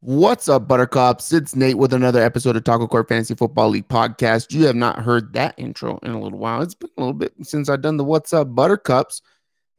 What's 0.00 0.48
up, 0.48 0.68
Buttercups? 0.68 1.32
It's 1.32 1.56
Nate 1.56 1.76
with 1.76 1.92
another 1.92 2.22
episode 2.22 2.54
of 2.54 2.62
Taco 2.62 2.86
Court 2.86 3.08
Fantasy 3.08 3.34
Football 3.34 3.70
League 3.70 3.88
podcast. 3.88 4.52
You 4.52 4.64
have 4.66 4.76
not 4.76 5.00
heard 5.00 5.32
that 5.32 5.56
intro 5.58 5.98
in 6.04 6.12
a 6.12 6.20
little 6.20 6.38
while. 6.38 6.62
It's 6.62 6.76
been 6.76 6.88
a 6.96 7.00
little 7.00 7.14
bit 7.14 7.32
since 7.42 7.68
I've 7.68 7.82
done 7.82 7.96
the 7.96 8.04
What's 8.04 8.32
Up, 8.32 8.54
Buttercups. 8.54 9.22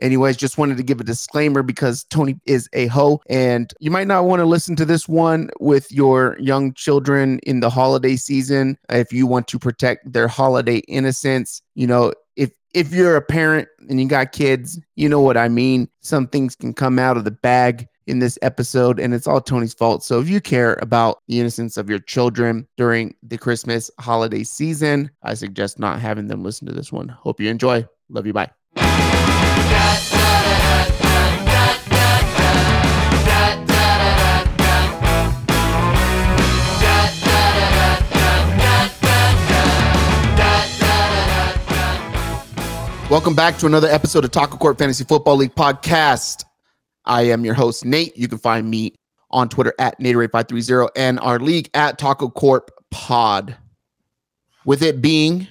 Anyways, 0.02 0.36
just 0.36 0.58
wanted 0.58 0.76
to 0.76 0.84
give 0.84 1.00
a 1.00 1.05
disclaimer 1.05 1.63
because 1.63 2.04
Tony 2.04 2.38
is 2.46 2.68
a 2.74 2.88
hoe, 2.88 3.21
and 3.29 3.74
you 3.79 3.92
might 3.92 4.08
not 4.08 4.26
want 4.26 4.42
to 4.42 4.46
listen 4.46 4.76
to 4.76 4.84
this 4.84 5.08
one 5.08 5.52
with 5.62 5.90
your 5.90 6.36
young 6.38 6.74
children 6.74 7.40
in 7.44 7.62
the 7.62 7.70
holiday 7.70 8.17
season 8.17 8.78
if 8.90 9.13
you 9.13 9.26
want 9.26 9.47
to 9.47 9.58
protect 9.58 10.12
their 10.12 10.28
holiday 10.28 10.79
innocence. 10.90 11.62
You 11.76 11.88
know, 11.88 12.12
if 12.36 12.51
if 12.74 12.94
you're 12.94 13.15
a 13.15 13.22
parent 13.22 13.70
and 13.88 14.01
you 14.01 14.08
got 14.10 14.33
kids, 14.33 14.81
you 14.97 15.08
know 15.08 15.22
what 15.22 15.38
I 15.38 15.47
mean. 15.47 15.88
Some 16.02 16.27
things 16.27 16.58
can 16.58 16.73
come 16.73 16.99
out 16.99 17.16
of 17.16 17.23
the 17.23 17.31
bag 17.31 17.88
in 18.09 18.20
this 18.20 18.38
episode, 18.41 18.99
and 18.99 19.13
it's 19.13 19.27
all 19.27 19.39
Tony's 19.39 19.73
fault. 19.73 20.03
So 20.03 20.20
if 20.20 20.27
you 20.27 20.41
care 20.41 20.77
about 20.81 21.20
the 21.27 21.39
innocence 21.39 21.77
of 21.77 21.89
your 21.89 21.99
children 21.99 22.67
during 22.75 23.15
the 23.23 23.38
Christmas 23.38 23.91
holiday 23.99 24.43
season, 24.43 25.11
I 25.23 25.35
suggest 25.35 25.79
not 25.79 25.99
having 25.99 26.27
them 26.27 26.43
listen 26.43 26.67
to 26.67 26.73
this 26.73 26.91
one. 26.91 27.07
Hope 27.07 27.39
you 27.39 27.49
enjoy. 27.49 27.87
Love 28.09 28.25
you. 28.25 28.34
Bye. 28.34 28.49
Welcome 43.09 43.34
back 43.34 43.57
to 43.57 43.65
another 43.65 43.87
episode 43.87 44.23
of 44.23 44.29
Taco 44.29 44.55
Court 44.57 44.77
Fantasy 44.77 45.03
Football 45.03 45.37
League 45.37 45.55
podcast. 45.55 46.45
I 47.09 47.23
am 47.23 47.44
your 47.44 47.55
host, 47.55 47.84
Nate. 47.84 48.16
You 48.16 48.27
can 48.27 48.38
find 48.38 48.70
me 48.70 48.94
on 49.31 49.49
Twitter 49.49 49.73
at 49.80 49.99
Naderate530 49.99 50.90
and 50.95 51.20
our 51.22 51.40
league 51.40 51.68
at 51.73 51.98
Taco 51.98 52.30
Court 52.30 52.70
Pod. 52.91 53.58
With 54.63 54.84
it 54.84 55.01
being 55.01 55.48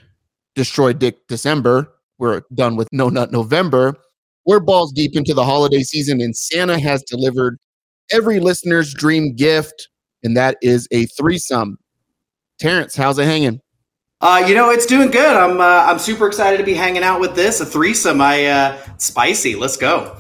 Destroy 0.55 0.93
Dick 0.93 1.27
December, 1.27 1.93
we're 2.19 2.43
done 2.55 2.77
with 2.77 2.89
No 2.93 3.09
Nut 3.09 3.33
November. 3.33 3.95
We're 4.47 4.61
balls 4.61 4.93
deep 4.93 5.17
into 5.17 5.35
the 5.35 5.45
holiday 5.45 5.83
season, 5.83 6.21
and 6.21 6.35
Santa 6.35 6.79
has 6.79 7.03
delivered 7.03 7.59
every 8.13 8.39
listener's 8.39 8.95
dream 8.95 9.35
gift, 9.35 9.89
and 10.23 10.37
that 10.37 10.59
is 10.63 10.87
a 10.93 11.07
threesome. 11.07 11.77
Terrence, 12.61 12.95
how's 12.95 13.19
it 13.19 13.25
hanging? 13.25 13.61
Uh, 14.21 14.45
you 14.47 14.55
know, 14.55 14.71
it's 14.71 14.87
doing 14.87 15.11
good. 15.11 15.37
I'm 15.37 15.61
uh, 15.61 15.91
I'm 15.91 15.99
super 15.99 16.29
excited 16.29 16.59
to 16.59 16.65
be 16.65 16.75
hanging 16.75 17.03
out 17.03 17.21
with 17.21 17.35
this 17.35 17.61
a 17.61 17.67
threesome. 17.67 18.21
I 18.21 18.47
uh, 18.47 18.79
spicy. 18.99 19.57
Let's 19.57 19.77
go. 19.77 20.17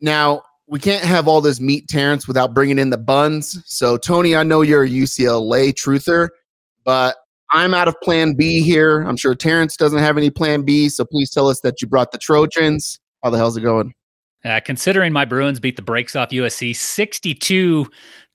Now 0.00 0.42
we 0.70 0.78
can't 0.78 1.04
have 1.04 1.26
all 1.26 1.40
this 1.40 1.60
meat, 1.60 1.88
Terrence, 1.88 2.28
without 2.28 2.54
bringing 2.54 2.78
in 2.78 2.90
the 2.90 2.96
buns. 2.96 3.60
So 3.66 3.96
Tony, 3.96 4.36
I 4.36 4.44
know 4.44 4.62
you're 4.62 4.84
a 4.84 4.88
UCLA 4.88 5.74
truther, 5.74 6.28
but 6.84 7.16
I'm 7.50 7.74
out 7.74 7.88
of 7.88 8.00
Plan 8.02 8.34
B 8.34 8.62
here. 8.62 9.02
I'm 9.02 9.16
sure 9.16 9.34
Terrence 9.34 9.76
doesn't 9.76 9.98
have 9.98 10.16
any 10.16 10.30
Plan 10.30 10.62
B. 10.62 10.88
So 10.88 11.04
please 11.04 11.30
tell 11.30 11.48
us 11.48 11.60
that 11.62 11.82
you 11.82 11.88
brought 11.88 12.12
the 12.12 12.18
Trojans. 12.18 13.00
How 13.24 13.30
the 13.30 13.36
hell's 13.36 13.56
it 13.56 13.62
going? 13.62 13.92
Uh, 14.44 14.60
considering 14.64 15.12
my 15.12 15.24
Bruins 15.24 15.58
beat 15.58 15.74
the 15.74 15.82
brakes 15.82 16.14
off 16.14 16.30
USC 16.30 16.74
62 16.74 17.86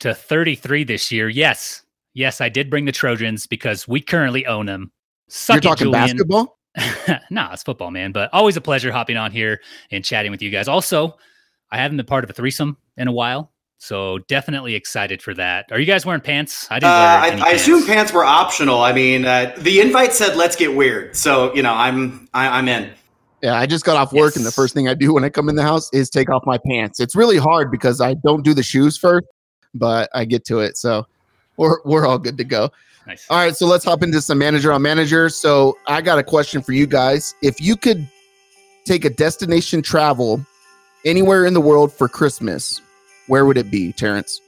to 0.02 0.14
33 0.14 0.84
this 0.84 1.12
year, 1.14 1.30
yes, 1.30 1.84
yes, 2.14 2.42
I 2.42 2.50
did 2.50 2.70
bring 2.70 2.84
the 2.84 2.92
Trojans 2.92 3.48
because 3.48 3.88
we 3.88 4.02
currently 4.02 4.46
own 4.46 4.66
them. 4.66 4.92
Suck 5.30 5.64
You're 5.64 5.72
talking 5.72 5.86
Julian. 5.86 6.18
basketball? 6.18 6.60
nah, 7.32 7.54
it's 7.54 7.64
football, 7.64 7.92
man. 7.92 8.12
But 8.12 8.30
always 8.34 8.58
a 8.58 8.62
pleasure 8.62 8.92
hopping 8.92 9.16
on 9.16 9.32
here 9.32 9.62
and 9.90 10.04
chatting 10.04 10.32
with 10.32 10.42
you 10.42 10.50
guys. 10.52 10.68
Also, 10.68 11.18
I 11.72 11.78
haven't 11.78 11.98
been 11.98 12.06
part 12.06 12.24
of 12.24 12.30
a 12.30 12.34
threesome 12.34 12.78
in 12.98 13.08
a 13.08 13.12
while. 13.12 13.52
So 13.78 14.20
definitely 14.28 14.74
excited 14.74 15.22
for 15.22 15.34
that. 15.36 15.66
Are 15.72 15.80
you 15.80 15.86
guys 15.86 16.06
wearing 16.06 16.22
pants? 16.22 16.68
I 16.72 16.80
didn't. 16.80 16.92
Uh, 16.92 16.96
I, 16.96 17.26
I 17.26 17.30
pants. 17.32 17.62
assume 17.62 17.86
pants 17.86 18.14
were 18.14 18.24
optional. 18.24 18.82
I 18.82 18.94
mean, 18.94 19.26
uh, 19.26 19.54
the 19.58 19.82
invite 19.82 20.14
said 20.14 20.38
"Let's 20.38 20.56
get 20.56 20.76
weird," 20.76 21.16
so 21.16 21.54
you 21.54 21.62
know, 21.62 21.74
I'm 21.74 22.28
I, 22.34 22.58
am 22.58 22.68
in. 22.68 22.90
Yeah, 23.44 23.56
I 23.56 23.66
just 23.66 23.86
got 23.86 23.98
off 23.98 24.14
work, 24.14 24.32
yes. 24.32 24.38
and 24.38 24.46
the 24.46 24.52
first 24.52 24.74
thing 24.74 24.88
I 24.88 24.94
do 24.94 25.14
when 25.14 25.24
I 25.24 25.30
come 25.30 25.50
in 25.50 25.56
the 25.56 25.62
house 25.62 25.90
is 25.94 26.10
take 26.10 26.30
off 26.30 26.44
my 26.46 26.58
pants. 26.58 27.00
It's 27.00 27.16
really 27.16 27.38
hard 27.38 27.70
because 27.70 28.02
I 28.02 28.16
don't 28.16 28.44
do 28.44 28.54
the 28.54 28.64
shoes 28.64 28.98
first, 28.98 29.28
but 29.74 30.10
I 30.14 30.26
get 30.26 30.46
to 30.46 30.60
it. 30.62 30.78
So 30.78 31.06
we're 31.58 31.78
we're 31.84 32.08
all 32.08 32.18
good 32.18 32.38
to 32.38 32.44
go. 32.44 32.72
Nice. 33.06 33.28
All 33.30 33.38
right, 33.38 33.56
so 33.56 33.68
let's 33.68 33.86
hop 33.86 34.02
into 34.02 34.20
some 34.20 34.40
manager 34.40 34.72
on 34.72 34.82
manager. 34.82 35.30
So 35.30 35.78
I 35.86 36.02
got 36.02 36.18
a 36.18 36.24
question 36.24 36.62
for 36.62 36.72
you 36.72 36.88
guys. 36.88 37.36
If 37.44 37.62
you 37.62 37.76
could 37.76 38.10
take 38.86 39.06
a 39.06 39.10
destination 39.10 39.82
travel 39.82 40.44
anywhere 41.06 41.46
in 41.46 41.54
the 41.54 41.62
world 41.62 41.94
for 41.94 42.10
Christmas, 42.10 42.82
where 43.28 43.46
would 43.46 43.58
it 43.58 43.72
be, 43.72 43.94
Terrence? 43.94 44.42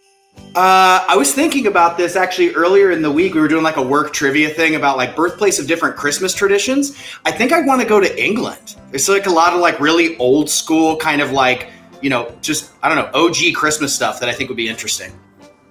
Uh, 0.55 1.05
I 1.07 1.15
was 1.15 1.33
thinking 1.33 1.67
about 1.67 1.97
this 1.97 2.15
actually 2.15 2.53
earlier 2.53 2.91
in 2.91 3.01
the 3.01 3.11
week. 3.11 3.33
We 3.33 3.41
were 3.41 3.47
doing 3.47 3.63
like 3.63 3.77
a 3.77 3.81
work 3.81 4.13
trivia 4.13 4.49
thing 4.49 4.75
about 4.75 4.97
like 4.97 5.15
birthplace 5.15 5.59
of 5.59 5.67
different 5.67 5.95
Christmas 5.95 6.33
traditions. 6.33 6.97
I 7.25 7.31
think 7.31 7.51
I 7.51 7.61
want 7.61 7.81
to 7.81 7.87
go 7.87 7.99
to 7.99 8.23
England. 8.23 8.75
There's 8.89 9.07
like 9.07 9.27
a 9.27 9.31
lot 9.31 9.53
of 9.53 9.59
like 9.59 9.79
really 9.79 10.17
old 10.17 10.49
school 10.49 10.97
kind 10.97 11.21
of 11.21 11.31
like, 11.31 11.71
you 12.01 12.09
know, 12.09 12.35
just, 12.41 12.71
I 12.81 12.89
don't 12.89 12.97
know, 12.97 13.19
OG 13.19 13.55
Christmas 13.55 13.93
stuff 13.93 14.19
that 14.19 14.29
I 14.29 14.33
think 14.33 14.49
would 14.49 14.57
be 14.57 14.67
interesting. 14.67 15.11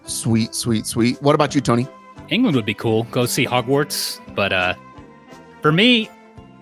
Sweet, 0.05 0.55
sweet, 0.55 0.87
sweet. 0.87 1.21
What 1.21 1.35
about 1.35 1.55
you, 1.55 1.61
Tony? 1.61 1.89
England 2.29 2.57
would 2.57 2.67
be 2.67 2.75
cool. 2.75 3.05
Go 3.05 3.27
see 3.27 3.47
Hogwarts. 3.47 4.21
But 4.35 4.53
uh, 4.53 4.75
for 5.63 5.73
me, 5.73 6.09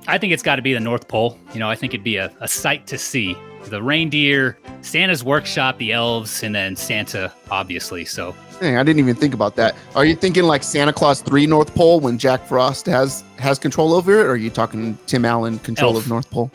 I 0.06 0.18
think 0.18 0.32
it's 0.32 0.42
got 0.42 0.56
to 0.56 0.62
be 0.62 0.72
the 0.72 0.80
North 0.80 1.08
Pole. 1.08 1.38
You 1.52 1.60
know, 1.60 1.68
I 1.68 1.74
think 1.74 1.94
it'd 1.94 2.04
be 2.04 2.16
a, 2.16 2.34
a 2.40 2.48
sight 2.48 2.86
to 2.88 2.98
see. 2.98 3.36
The 3.68 3.82
reindeer, 3.82 4.58
Santa's 4.82 5.24
workshop, 5.24 5.78
the 5.78 5.92
elves, 5.92 6.42
and 6.42 6.54
then 6.54 6.76
Santa, 6.76 7.32
obviously. 7.50 8.04
So, 8.04 8.34
Dang, 8.60 8.76
I 8.76 8.82
didn't 8.82 9.00
even 9.00 9.16
think 9.16 9.34
about 9.34 9.56
that. 9.56 9.74
Are 9.94 10.04
you 10.04 10.14
thinking 10.14 10.44
like 10.44 10.62
Santa 10.62 10.92
Claus 10.92 11.20
Three 11.20 11.46
North 11.46 11.74
Pole 11.74 12.00
when 12.00 12.18
Jack 12.18 12.46
Frost 12.46 12.86
has 12.86 13.24
has 13.38 13.58
control 13.58 13.94
over 13.94 14.20
it, 14.20 14.26
or 14.26 14.30
are 14.30 14.36
you 14.36 14.50
talking 14.50 14.98
Tim 15.06 15.24
Allen 15.24 15.58
control 15.60 15.94
elf. 15.94 16.04
of 16.04 16.10
North 16.10 16.30
Pole? 16.30 16.50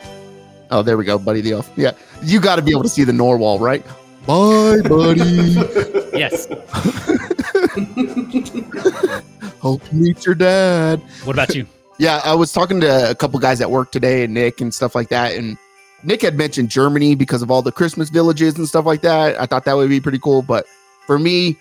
Oh, 0.70 0.82
there 0.82 0.96
we 0.96 1.04
go, 1.04 1.18
Buddy 1.18 1.40
the 1.40 1.52
Elf. 1.52 1.70
Yeah, 1.76 1.92
you 2.22 2.40
got 2.40 2.56
to 2.56 2.62
be 2.62 2.70
able 2.70 2.84
to 2.84 2.88
see 2.88 3.04
the 3.04 3.12
Narwhal, 3.12 3.58
right? 3.58 3.84
Bye, 4.26 4.80
buddy. 4.82 5.20
yes. 6.14 6.46
Hope 9.60 9.82
you 9.92 9.98
meet 9.98 10.24
your 10.24 10.34
dad. 10.34 11.00
What 11.24 11.34
about 11.34 11.54
you? 11.54 11.66
yeah, 11.98 12.20
I 12.24 12.34
was 12.34 12.52
talking 12.52 12.80
to 12.80 13.10
a 13.10 13.14
couple 13.14 13.38
guys 13.40 13.60
at 13.60 13.70
work 13.70 13.90
today, 13.90 14.24
and 14.24 14.32
Nick 14.32 14.60
and 14.60 14.72
stuff 14.72 14.94
like 14.94 15.08
that, 15.08 15.34
and 15.34 15.58
Nick 16.02 16.22
had 16.22 16.36
mentioned 16.36 16.70
Germany 16.70 17.14
because 17.14 17.42
of 17.42 17.50
all 17.50 17.62
the 17.62 17.72
Christmas 17.72 18.08
villages 18.08 18.56
and 18.56 18.66
stuff 18.66 18.86
like 18.86 19.02
that. 19.02 19.40
I 19.40 19.46
thought 19.46 19.64
that 19.64 19.74
would 19.74 19.88
be 19.88 20.00
pretty 20.00 20.18
cool, 20.18 20.42
but 20.42 20.66
for 21.06 21.18
me, 21.18 21.56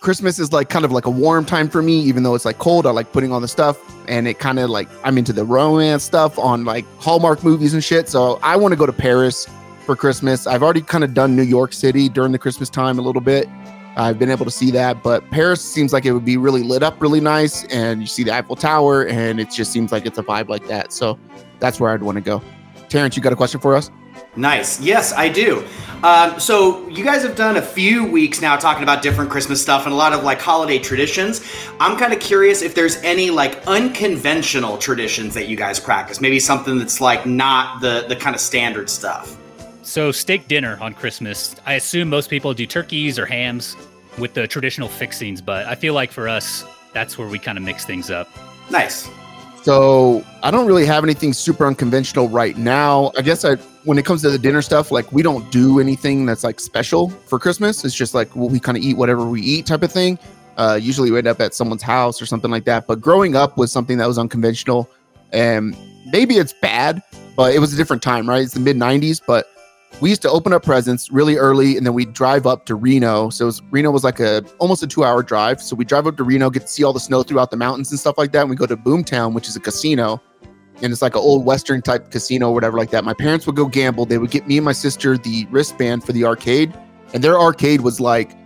Christmas 0.00 0.38
is 0.38 0.52
like 0.52 0.68
kind 0.68 0.84
of 0.84 0.92
like 0.92 1.06
a 1.06 1.10
warm 1.10 1.44
time 1.44 1.68
for 1.68 1.82
me, 1.82 1.98
even 2.00 2.22
though 2.22 2.34
it's 2.34 2.44
like 2.44 2.58
cold. 2.58 2.86
I 2.86 2.90
like 2.90 3.12
putting 3.12 3.32
on 3.32 3.42
the 3.42 3.48
stuff, 3.48 3.78
and 4.08 4.28
it 4.28 4.38
kind 4.38 4.58
of 4.58 4.70
like 4.70 4.88
I'm 5.04 5.18
into 5.18 5.32
the 5.32 5.44
romance 5.44 6.04
stuff 6.04 6.38
on 6.38 6.64
like 6.64 6.84
Hallmark 6.98 7.42
movies 7.42 7.74
and 7.74 7.82
shit. 7.82 8.08
So 8.08 8.38
I 8.42 8.56
want 8.56 8.72
to 8.72 8.76
go 8.76 8.86
to 8.86 8.92
Paris 8.92 9.48
for 9.84 9.96
Christmas. 9.96 10.46
I've 10.46 10.62
already 10.62 10.82
kind 10.82 11.02
of 11.02 11.14
done 11.14 11.34
New 11.34 11.42
York 11.42 11.72
City 11.72 12.08
during 12.08 12.32
the 12.32 12.38
Christmas 12.38 12.68
time 12.68 12.98
a 12.98 13.02
little 13.02 13.22
bit. 13.22 13.48
I've 13.96 14.18
been 14.18 14.30
able 14.30 14.44
to 14.44 14.50
see 14.50 14.70
that, 14.72 15.02
but 15.02 15.28
Paris 15.30 15.62
seems 15.62 15.94
like 15.94 16.04
it 16.04 16.12
would 16.12 16.26
be 16.26 16.36
really 16.36 16.62
lit 16.62 16.82
up 16.82 17.00
really 17.00 17.20
nice, 17.20 17.64
and 17.64 18.02
you 18.02 18.06
see 18.06 18.22
the 18.22 18.32
Eiffel 18.32 18.54
Tower, 18.54 19.06
and 19.06 19.40
it 19.40 19.50
just 19.50 19.72
seems 19.72 19.90
like 19.90 20.04
it's 20.04 20.18
a 20.18 20.22
vibe 20.22 20.48
like 20.48 20.66
that. 20.66 20.92
So 20.92 21.18
that's 21.60 21.80
where 21.80 21.90
I'd 21.92 22.02
want 22.02 22.16
to 22.16 22.20
go. 22.20 22.42
Terrence, 22.88 23.16
you 23.16 23.22
got 23.22 23.32
a 23.32 23.36
question 23.36 23.60
for 23.60 23.74
us? 23.74 23.90
Nice. 24.36 24.80
Yes, 24.80 25.12
I 25.12 25.28
do. 25.28 25.66
Um, 26.02 26.38
so 26.38 26.86
you 26.88 27.02
guys 27.02 27.22
have 27.22 27.36
done 27.36 27.56
a 27.56 27.62
few 27.62 28.04
weeks 28.04 28.40
now 28.40 28.56
talking 28.56 28.82
about 28.82 29.02
different 29.02 29.30
Christmas 29.30 29.62
stuff 29.62 29.84
and 29.84 29.94
a 29.94 29.96
lot 29.96 30.12
of 30.12 30.24
like 30.24 30.40
holiday 30.40 30.78
traditions. 30.78 31.42
I'm 31.80 31.98
kind 31.98 32.12
of 32.12 32.20
curious 32.20 32.60
if 32.62 32.74
there's 32.74 32.96
any 32.98 33.30
like 33.30 33.66
unconventional 33.66 34.76
traditions 34.76 35.32
that 35.34 35.48
you 35.48 35.56
guys 35.56 35.80
practice. 35.80 36.20
Maybe 36.20 36.38
something 36.38 36.78
that's 36.78 37.00
like 37.00 37.24
not 37.24 37.80
the 37.80 38.04
the 38.08 38.16
kind 38.16 38.34
of 38.34 38.40
standard 38.40 38.90
stuff. 38.90 39.36
So, 39.82 40.10
steak 40.10 40.48
dinner 40.48 40.76
on 40.80 40.94
Christmas. 40.94 41.54
I 41.64 41.74
assume 41.74 42.08
most 42.08 42.28
people 42.28 42.52
do 42.52 42.66
turkeys 42.66 43.18
or 43.18 43.24
hams 43.24 43.76
with 44.18 44.34
the 44.34 44.46
traditional 44.46 44.88
fixings, 44.88 45.40
but 45.40 45.64
I 45.66 45.76
feel 45.76 45.94
like 45.94 46.10
for 46.10 46.28
us, 46.28 46.64
that's 46.92 47.16
where 47.16 47.28
we 47.28 47.38
kind 47.38 47.56
of 47.56 47.64
mix 47.64 47.84
things 47.84 48.10
up. 48.10 48.28
Nice. 48.70 49.08
So, 49.66 50.24
I 50.44 50.52
don't 50.52 50.68
really 50.68 50.86
have 50.86 51.02
anything 51.02 51.32
super 51.32 51.66
unconventional 51.66 52.28
right 52.28 52.56
now. 52.56 53.10
I 53.18 53.22
guess 53.22 53.44
I, 53.44 53.56
when 53.82 53.98
it 53.98 54.04
comes 54.04 54.22
to 54.22 54.30
the 54.30 54.38
dinner 54.38 54.62
stuff, 54.62 54.92
like 54.92 55.10
we 55.10 55.24
don't 55.24 55.50
do 55.50 55.80
anything 55.80 56.24
that's 56.24 56.44
like 56.44 56.60
special 56.60 57.08
for 57.08 57.40
Christmas. 57.40 57.84
It's 57.84 57.92
just 57.92 58.14
like 58.14 58.36
well, 58.36 58.48
we 58.48 58.60
kind 58.60 58.78
of 58.78 58.84
eat 58.84 58.96
whatever 58.96 59.26
we 59.26 59.42
eat 59.42 59.66
type 59.66 59.82
of 59.82 59.90
thing. 59.90 60.20
Uh, 60.56 60.78
usually 60.80 61.10
we 61.10 61.18
end 61.18 61.26
up 61.26 61.40
at 61.40 61.52
someone's 61.52 61.82
house 61.82 62.22
or 62.22 62.26
something 62.26 62.48
like 62.48 62.64
that. 62.66 62.86
But 62.86 63.00
growing 63.00 63.34
up 63.34 63.58
was 63.58 63.72
something 63.72 63.98
that 63.98 64.06
was 64.06 64.18
unconventional, 64.18 64.88
and 65.32 65.76
maybe 66.12 66.36
it's 66.36 66.52
bad, 66.52 67.02
but 67.34 67.52
it 67.52 67.58
was 67.58 67.74
a 67.74 67.76
different 67.76 68.04
time, 68.04 68.28
right? 68.28 68.42
It's 68.42 68.54
the 68.54 68.60
mid 68.60 68.76
'90s, 68.76 69.20
but 69.26 69.50
we 70.00 70.10
used 70.10 70.22
to 70.22 70.30
open 70.30 70.52
up 70.52 70.62
presents 70.62 71.10
really 71.10 71.36
early 71.36 71.76
and 71.76 71.86
then 71.86 71.94
we'd 71.94 72.12
drive 72.12 72.46
up 72.46 72.66
to 72.66 72.74
Reno. 72.74 73.30
So 73.30 73.46
was, 73.46 73.62
Reno 73.70 73.90
was 73.90 74.04
like 74.04 74.20
a 74.20 74.44
almost 74.58 74.82
a 74.82 74.86
two 74.86 75.04
hour 75.04 75.22
drive. 75.22 75.62
So 75.62 75.74
we 75.74 75.84
drive 75.84 76.06
up 76.06 76.16
to 76.18 76.24
Reno, 76.24 76.50
get 76.50 76.62
to 76.62 76.68
see 76.68 76.84
all 76.84 76.92
the 76.92 77.00
snow 77.00 77.22
throughout 77.22 77.50
the 77.50 77.56
mountains 77.56 77.90
and 77.90 77.98
stuff 77.98 78.18
like 78.18 78.32
that. 78.32 78.42
And 78.42 78.50
we 78.50 78.56
go 78.56 78.66
to 78.66 78.76
Boomtown, 78.76 79.32
which 79.32 79.48
is 79.48 79.56
a 79.56 79.60
casino. 79.60 80.20
And 80.82 80.92
it's 80.92 81.00
like 81.00 81.14
an 81.14 81.22
old 81.22 81.46
Western 81.46 81.80
type 81.80 82.10
casino 82.10 82.50
or 82.50 82.54
whatever 82.54 82.76
like 82.76 82.90
that. 82.90 83.04
My 83.04 83.14
parents 83.14 83.46
would 83.46 83.56
go 83.56 83.64
gamble. 83.64 84.04
They 84.04 84.18
would 84.18 84.30
get 84.30 84.46
me 84.46 84.58
and 84.58 84.64
my 84.64 84.72
sister 84.72 85.16
the 85.16 85.46
wristband 85.50 86.04
for 86.04 86.12
the 86.12 86.24
arcade. 86.24 86.74
And 87.14 87.24
their 87.24 87.40
arcade 87.40 87.80
was 87.80 87.98
like 87.98 88.36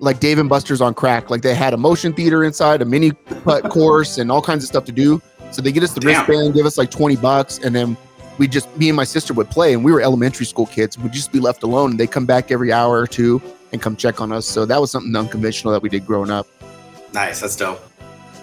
like 0.00 0.18
Dave 0.18 0.38
and 0.38 0.48
Buster's 0.48 0.80
on 0.80 0.94
crack. 0.94 1.30
Like 1.30 1.42
they 1.42 1.54
had 1.54 1.74
a 1.74 1.76
motion 1.76 2.12
theater 2.12 2.42
inside, 2.42 2.82
a 2.82 2.84
mini 2.84 3.12
putt 3.12 3.70
course, 3.70 4.18
and 4.18 4.32
all 4.32 4.42
kinds 4.42 4.64
of 4.64 4.68
stuff 4.68 4.84
to 4.86 4.92
do. 4.92 5.22
So 5.52 5.62
they 5.62 5.72
get 5.72 5.82
us 5.82 5.92
the 5.92 6.00
Damn. 6.00 6.26
wristband, 6.26 6.54
give 6.54 6.66
us 6.66 6.78
like 6.78 6.90
20 6.90 7.16
bucks, 7.16 7.58
and 7.58 7.74
then 7.74 7.96
we 8.40 8.48
just 8.48 8.74
me 8.78 8.88
and 8.88 8.96
my 8.96 9.04
sister 9.04 9.34
would 9.34 9.50
play, 9.50 9.74
and 9.74 9.84
we 9.84 9.92
were 9.92 10.00
elementary 10.00 10.46
school 10.46 10.64
kids. 10.64 10.98
We'd 10.98 11.12
just 11.12 11.30
be 11.30 11.40
left 11.40 11.62
alone. 11.62 11.90
And 11.90 12.00
they 12.00 12.06
come 12.06 12.24
back 12.24 12.50
every 12.50 12.72
hour 12.72 12.98
or 12.98 13.06
two 13.06 13.40
and 13.70 13.82
come 13.82 13.96
check 13.96 14.22
on 14.22 14.32
us. 14.32 14.46
So 14.46 14.64
that 14.64 14.80
was 14.80 14.90
something 14.90 15.14
unconventional 15.14 15.74
that 15.74 15.82
we 15.82 15.90
did 15.90 16.06
growing 16.06 16.30
up. 16.30 16.46
Nice, 17.12 17.42
that's 17.42 17.54
dope. 17.54 17.80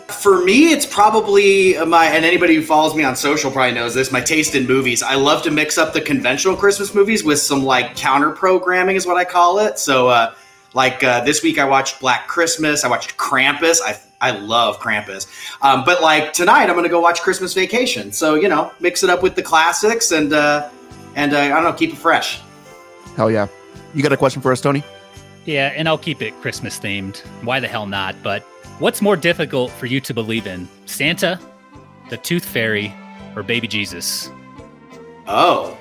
For 0.07 0.45
me, 0.45 0.71
it's 0.71 0.85
probably 0.85 1.75
my, 1.85 2.05
and 2.05 2.23
anybody 2.23 2.55
who 2.55 2.61
follows 2.61 2.95
me 2.95 3.03
on 3.03 3.15
social 3.15 3.49
probably 3.49 3.73
knows 3.73 3.95
this, 3.95 4.11
my 4.11 4.21
taste 4.21 4.53
in 4.53 4.67
movies. 4.67 5.01
I 5.01 5.15
love 5.15 5.41
to 5.43 5.51
mix 5.51 5.79
up 5.79 5.93
the 5.93 5.99
conventional 5.99 6.55
Christmas 6.55 6.93
movies 6.93 7.23
with 7.23 7.39
some 7.39 7.63
like 7.63 7.95
counter 7.95 8.29
programming, 8.29 8.95
is 8.95 9.07
what 9.07 9.17
I 9.17 9.25
call 9.25 9.57
it. 9.59 9.79
So, 9.79 10.09
uh, 10.09 10.33
like 10.75 11.03
uh, 11.03 11.23
this 11.23 11.41
week, 11.41 11.57
I 11.57 11.65
watched 11.65 11.99
Black 11.99 12.27
Christmas, 12.27 12.83
I 12.83 12.87
watched 12.87 13.17
Krampus. 13.17 13.81
I, 13.83 13.99
I 14.19 14.31
love 14.31 14.79
Krampus. 14.79 15.27
Um, 15.61 15.83
but 15.85 16.01
like 16.01 16.33
tonight, 16.33 16.63
I'm 16.63 16.73
going 16.73 16.83
to 16.83 16.89
go 16.89 16.99
watch 16.99 17.21
Christmas 17.21 17.53
Vacation. 17.53 18.11
So, 18.11 18.35
you 18.35 18.49
know, 18.49 18.71
mix 18.79 19.03
it 19.03 19.09
up 19.09 19.21
with 19.21 19.35
the 19.35 19.43
classics 19.43 20.11
and, 20.11 20.33
uh, 20.33 20.69
and 21.15 21.33
uh, 21.33 21.39
I 21.39 21.49
don't 21.49 21.63
know, 21.63 21.73
keep 21.73 21.91
it 21.93 21.97
fresh. 21.97 22.41
Hell 23.15 23.29
yeah. 23.29 23.47
You 23.93 24.03
got 24.03 24.11
a 24.11 24.17
question 24.17 24.41
for 24.41 24.51
us, 24.51 24.61
Tony? 24.61 24.83
Yeah, 25.45 25.73
and 25.75 25.87
I'll 25.87 25.97
keep 25.97 26.21
it 26.21 26.33
Christmas 26.41 26.79
themed. 26.79 27.19
Why 27.43 27.59
the 27.59 27.67
hell 27.67 27.87
not? 27.87 28.15
But 28.21 28.43
what's 28.79 29.01
more 29.01 29.15
difficult 29.15 29.71
for 29.71 29.85
you 29.85 30.01
to 30.01 30.13
believe 30.13 30.45
in? 30.45 30.67
Santa, 30.85 31.39
the 32.09 32.17
Tooth 32.17 32.43
Fairy, 32.43 32.93
or 33.35 33.43
Baby 33.43 33.67
Jesus? 33.67 34.29
Oh. 35.27 35.77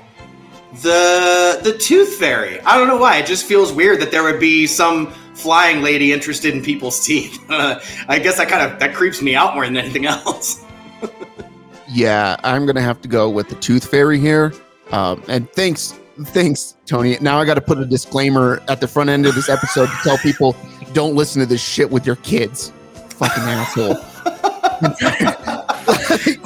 The 0.83 1.61
the 1.63 1.79
tooth 1.79 2.17
fairy. 2.17 2.61
I 2.61 2.77
don't 2.77 2.87
know 2.87 2.99
why. 2.99 3.17
It 3.17 3.27
just 3.27 3.47
feels 3.47 3.73
weird 3.73 4.01
that 4.01 4.11
there 4.11 4.23
would 4.25 4.41
be 4.41 4.67
some 4.67 5.15
flying 5.37 5.83
lady 5.83 6.13
interested 6.13 6.55
in 6.55 6.63
people's 6.63 7.05
teeth. 7.05 7.39
I 7.49 8.19
guess 8.19 8.39
that 8.39 8.49
kind 8.49 8.71
of 8.71 8.79
that 8.81 8.95
creeps 8.95 9.23
me 9.23 9.35
out 9.35 9.55
more 9.55 9.65
than 9.65 9.77
anything 9.77 10.07
else. 10.07 10.63
Yeah, 11.89 12.35
I'm 12.43 12.67
gonna 12.67 12.83
have 12.83 13.01
to 13.03 13.09
go 13.09 13.31
with 13.31 13.49
the 13.49 13.55
Tooth 13.55 13.89
Fairy 13.89 14.19
here. 14.19 14.53
Um, 14.91 15.23
and 15.29 15.49
thanks, 15.53 15.95
thanks, 16.27 16.77
Tony. 16.85 17.17
Now 17.21 17.39
I 17.39 17.45
got 17.45 17.55
to 17.55 17.61
put 17.61 17.79
a 17.79 17.87
disclaimer 17.87 18.61
at 18.69 18.81
the 18.81 18.89
front 18.89 19.09
end 19.09 19.25
of 19.25 19.37
this 19.37 19.49
episode 19.49 19.87
to 19.87 19.97
tell 20.03 20.19
people 20.19 20.57
don't 20.95 21.15
listen 21.15 21.39
to 21.41 21.47
this 21.47 21.63
shit 21.63 21.89
with 21.89 22.05
your 22.05 22.17
kids. 22.17 22.73
Fucking 23.11 23.45
asshole. 23.45 23.97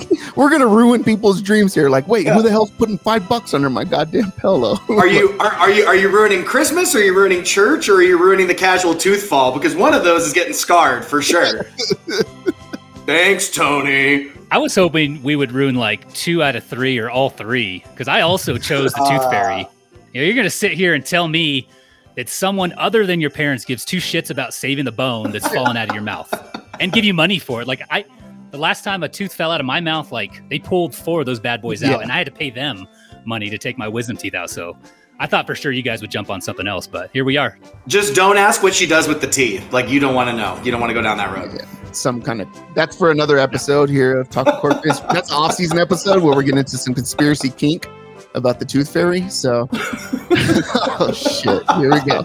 We're 0.37 0.51
gonna 0.51 0.67
ruin 0.67 1.05
people's 1.05 1.43
dreams 1.43 1.75
here. 1.75 1.89
Like, 1.89 2.07
wait, 2.09 2.29
who 2.29 2.43
the 2.43 2.51
hell's 2.51 2.71
putting 2.71 2.99
five 2.99 3.29
bucks 3.29 3.55
under 3.55 3.71
my 3.71 3.85
goddamn 3.85 4.33
pillow? 4.33 4.79
Are 4.89 5.07
you 5.07 5.37
are, 5.41 5.53
are 5.53 5.71
you 5.71 5.85
are 5.85 5.97
you 5.97 6.09
ruining 6.09 6.45
Christmas? 6.45 6.95
Or 6.95 6.99
are 6.99 7.03
you 7.03 7.15
ruining 7.15 7.45
church? 7.45 7.89
Or 7.89 7.97
are 7.97 8.03
you 8.03 8.19
ruining 8.19 8.47
the 8.47 8.55
casual 8.55 8.95
tooth 8.95 9.23
fall? 9.23 9.53
Because 9.53 9.75
one 9.75 9.95
of 9.95 10.05
those 10.05 10.27
is 10.27 10.33
getting 10.33 10.53
scarred 10.53 11.05
for 11.05 11.23
sure. 11.23 11.65
Thanks, 13.07 13.51
Tony. 13.51 14.31
I 14.51 14.59
was 14.59 14.75
hoping 14.75 15.23
we 15.23 15.37
would 15.37 15.53
ruin 15.53 15.77
like 15.77 16.13
two 16.13 16.43
out 16.43 16.57
of 16.57 16.65
three 16.65 16.99
or 16.99 17.11
all 17.11 17.31
three 17.31 17.85
because 17.93 18.09
I 18.09 18.23
also 18.23 18.59
chose 18.59 18.93
the 18.93 19.05
Tooth. 19.09 19.23
Fairy. 19.31 19.67
You 20.13 20.21
know, 20.21 20.27
you're 20.27 20.37
gonna 20.37 20.51
sit 20.51 20.73
here 20.73 20.95
and 20.95 21.05
tell 21.05 21.29
me 21.29 21.69
that 22.17 22.29
someone 22.29 22.73
other 22.77 23.07
than 23.07 23.21
your 23.21 23.31
parents 23.31 23.65
gives 23.65 23.85
two 23.85 23.99
shits 23.99 24.31
about 24.31 24.53
saving 24.53 24.85
the 24.85 24.93
bone 24.93 25.31
that's 25.31 25.47
fallen 25.49 25.77
out 25.77 25.89
of 25.89 25.95
your 25.95 26.03
mouth 26.03 26.33
and 26.81 26.93
give 26.93 27.05
you 27.05 27.15
money 27.15 27.39
for 27.39 27.63
it. 27.63 27.69
Like 27.69 27.83
I, 27.91 28.05
the 28.51 28.59
last 28.59 28.83
time 28.85 29.03
a 29.03 29.09
tooth 29.09 29.33
fell 29.35 29.51
out 29.53 29.61
of 29.61 29.67
my 29.67 29.81
mouth, 29.81 30.13
like 30.13 30.47
they 30.49 30.59
pulled 30.59 30.95
four 30.95 31.21
of 31.21 31.27
those 31.27 31.41
bad 31.41 31.63
boys 31.63 31.83
out, 31.83 31.91
Yeah. 31.91 31.99
and 32.01 32.13
I 32.13 32.19
had 32.19 32.27
to 32.27 32.33
pay 32.33 32.51
them 32.51 32.87
money 33.25 33.51
to 33.51 33.59
take 33.59 33.79
my 33.79 33.89
wisdom 33.89 34.17
teeth 34.17 34.35
out. 34.35 34.51
So 34.51 34.77
I 35.19 35.27
thought 35.27 35.47
for 35.47 35.55
sure 35.55 35.71
you 35.73 35.83
guys 35.83 36.01
would 36.01 36.11
jump 36.11 36.31
on 36.31 36.41
something 36.41 36.67
else, 36.67 36.87
but 36.87 37.11
here 37.13 37.25
we 37.25 37.37
are. 37.37 37.59
Just 37.87 38.15
don't 38.15 38.39
ask 38.39 38.63
what 38.63 38.75
she 38.75 38.87
does 38.87 39.07
with 39.07 39.21
the 39.21 39.27
teeth. 39.27 39.73
Like 39.73 39.89
you 39.89 40.01
don't 40.01 40.15
want 40.15 40.31
to 40.31 40.37
know. 40.37 40.59
You 40.65 40.71
don't 40.71 40.81
want 40.81 40.91
to 40.91 40.95
go 40.95 41.03
down 41.03 41.19
that 41.19 41.35
road. 41.37 41.61
Some 41.93 42.23
kind 42.23 42.41
of 42.41 42.49
that's 42.75 42.97
for 42.97 43.11
another 43.11 43.39
episode 43.39 43.91
here 43.91 44.19
of 44.21 44.31
Taco 44.31 44.59
Court. 44.61 44.83
Biz. 44.83 45.01
That's 45.13 45.31
off 45.33 45.53
season 45.55 45.79
episode 45.79 46.23
where 46.23 46.35
we're 46.35 46.43
getting 46.43 46.59
into 46.59 46.79
some 46.79 46.95
conspiracy 46.95 47.51
kink 47.51 47.89
about 48.35 48.59
the 48.61 48.65
Tooth 48.65 48.93
Fairy. 48.93 49.29
So, 49.29 49.69
oh 49.73 51.13
shit, 51.13 51.63
here 51.79 51.91
we 51.93 52.01
go. 52.03 52.25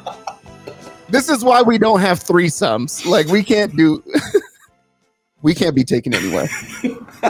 This 1.10 1.30
is 1.30 1.44
why 1.44 1.62
we 1.62 1.77
don't 1.77 2.00
have 2.00 2.19
threesomes. 2.19 3.06
Like 3.06 3.27
we 3.27 3.44
can't 3.44 3.75
do. 3.75 4.04
we 5.46 5.54
can't 5.54 5.76
be 5.76 5.84
taken 5.84 6.12
anywhere. 6.12 6.50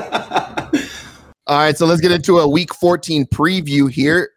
All 1.47 1.57
right, 1.59 1.77
so 1.77 1.85
let's 1.85 1.99
get 1.99 2.13
into 2.13 2.39
a 2.39 2.47
week 2.47 2.73
14 2.73 3.25
preview 3.25 3.91
here. 3.91 4.31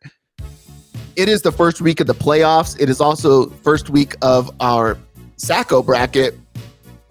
It 1.15 1.29
is 1.29 1.43
the 1.43 1.53
first 1.53 1.81
week 1.81 2.01
of 2.01 2.09
the 2.09 2.15
playoffs. 2.15 2.79
It 2.81 2.89
is 2.89 3.01
also 3.01 3.47
first 3.49 3.89
week 3.89 4.17
of 4.21 4.51
our 4.59 4.99
Sacco 5.37 5.81
bracket 5.81 6.37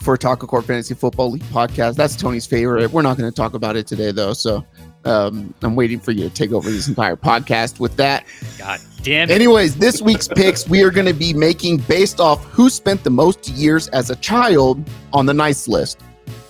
for 0.01 0.17
Taco 0.17 0.45
Court 0.45 0.65
Fantasy 0.65 0.93
Football 0.93 1.31
League 1.31 1.43
podcast. 1.43 1.95
That's 1.95 2.17
Tony's 2.17 2.45
favorite. 2.45 2.91
We're 2.91 3.01
not 3.01 3.17
going 3.17 3.31
to 3.31 3.35
talk 3.35 3.53
about 3.53 3.77
it 3.77 3.87
today, 3.87 4.11
though. 4.11 4.33
So 4.33 4.65
um, 5.05 5.53
I'm 5.61 5.75
waiting 5.75 6.01
for 6.01 6.11
you 6.11 6.27
to 6.27 6.35
take 6.35 6.51
over 6.51 6.69
this 6.69 6.89
entire 6.89 7.15
podcast 7.15 7.79
with 7.79 7.95
that. 7.95 8.25
God 8.57 8.81
damn 9.03 9.29
it. 9.29 9.33
Anyways, 9.33 9.77
this 9.77 10.01
week's 10.01 10.27
picks 10.27 10.67
we 10.67 10.83
are 10.83 10.91
going 10.91 11.07
to 11.07 11.13
be 11.13 11.33
making 11.33 11.77
based 11.77 12.19
off 12.19 12.43
who 12.43 12.69
spent 12.69 13.05
the 13.05 13.09
most 13.09 13.47
years 13.51 13.87
as 13.89 14.09
a 14.09 14.17
child 14.17 14.85
on 15.13 15.25
the 15.25 15.33
nice 15.33 15.69
list. 15.69 16.03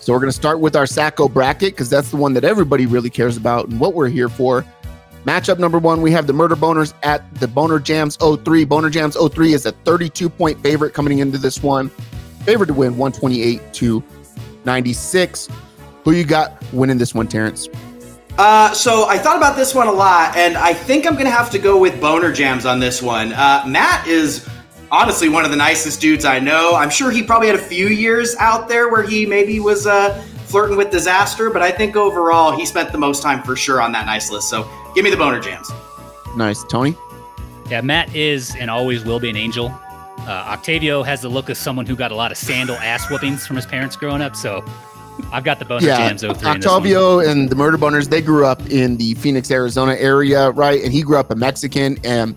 So 0.08 0.14
we're 0.14 0.20
going 0.20 0.30
to 0.30 0.36
start 0.36 0.60
with 0.60 0.74
our 0.74 0.86
Sacco 0.86 1.28
bracket 1.28 1.74
because 1.74 1.90
that's 1.90 2.10
the 2.10 2.16
one 2.16 2.32
that 2.32 2.42
everybody 2.42 2.86
really 2.86 3.10
cares 3.10 3.36
about 3.36 3.68
and 3.68 3.78
what 3.78 3.92
we're 3.92 4.08
here 4.08 4.30
for. 4.30 4.64
Matchup 5.26 5.58
number 5.58 5.78
one, 5.78 6.00
we 6.00 6.10
have 6.12 6.26
the 6.26 6.32
Murder 6.32 6.56
Boners 6.56 6.94
at 7.02 7.30
the 7.34 7.46
Boner 7.46 7.78
Jams 7.78 8.16
03. 8.16 8.64
Boner 8.64 8.88
Jams 8.88 9.18
03 9.18 9.52
is 9.52 9.66
a 9.66 9.72
32 9.72 10.30
point 10.30 10.62
favorite 10.62 10.94
coming 10.94 11.18
into 11.18 11.36
this 11.36 11.62
one. 11.62 11.90
Favorite 12.46 12.68
to 12.68 12.72
win 12.72 12.96
128 12.96 13.74
to 13.74 14.02
96. 14.64 15.48
Who 16.04 16.12
you 16.12 16.24
got 16.24 16.54
winning 16.72 16.96
this 16.96 17.14
one, 17.14 17.28
Terrence? 17.28 17.68
Uh, 18.38 18.72
so 18.72 19.06
I 19.08 19.18
thought 19.18 19.36
about 19.36 19.56
this 19.56 19.74
one 19.74 19.88
a 19.88 19.92
lot, 19.92 20.34
and 20.38 20.56
I 20.56 20.72
think 20.72 21.06
I'm 21.06 21.16
gonna 21.16 21.28
have 21.28 21.50
to 21.50 21.58
go 21.58 21.78
with 21.78 22.00
Boner 22.00 22.32
Jams 22.32 22.64
on 22.64 22.80
this 22.80 23.02
one. 23.02 23.34
Uh, 23.34 23.62
Matt 23.66 24.06
is 24.06 24.48
honestly 24.90 25.28
one 25.28 25.44
of 25.44 25.50
the 25.50 25.56
nicest 25.56 26.00
dudes 26.00 26.24
I 26.24 26.38
know. 26.38 26.74
I'm 26.74 26.90
sure 26.90 27.10
he 27.10 27.22
probably 27.22 27.48
had 27.48 27.56
a 27.56 27.62
few 27.62 27.88
years 27.88 28.34
out 28.36 28.68
there 28.68 28.88
where 28.88 29.02
he 29.02 29.26
maybe 29.26 29.60
was 29.60 29.86
uh, 29.86 30.14
flirting 30.46 30.76
with 30.76 30.90
disaster, 30.90 31.50
but 31.50 31.62
I 31.62 31.70
think 31.70 31.96
overall 31.96 32.56
he 32.56 32.64
spent 32.64 32.92
the 32.92 32.98
most 32.98 33.22
time 33.22 33.42
for 33.42 33.56
sure 33.56 33.80
on 33.80 33.92
that 33.92 34.06
nice 34.06 34.30
list. 34.30 34.48
So 34.48 34.68
give 34.94 35.04
me 35.04 35.10
the 35.10 35.16
Boner 35.16 35.40
Jams. 35.40 35.70
Nice. 36.36 36.64
Tony? 36.64 36.96
Yeah, 37.68 37.80
Matt 37.82 38.14
is 38.14 38.54
and 38.56 38.70
always 38.70 39.04
will 39.04 39.20
be 39.20 39.28
an 39.30 39.36
angel. 39.36 39.66
Uh, 40.20 40.44
Octavio 40.48 41.02
has 41.02 41.22
the 41.22 41.28
look 41.28 41.48
of 41.48 41.56
someone 41.56 41.86
who 41.86 41.96
got 41.96 42.12
a 42.12 42.14
lot 42.14 42.30
of 42.30 42.38
sandal 42.38 42.76
ass 42.76 43.08
whoopings 43.10 43.46
from 43.46 43.56
his 43.56 43.66
parents 43.66 43.96
growing 43.96 44.20
up, 44.20 44.36
so 44.36 44.64
I've 45.32 45.44
got 45.44 45.58
the 45.58 45.64
Boner 45.64 45.86
yeah, 45.86 45.96
Jams 45.96 46.20
03 46.22 46.30
in 46.30 46.34
this 46.36 46.44
one. 46.44 46.56
Octavio 46.56 47.20
and 47.20 47.48
the 47.48 47.56
Murder 47.56 47.78
Boners, 47.78 48.08
they 48.08 48.22
grew 48.22 48.46
up 48.46 48.68
in 48.70 48.96
the 48.96 49.14
Phoenix, 49.14 49.50
Arizona 49.50 49.94
area, 49.94 50.50
right? 50.50 50.82
And 50.82 50.92
he 50.92 51.02
grew 51.02 51.16
up 51.16 51.30
a 51.30 51.34
Mexican. 51.34 51.98
And 52.04 52.34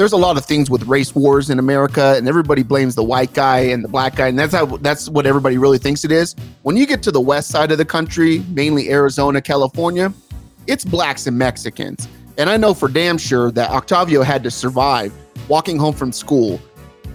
there's 0.00 0.12
a 0.12 0.16
lot 0.16 0.38
of 0.38 0.46
things 0.46 0.70
with 0.70 0.82
race 0.84 1.14
wars 1.14 1.50
in 1.50 1.58
America, 1.58 2.14
and 2.16 2.26
everybody 2.26 2.62
blames 2.62 2.94
the 2.94 3.04
white 3.04 3.34
guy 3.34 3.58
and 3.58 3.84
the 3.84 3.88
black 3.88 4.16
guy, 4.16 4.28
and 4.28 4.38
that's 4.38 4.54
how 4.54 4.64
that's 4.78 5.10
what 5.10 5.26
everybody 5.26 5.58
really 5.58 5.76
thinks 5.76 6.06
it 6.06 6.10
is. 6.10 6.34
When 6.62 6.74
you 6.74 6.86
get 6.86 7.02
to 7.02 7.10
the 7.10 7.20
west 7.20 7.50
side 7.50 7.70
of 7.70 7.76
the 7.76 7.84
country, 7.84 8.42
mainly 8.48 8.88
Arizona, 8.90 9.42
California, 9.42 10.10
it's 10.66 10.86
blacks 10.86 11.26
and 11.26 11.36
Mexicans. 11.36 12.08
And 12.38 12.48
I 12.48 12.56
know 12.56 12.72
for 12.72 12.88
damn 12.88 13.18
sure 13.18 13.50
that 13.50 13.68
Octavio 13.68 14.22
had 14.22 14.42
to 14.44 14.50
survive 14.50 15.12
walking 15.48 15.78
home 15.78 15.92
from 15.92 16.12
school, 16.12 16.58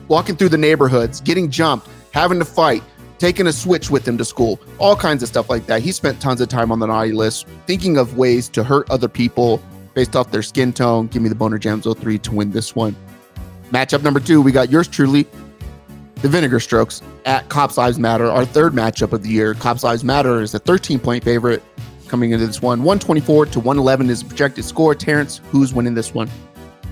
walking 0.07 0.35
through 0.35 0.49
the 0.49 0.57
neighborhoods, 0.57 1.21
getting 1.21 1.49
jumped, 1.49 1.89
having 2.11 2.37
to 2.37 2.45
fight, 2.45 2.83
taking 3.17 3.47
a 3.47 3.51
switch 3.51 3.89
with 3.89 4.07
him 4.07 4.15
to 4.19 4.25
school, 4.25 4.59
all 4.77 4.95
kinds 4.95 5.23
of 5.23 5.29
stuff 5.29 5.49
like 5.49 5.65
that. 5.65 5.81
He 5.81 5.91
spent 5.91 6.21
tons 6.21 6.39
of 6.39 6.49
time 6.49 6.71
on 6.71 6.77
the 6.77 6.85
naughty 6.85 7.13
list, 7.13 7.47
thinking 7.65 7.97
of 7.97 8.15
ways 8.15 8.47
to 8.49 8.63
hurt 8.63 8.87
other 8.91 9.07
people 9.07 9.59
based 9.95 10.15
off 10.15 10.29
their 10.29 10.43
skin 10.43 10.71
tone. 10.71 11.07
Give 11.07 11.23
me 11.23 11.29
the 11.29 11.35
Boner 11.35 11.57
Jams 11.57 11.87
03 11.91 12.19
to 12.19 12.31
win 12.31 12.51
this 12.51 12.75
one. 12.75 12.95
Matchup 13.71 14.03
number 14.03 14.19
two, 14.19 14.41
we 14.41 14.51
got 14.51 14.69
yours 14.69 14.87
truly, 14.87 15.25
the 16.21 16.29
Vinegar 16.29 16.59
Strokes 16.59 17.01
at 17.25 17.49
Cops 17.49 17.77
Lives 17.77 17.97
Matter, 17.97 18.25
our 18.25 18.45
third 18.45 18.73
matchup 18.73 19.11
of 19.11 19.23
the 19.23 19.29
year. 19.29 19.55
Cops 19.55 19.83
Lives 19.83 20.03
Matter 20.03 20.41
is 20.41 20.53
a 20.53 20.59
13 20.59 20.99
point 20.99 21.23
favorite 21.23 21.63
coming 22.07 22.31
into 22.31 22.45
this 22.45 22.61
one. 22.61 22.83
124 22.83 23.47
to 23.47 23.59
111 23.59 24.09
is 24.09 24.21
the 24.21 24.29
projected 24.29 24.63
score. 24.63 24.93
Terrence, 24.93 25.41
who's 25.49 25.73
winning 25.73 25.95
this 25.95 26.13
one? 26.13 26.29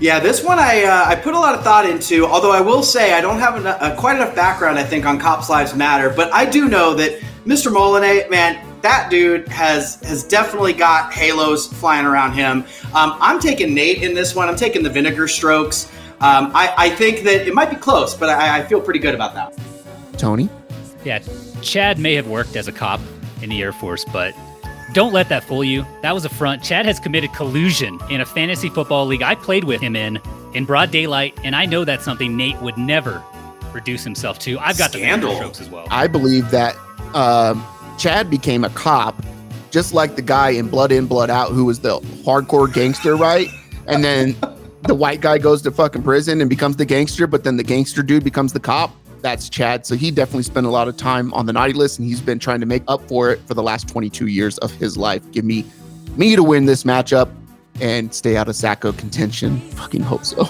Yeah, 0.00 0.18
this 0.18 0.42
one 0.42 0.58
I 0.58 0.84
uh, 0.84 1.04
I 1.06 1.14
put 1.14 1.34
a 1.34 1.38
lot 1.38 1.54
of 1.54 1.62
thought 1.62 1.88
into. 1.88 2.26
Although 2.26 2.52
I 2.52 2.60
will 2.60 2.82
say 2.82 3.12
I 3.12 3.20
don't 3.20 3.38
have 3.38 3.56
enough, 3.56 3.80
uh, 3.80 3.94
quite 3.96 4.16
enough 4.16 4.34
background, 4.34 4.78
I 4.78 4.84
think, 4.84 5.06
on 5.06 5.18
Cops 5.18 5.48
Lives 5.48 5.74
Matter. 5.74 6.10
But 6.10 6.32
I 6.32 6.44
do 6.44 6.68
know 6.68 6.94
that 6.94 7.20
Mr. 7.46 7.72
Molinay, 7.72 8.28
man, 8.28 8.58
that 8.82 9.08
dude 9.08 9.46
has 9.48 10.02
has 10.02 10.24
definitely 10.24 10.72
got 10.72 11.12
halos 11.12 11.68
flying 11.68 12.06
around 12.06 12.32
him. 12.32 12.64
Um, 12.94 13.16
I'm 13.20 13.38
taking 13.38 13.72
Nate 13.72 14.02
in 14.02 14.14
this 14.14 14.34
one. 14.34 14.48
I'm 14.48 14.56
taking 14.56 14.82
the 14.82 14.90
Vinegar 14.90 15.28
Strokes. 15.28 15.90
Um, 16.20 16.50
I, 16.54 16.74
I 16.76 16.90
think 16.90 17.22
that 17.24 17.46
it 17.46 17.54
might 17.54 17.70
be 17.70 17.76
close, 17.76 18.14
but 18.14 18.28
I, 18.28 18.58
I 18.58 18.64
feel 18.64 18.80
pretty 18.80 19.00
good 19.00 19.14
about 19.14 19.34
that. 19.34 19.56
Tony? 20.18 20.48
Yeah, 21.04 21.20
Chad 21.60 21.98
may 21.98 22.14
have 22.14 22.26
worked 22.26 22.56
as 22.56 22.66
a 22.66 22.72
cop 22.72 23.00
in 23.42 23.50
the 23.50 23.62
Air 23.62 23.72
Force, 23.72 24.04
but 24.06 24.34
don't 24.94 25.12
let 25.12 25.28
that 25.28 25.44
fool 25.44 25.64
you. 25.64 25.84
That 26.02 26.14
was 26.14 26.24
a 26.24 26.28
front. 26.28 26.62
Chad 26.62 26.86
has 26.86 26.98
committed 26.98 27.32
collusion 27.34 27.98
in 28.10 28.20
a 28.20 28.26
fantasy 28.26 28.68
football 28.68 29.04
league 29.04 29.22
I 29.22 29.34
played 29.34 29.64
with 29.64 29.80
him 29.80 29.96
in 29.96 30.20
in 30.54 30.64
broad 30.64 30.90
daylight, 30.92 31.38
and 31.42 31.54
I 31.54 31.66
know 31.66 31.84
that's 31.84 32.04
something 32.04 32.36
Nate 32.36 32.56
would 32.62 32.78
never 32.78 33.22
reduce 33.72 34.04
himself 34.04 34.38
to. 34.40 34.58
I've 34.60 34.78
got 34.78 34.92
Scandal. 34.92 35.30
the 35.30 35.36
strokes 35.36 35.60
as 35.60 35.68
well. 35.68 35.86
I 35.90 36.06
believe 36.06 36.50
that 36.52 36.76
um, 37.12 37.66
Chad 37.98 38.30
became 38.30 38.62
a 38.62 38.70
cop, 38.70 39.20
just 39.70 39.92
like 39.92 40.14
the 40.14 40.22
guy 40.22 40.50
in 40.50 40.68
Blood 40.68 40.92
In, 40.92 41.06
Blood 41.06 41.28
Out, 41.28 41.50
who 41.50 41.64
was 41.64 41.80
the 41.80 41.98
hardcore 42.24 42.72
gangster, 42.72 43.16
right? 43.16 43.48
And 43.88 44.04
then 44.04 44.36
the 44.82 44.94
white 44.94 45.20
guy 45.20 45.38
goes 45.38 45.60
to 45.62 45.72
fucking 45.72 46.04
prison 46.04 46.40
and 46.40 46.48
becomes 46.48 46.76
the 46.76 46.84
gangster, 46.84 47.26
but 47.26 47.42
then 47.42 47.56
the 47.56 47.64
gangster 47.64 48.02
dude 48.02 48.22
becomes 48.22 48.52
the 48.52 48.60
cop. 48.60 48.94
That's 49.24 49.48
Chad. 49.48 49.86
So 49.86 49.96
he 49.96 50.10
definitely 50.10 50.42
spent 50.42 50.66
a 50.66 50.70
lot 50.70 50.86
of 50.86 50.98
time 50.98 51.32
on 51.32 51.46
the 51.46 51.54
naughty 51.54 51.72
list, 51.72 51.98
and 51.98 52.06
he's 52.06 52.20
been 52.20 52.38
trying 52.38 52.60
to 52.60 52.66
make 52.66 52.82
up 52.88 53.00
for 53.08 53.30
it 53.30 53.40
for 53.48 53.54
the 53.54 53.62
last 53.62 53.88
22 53.88 54.26
years 54.26 54.58
of 54.58 54.70
his 54.72 54.98
life. 54.98 55.22
Give 55.32 55.46
me 55.46 55.64
me 56.16 56.36
to 56.36 56.42
win 56.42 56.66
this 56.66 56.84
matchup 56.84 57.30
and 57.80 58.12
stay 58.12 58.36
out 58.36 58.50
of 58.50 58.54
Sacco 58.54 58.92
contention. 58.92 59.60
Fucking 59.70 60.02
hope 60.02 60.26
so. 60.26 60.42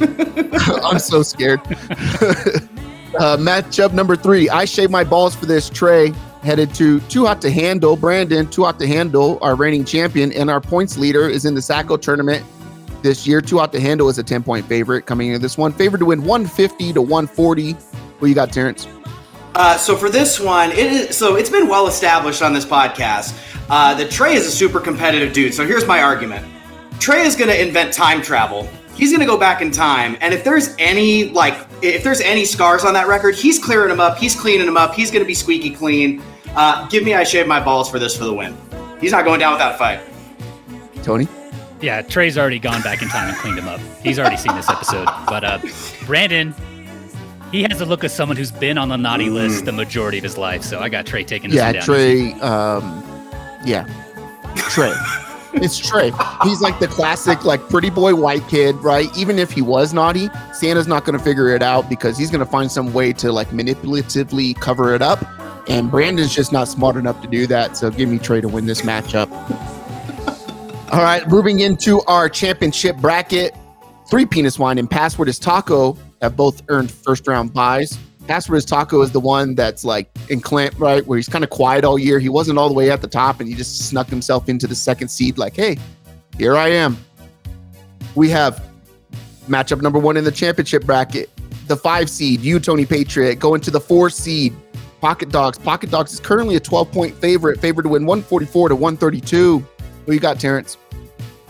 I'm 0.00 0.98
so 0.98 1.22
scared. 1.22 1.60
uh, 1.66 3.36
matchup 3.36 3.92
number 3.92 4.16
three. 4.16 4.48
I 4.48 4.64
shave 4.64 4.90
my 4.90 5.04
balls 5.04 5.36
for 5.36 5.44
this. 5.44 5.68
Trey 5.68 6.14
headed 6.42 6.74
to 6.76 7.00
Too 7.00 7.26
Hot 7.26 7.42
to 7.42 7.50
Handle. 7.50 7.94
Brandon, 7.94 8.46
Too 8.46 8.64
Hot 8.64 8.78
to 8.78 8.86
Handle, 8.86 9.38
our 9.42 9.54
reigning 9.54 9.84
champion, 9.84 10.32
and 10.32 10.48
our 10.48 10.62
points 10.62 10.96
leader 10.96 11.28
is 11.28 11.44
in 11.44 11.54
the 11.54 11.60
Sacco 11.60 11.98
tournament 11.98 12.42
this 13.02 13.26
year. 13.26 13.42
Too 13.42 13.58
Hot 13.58 13.70
to 13.72 13.80
Handle 13.80 14.08
is 14.08 14.16
a 14.16 14.22
10 14.22 14.42
point 14.42 14.64
favorite 14.64 15.04
coming 15.04 15.28
into 15.28 15.38
this 15.38 15.58
one. 15.58 15.74
Favored 15.74 15.98
to 15.98 16.06
win 16.06 16.20
150 16.24 16.94
to 16.94 17.02
140. 17.02 17.76
Who 18.18 18.26
you 18.26 18.34
got, 18.34 18.52
Terrence? 18.52 18.86
Uh, 19.54 19.76
so 19.76 19.96
for 19.96 20.08
this 20.08 20.38
one, 20.38 20.70
it 20.70 20.78
is 20.78 21.16
so 21.16 21.36
it's 21.36 21.50
been 21.50 21.68
well 21.68 21.88
established 21.88 22.42
on 22.42 22.52
this 22.52 22.64
podcast 22.64 23.38
uh, 23.68 23.94
that 23.94 24.10
Trey 24.10 24.34
is 24.34 24.46
a 24.46 24.50
super 24.50 24.80
competitive 24.80 25.32
dude. 25.32 25.54
So 25.54 25.66
here's 25.66 25.86
my 25.86 26.02
argument: 26.02 26.46
Trey 27.00 27.22
is 27.22 27.34
going 27.34 27.50
to 27.50 27.60
invent 27.60 27.92
time 27.92 28.22
travel. 28.22 28.68
He's 28.94 29.10
going 29.10 29.20
to 29.20 29.26
go 29.26 29.38
back 29.38 29.62
in 29.62 29.70
time, 29.70 30.16
and 30.20 30.34
if 30.34 30.44
there's 30.44 30.74
any 30.78 31.30
like 31.30 31.54
if 31.82 32.04
there's 32.04 32.20
any 32.20 32.44
scars 32.44 32.84
on 32.84 32.94
that 32.94 33.08
record, 33.08 33.34
he's 33.34 33.58
clearing 33.58 33.88
them 33.88 34.00
up. 34.00 34.18
He's 34.18 34.38
cleaning 34.38 34.66
them 34.66 34.76
up. 34.76 34.94
He's 34.94 35.10
going 35.10 35.22
to 35.22 35.26
be 35.26 35.34
squeaky 35.34 35.70
clean. 35.70 36.22
Uh, 36.54 36.86
give 36.88 37.04
me 37.04 37.14
I 37.14 37.24
shave 37.24 37.46
my 37.46 37.62
balls 37.62 37.90
for 37.90 37.98
this 37.98 38.16
for 38.16 38.24
the 38.24 38.34
win. 38.34 38.56
He's 39.00 39.12
not 39.12 39.24
going 39.24 39.40
down 39.40 39.52
without 39.52 39.74
a 39.74 39.78
fight. 39.78 40.00
Tony? 41.02 41.28
Yeah, 41.80 42.02
Trey's 42.02 42.36
already 42.36 42.58
gone 42.58 42.82
back 42.82 43.02
in 43.02 43.08
time 43.08 43.28
and 43.28 43.36
cleaned 43.38 43.58
him 43.58 43.68
up. 43.68 43.80
He's 44.02 44.18
already 44.18 44.36
seen 44.36 44.54
this 44.56 44.68
episode. 44.68 45.06
But 45.26 45.44
uh, 45.44 45.60
Brandon, 46.06 46.54
he 47.50 47.62
has 47.62 47.78
the 47.78 47.86
look 47.86 48.04
of 48.04 48.10
someone 48.10 48.36
who's 48.36 48.52
been 48.52 48.78
on 48.78 48.88
the 48.88 48.96
naughty 48.96 49.30
list 49.30 49.64
the 49.64 49.72
majority 49.72 50.18
of 50.18 50.24
his 50.24 50.36
life. 50.38 50.62
So 50.62 50.80
I 50.80 50.88
got 50.88 51.06
Trey 51.06 51.24
taking 51.24 51.50
this 51.50 51.56
Yeah, 51.56 51.72
down. 51.72 51.82
Trey. 51.82 52.32
Um, 52.34 53.02
yeah, 53.64 53.84
Trey. 54.56 54.92
it's 55.54 55.78
Trey. 55.78 56.12
He's 56.44 56.60
like 56.60 56.78
the 56.78 56.88
classic, 56.88 57.44
like 57.44 57.60
pretty 57.68 57.90
boy 57.90 58.14
white 58.14 58.46
kid, 58.48 58.76
right? 58.76 59.08
Even 59.16 59.38
if 59.38 59.50
he 59.50 59.62
was 59.62 59.92
naughty, 59.94 60.28
Santa's 60.52 60.86
not 60.86 61.04
going 61.04 61.18
to 61.18 61.24
figure 61.24 61.48
it 61.48 61.62
out 61.62 61.88
because 61.88 62.18
he's 62.18 62.30
going 62.30 62.44
to 62.44 62.50
find 62.50 62.70
some 62.70 62.92
way 62.92 63.12
to 63.14 63.32
like 63.32 63.48
manipulatively 63.48 64.54
cover 64.60 64.94
it 64.94 65.02
up. 65.02 65.24
And 65.68 65.90
Brandon's 65.90 66.34
just 66.34 66.52
not 66.52 66.66
smart 66.68 66.96
enough 66.96 67.20
to 67.22 67.28
do 67.28 67.46
that. 67.48 67.76
So 67.76 67.90
give 67.90 68.08
me 68.08 68.18
Trey 68.18 68.40
to 68.40 68.48
win 68.48 68.66
this 68.66 68.82
matchup. 68.82 69.30
All 70.92 71.02
right, 71.02 71.26
moving 71.28 71.60
into 71.60 72.00
our 72.06 72.28
championship 72.30 72.96
bracket. 72.96 73.54
Three 74.08 74.24
penis 74.24 74.58
wine 74.58 74.78
and 74.78 74.88
password 74.90 75.28
is 75.28 75.38
taco 75.38 75.98
have 76.22 76.36
both 76.36 76.62
earned 76.68 76.90
first 76.90 77.26
round 77.26 77.52
buys. 77.52 77.98
Is 78.28 78.64
taco 78.66 79.00
is 79.00 79.10
the 79.10 79.20
one 79.20 79.54
that's 79.54 79.84
like 79.84 80.10
in 80.28 80.40
Clint, 80.40 80.74
right? 80.78 81.06
Where 81.06 81.16
he's 81.16 81.30
kind 81.30 81.42
of 81.42 81.48
quiet 81.50 81.82
all 81.84 81.98
year. 81.98 82.18
He 82.18 82.28
wasn't 82.28 82.58
all 82.58 82.68
the 82.68 82.74
way 82.74 82.90
at 82.90 83.00
the 83.00 83.08
top 83.08 83.40
and 83.40 83.48
he 83.48 83.54
just 83.54 83.88
snuck 83.88 84.06
himself 84.08 84.50
into 84.50 84.66
the 84.66 84.74
second 84.74 85.08
seed, 85.08 85.38
like, 85.38 85.56
hey, 85.56 85.78
here 86.36 86.54
I 86.54 86.68
am. 86.68 86.98
We 88.14 88.28
have 88.30 88.62
matchup 89.48 89.80
number 89.80 89.98
one 89.98 90.18
in 90.18 90.24
the 90.24 90.30
championship 90.30 90.84
bracket. 90.84 91.30
The 91.68 91.76
five 91.76 92.10
seed, 92.10 92.40
you, 92.40 92.60
Tony 92.60 92.84
Patriot, 92.84 93.36
going 93.36 93.62
to 93.62 93.70
the 93.70 93.80
four 93.80 94.10
seed. 94.10 94.54
Pocket 95.00 95.30
Dogs. 95.30 95.58
Pocket 95.58 95.90
Dogs 95.90 96.12
is 96.12 96.20
currently 96.20 96.56
a 96.56 96.60
12 96.60 96.90
point 96.90 97.14
favorite, 97.16 97.60
favored 97.60 97.82
to 97.82 97.88
win 97.88 98.04
144 98.04 98.70
to 98.70 98.76
132. 98.76 99.64
Who 100.06 100.12
you 100.12 100.20
got, 100.20 100.40
Terrence? 100.40 100.76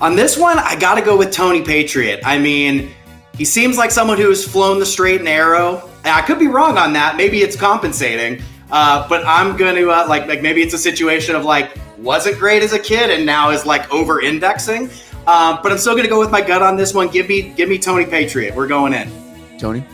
On 0.01 0.15
this 0.15 0.37
one, 0.37 0.59
I 0.59 0.77
got 0.79 0.95
to 0.95 1.03
go 1.03 1.17
with 1.17 1.33
Tony 1.33 1.63
Patriot. 1.63 2.21
I 2.25 2.39
mean, 2.39 2.91
he 3.39 3.45
seems 3.45 3.79
like 3.79 3.93
someone 3.93 4.19
who 4.19 4.29
has 4.29 4.45
flown 4.45 4.81
the 4.81 4.87
straight 4.87 5.17
and 5.17 5.25
narrow. 5.25 5.89
And 6.05 6.09
I 6.09 6.23
could 6.23 6.41
be 6.41 6.49
wrong 6.49 6.77
on 6.77 6.93
that. 6.95 7.17
Maybe 7.17 7.41
it's 7.41 7.57
compensating. 7.57 8.43
Uh, 8.71 9.09
but 9.09 9.25
I'm 9.25 9.57
going 9.57 9.77
to 9.77 9.91
uh, 9.91 10.07
like 10.09 10.27
like 10.27 10.43
maybe 10.43 10.61
it's 10.61 10.75
a 10.75 10.79
situation 10.79 11.35
of 11.35 11.45
like 11.45 11.75
wasn't 11.97 12.39
great 12.39 12.63
as 12.63 12.73
a 12.73 12.79
kid 12.79 13.11
and 13.11 13.25
now 13.25 13.51
is 13.51 13.65
like 13.65 13.91
over 13.93 14.21
indexing. 14.21 14.91
Um, 15.27 15.61
but 15.63 15.73
I'm 15.73 15.79
still 15.79 15.95
going 15.95 16.05
to 16.05 16.11
go 16.11 16.19
with 16.19 16.31
my 16.31 16.41
gut 16.43 16.63
on 16.63 16.77
this 16.77 16.93
one. 16.93 17.09
Give 17.09 17.29
me 17.29 17.51
give 17.51 17.69
me 17.69 17.79
Tony 17.79 18.05
Patriot. 18.05 18.55
We're 18.55 18.67
going 18.67 18.93
in. 18.93 19.11
Tony? 19.59 19.85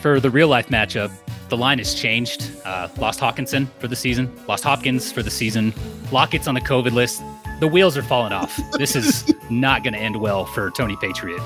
For 0.00 0.18
the 0.18 0.30
real 0.30 0.48
life 0.48 0.68
matchup, 0.68 1.12
the 1.48 1.56
line 1.56 1.78
has 1.78 1.94
changed. 1.94 2.50
Uh, 2.64 2.88
lost 2.96 3.20
Hockenson 3.20 3.68
for 3.78 3.86
the 3.86 3.96
season, 3.96 4.34
lost 4.48 4.64
Hopkins 4.64 5.12
for 5.12 5.22
the 5.22 5.30
season, 5.30 5.72
Lockett's 6.10 6.48
on 6.48 6.54
the 6.54 6.60
COVID 6.60 6.92
list. 6.92 7.22
The 7.60 7.68
wheels 7.68 7.96
are 7.96 8.02
falling 8.02 8.32
off. 8.32 8.58
This 8.72 8.96
is 8.96 9.32
not 9.50 9.84
going 9.84 9.94
to 9.94 10.00
end 10.00 10.16
well 10.16 10.44
for 10.44 10.70
Tony 10.70 10.96
Patriot. 10.96 11.40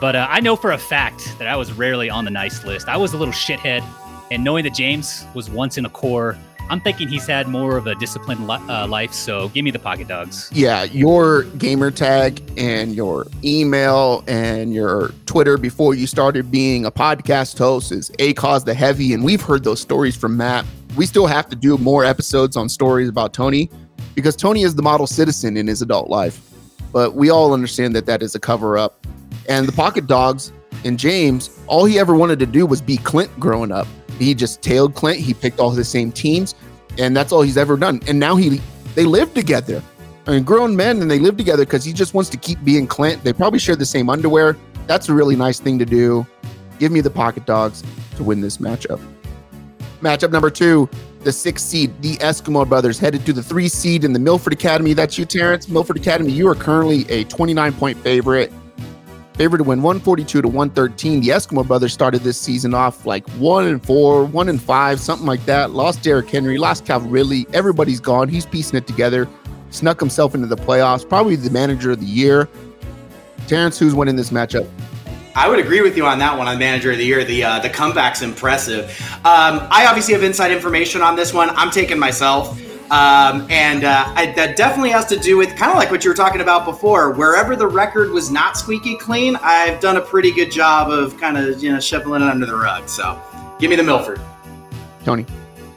But 0.00 0.14
uh, 0.16 0.26
I 0.28 0.40
know 0.40 0.56
for 0.56 0.72
a 0.72 0.78
fact 0.78 1.38
that 1.38 1.48
I 1.48 1.56
was 1.56 1.72
rarely 1.72 2.10
on 2.10 2.24
the 2.24 2.30
nice 2.30 2.64
list. 2.64 2.88
I 2.88 2.96
was 2.96 3.14
a 3.14 3.16
little 3.16 3.32
shithead, 3.32 3.84
and 4.30 4.44
knowing 4.44 4.64
that 4.64 4.74
James 4.74 5.24
was 5.34 5.48
once 5.48 5.78
in 5.78 5.86
a 5.86 5.90
core, 5.90 6.36
I'm 6.68 6.80
thinking 6.80 7.06
he's 7.08 7.26
had 7.26 7.46
more 7.46 7.76
of 7.76 7.86
a 7.86 7.94
disciplined 7.94 8.48
li- 8.48 8.58
uh, 8.68 8.88
life. 8.88 9.12
So 9.12 9.48
give 9.50 9.64
me 9.64 9.70
the 9.70 9.78
pocket 9.78 10.08
dogs. 10.08 10.50
yeah, 10.52 10.82
your 10.82 11.44
gamer 11.44 11.90
tag 11.92 12.42
and 12.56 12.94
your 12.94 13.26
email 13.44 14.24
and 14.26 14.74
your 14.74 15.12
Twitter 15.26 15.56
before 15.56 15.94
you 15.94 16.08
started 16.08 16.50
being 16.50 16.84
a 16.84 16.90
podcast 16.90 17.56
host 17.56 17.92
is 17.92 18.10
A 18.18 18.34
cause 18.34 18.64
the 18.64 18.74
heavy. 18.74 19.12
And 19.12 19.22
we've 19.22 19.40
heard 19.40 19.62
those 19.62 19.80
stories 19.80 20.16
from 20.16 20.36
Matt. 20.36 20.66
We 20.96 21.06
still 21.06 21.26
have 21.26 21.48
to 21.50 21.56
do 21.56 21.78
more 21.78 22.04
episodes 22.04 22.56
on 22.56 22.68
stories 22.68 23.08
about 23.08 23.32
Tony 23.32 23.70
because 24.16 24.34
Tony 24.34 24.62
is 24.62 24.74
the 24.74 24.82
model 24.82 25.06
citizen 25.06 25.56
in 25.56 25.68
his 25.68 25.82
adult 25.82 26.10
life. 26.10 26.40
But 26.92 27.14
we 27.14 27.30
all 27.30 27.52
understand 27.54 27.94
that 27.94 28.06
that 28.06 28.22
is 28.22 28.34
a 28.34 28.40
cover 28.40 28.76
up. 28.76 29.06
And 29.48 29.66
the 29.66 29.72
pocket 29.72 30.06
dogs 30.06 30.52
and 30.84 30.98
James, 30.98 31.50
all 31.66 31.84
he 31.84 31.98
ever 31.98 32.14
wanted 32.14 32.38
to 32.40 32.46
do 32.46 32.66
was 32.66 32.80
be 32.80 32.96
Clint 32.96 33.30
growing 33.38 33.72
up. 33.72 33.86
He 34.18 34.34
just 34.34 34.62
tailed 34.62 34.94
Clint. 34.94 35.18
He 35.18 35.34
picked 35.34 35.60
all 35.60 35.70
the 35.70 35.84
same 35.84 36.10
teams, 36.10 36.54
and 36.98 37.16
that's 37.16 37.32
all 37.32 37.42
he's 37.42 37.56
ever 37.56 37.76
done. 37.76 38.00
And 38.06 38.18
now 38.18 38.36
he 38.36 38.60
they 38.94 39.04
live 39.04 39.34
together. 39.34 39.82
I 40.26 40.32
mean, 40.32 40.42
grown 40.42 40.74
men 40.74 41.00
and 41.02 41.10
they 41.10 41.18
live 41.18 41.36
together 41.36 41.64
because 41.64 41.84
he 41.84 41.92
just 41.92 42.14
wants 42.14 42.30
to 42.30 42.36
keep 42.36 42.62
being 42.64 42.86
Clint. 42.86 43.22
They 43.22 43.32
probably 43.32 43.58
share 43.58 43.76
the 43.76 43.86
same 43.86 44.10
underwear. 44.10 44.56
That's 44.86 45.08
a 45.08 45.14
really 45.14 45.36
nice 45.36 45.60
thing 45.60 45.78
to 45.78 45.84
do. 45.84 46.26
Give 46.78 46.90
me 46.90 47.00
the 47.00 47.10
pocket 47.10 47.46
dogs 47.46 47.84
to 48.16 48.24
win 48.24 48.40
this 48.40 48.56
matchup. 48.58 49.00
Matchup 50.00 50.30
number 50.30 50.50
two, 50.50 50.88
the 51.20 51.32
six 51.32 51.62
seed, 51.62 51.92
the 52.02 52.16
Eskimo 52.16 52.68
brothers, 52.68 52.98
headed 52.98 53.24
to 53.26 53.32
the 53.32 53.42
three 53.42 53.68
seed 53.68 54.04
in 54.04 54.12
the 54.12 54.18
Milford 54.18 54.52
Academy. 54.52 54.94
That's 54.94 55.16
you, 55.16 55.24
Terrence. 55.24 55.68
Milford 55.68 55.96
Academy, 55.96 56.32
you 56.32 56.48
are 56.48 56.54
currently 56.54 57.08
a 57.10 57.24
29 57.24 57.72
point 57.74 57.98
favorite. 57.98 58.52
Favored 59.36 59.58
to 59.58 59.64
win 59.64 59.82
142 59.82 60.40
to 60.40 60.48
113. 60.48 61.20
The 61.20 61.28
Eskimo 61.28 61.66
brothers 61.66 61.92
started 61.92 62.22
this 62.22 62.40
season 62.40 62.72
off 62.72 63.04
like 63.04 63.28
one 63.32 63.66
and 63.66 63.84
four, 63.84 64.24
one 64.24 64.48
and 64.48 64.60
five, 64.60 64.98
something 64.98 65.26
like 65.26 65.44
that. 65.44 65.72
Lost 65.72 66.02
Derrick 66.02 66.30
Henry, 66.30 66.56
lost 66.56 66.86
Calvin 66.86 67.10
Ridley. 67.10 67.46
Everybody's 67.52 68.00
gone. 68.00 68.28
He's 68.28 68.46
piecing 68.46 68.78
it 68.78 68.86
together. 68.86 69.28
Snuck 69.70 70.00
himself 70.00 70.34
into 70.34 70.46
the 70.46 70.56
playoffs. 70.56 71.06
Probably 71.06 71.36
the 71.36 71.50
manager 71.50 71.90
of 71.90 72.00
the 72.00 72.06
year. 72.06 72.48
Terrence, 73.46 73.78
who's 73.78 73.94
winning 73.94 74.16
this 74.16 74.30
matchup? 74.30 74.66
I 75.34 75.50
would 75.50 75.58
agree 75.58 75.82
with 75.82 75.98
you 75.98 76.06
on 76.06 76.18
that 76.20 76.38
one 76.38 76.48
on 76.48 76.58
Manager 76.58 76.92
of 76.92 76.96
the 76.96 77.04
Year. 77.04 77.22
The 77.22 77.44
uh, 77.44 77.58
the 77.58 77.68
comeback's 77.68 78.22
impressive. 78.22 78.84
Um, 79.16 79.68
I 79.70 79.84
obviously 79.86 80.14
have 80.14 80.22
inside 80.22 80.50
information 80.50 81.02
on 81.02 81.14
this 81.14 81.34
one. 81.34 81.50
I'm 81.50 81.70
taking 81.70 81.98
myself. 81.98 82.58
Um, 82.90 83.46
and 83.50 83.84
uh, 83.84 84.04
I, 84.14 84.32
that 84.36 84.56
definitely 84.56 84.90
has 84.90 85.06
to 85.06 85.16
do 85.16 85.36
with 85.36 85.56
kind 85.56 85.72
of 85.72 85.76
like 85.76 85.90
what 85.90 86.04
you 86.04 86.10
were 86.10 86.16
talking 86.16 86.40
about 86.40 86.64
before. 86.64 87.12
Wherever 87.12 87.56
the 87.56 87.66
record 87.66 88.10
was 88.12 88.30
not 88.30 88.56
squeaky 88.56 88.96
clean, 88.96 89.36
I've 89.42 89.80
done 89.80 89.96
a 89.96 90.00
pretty 90.00 90.30
good 90.30 90.52
job 90.52 90.90
of 90.90 91.18
kind 91.18 91.36
of 91.36 91.62
you 91.62 91.72
know 91.72 91.80
shuffling 91.80 92.22
it 92.22 92.28
under 92.28 92.46
the 92.46 92.54
rug. 92.54 92.88
So, 92.88 93.20
give 93.58 93.70
me 93.70 93.76
the 93.76 93.82
Milford. 93.82 94.20
Tony. 95.04 95.26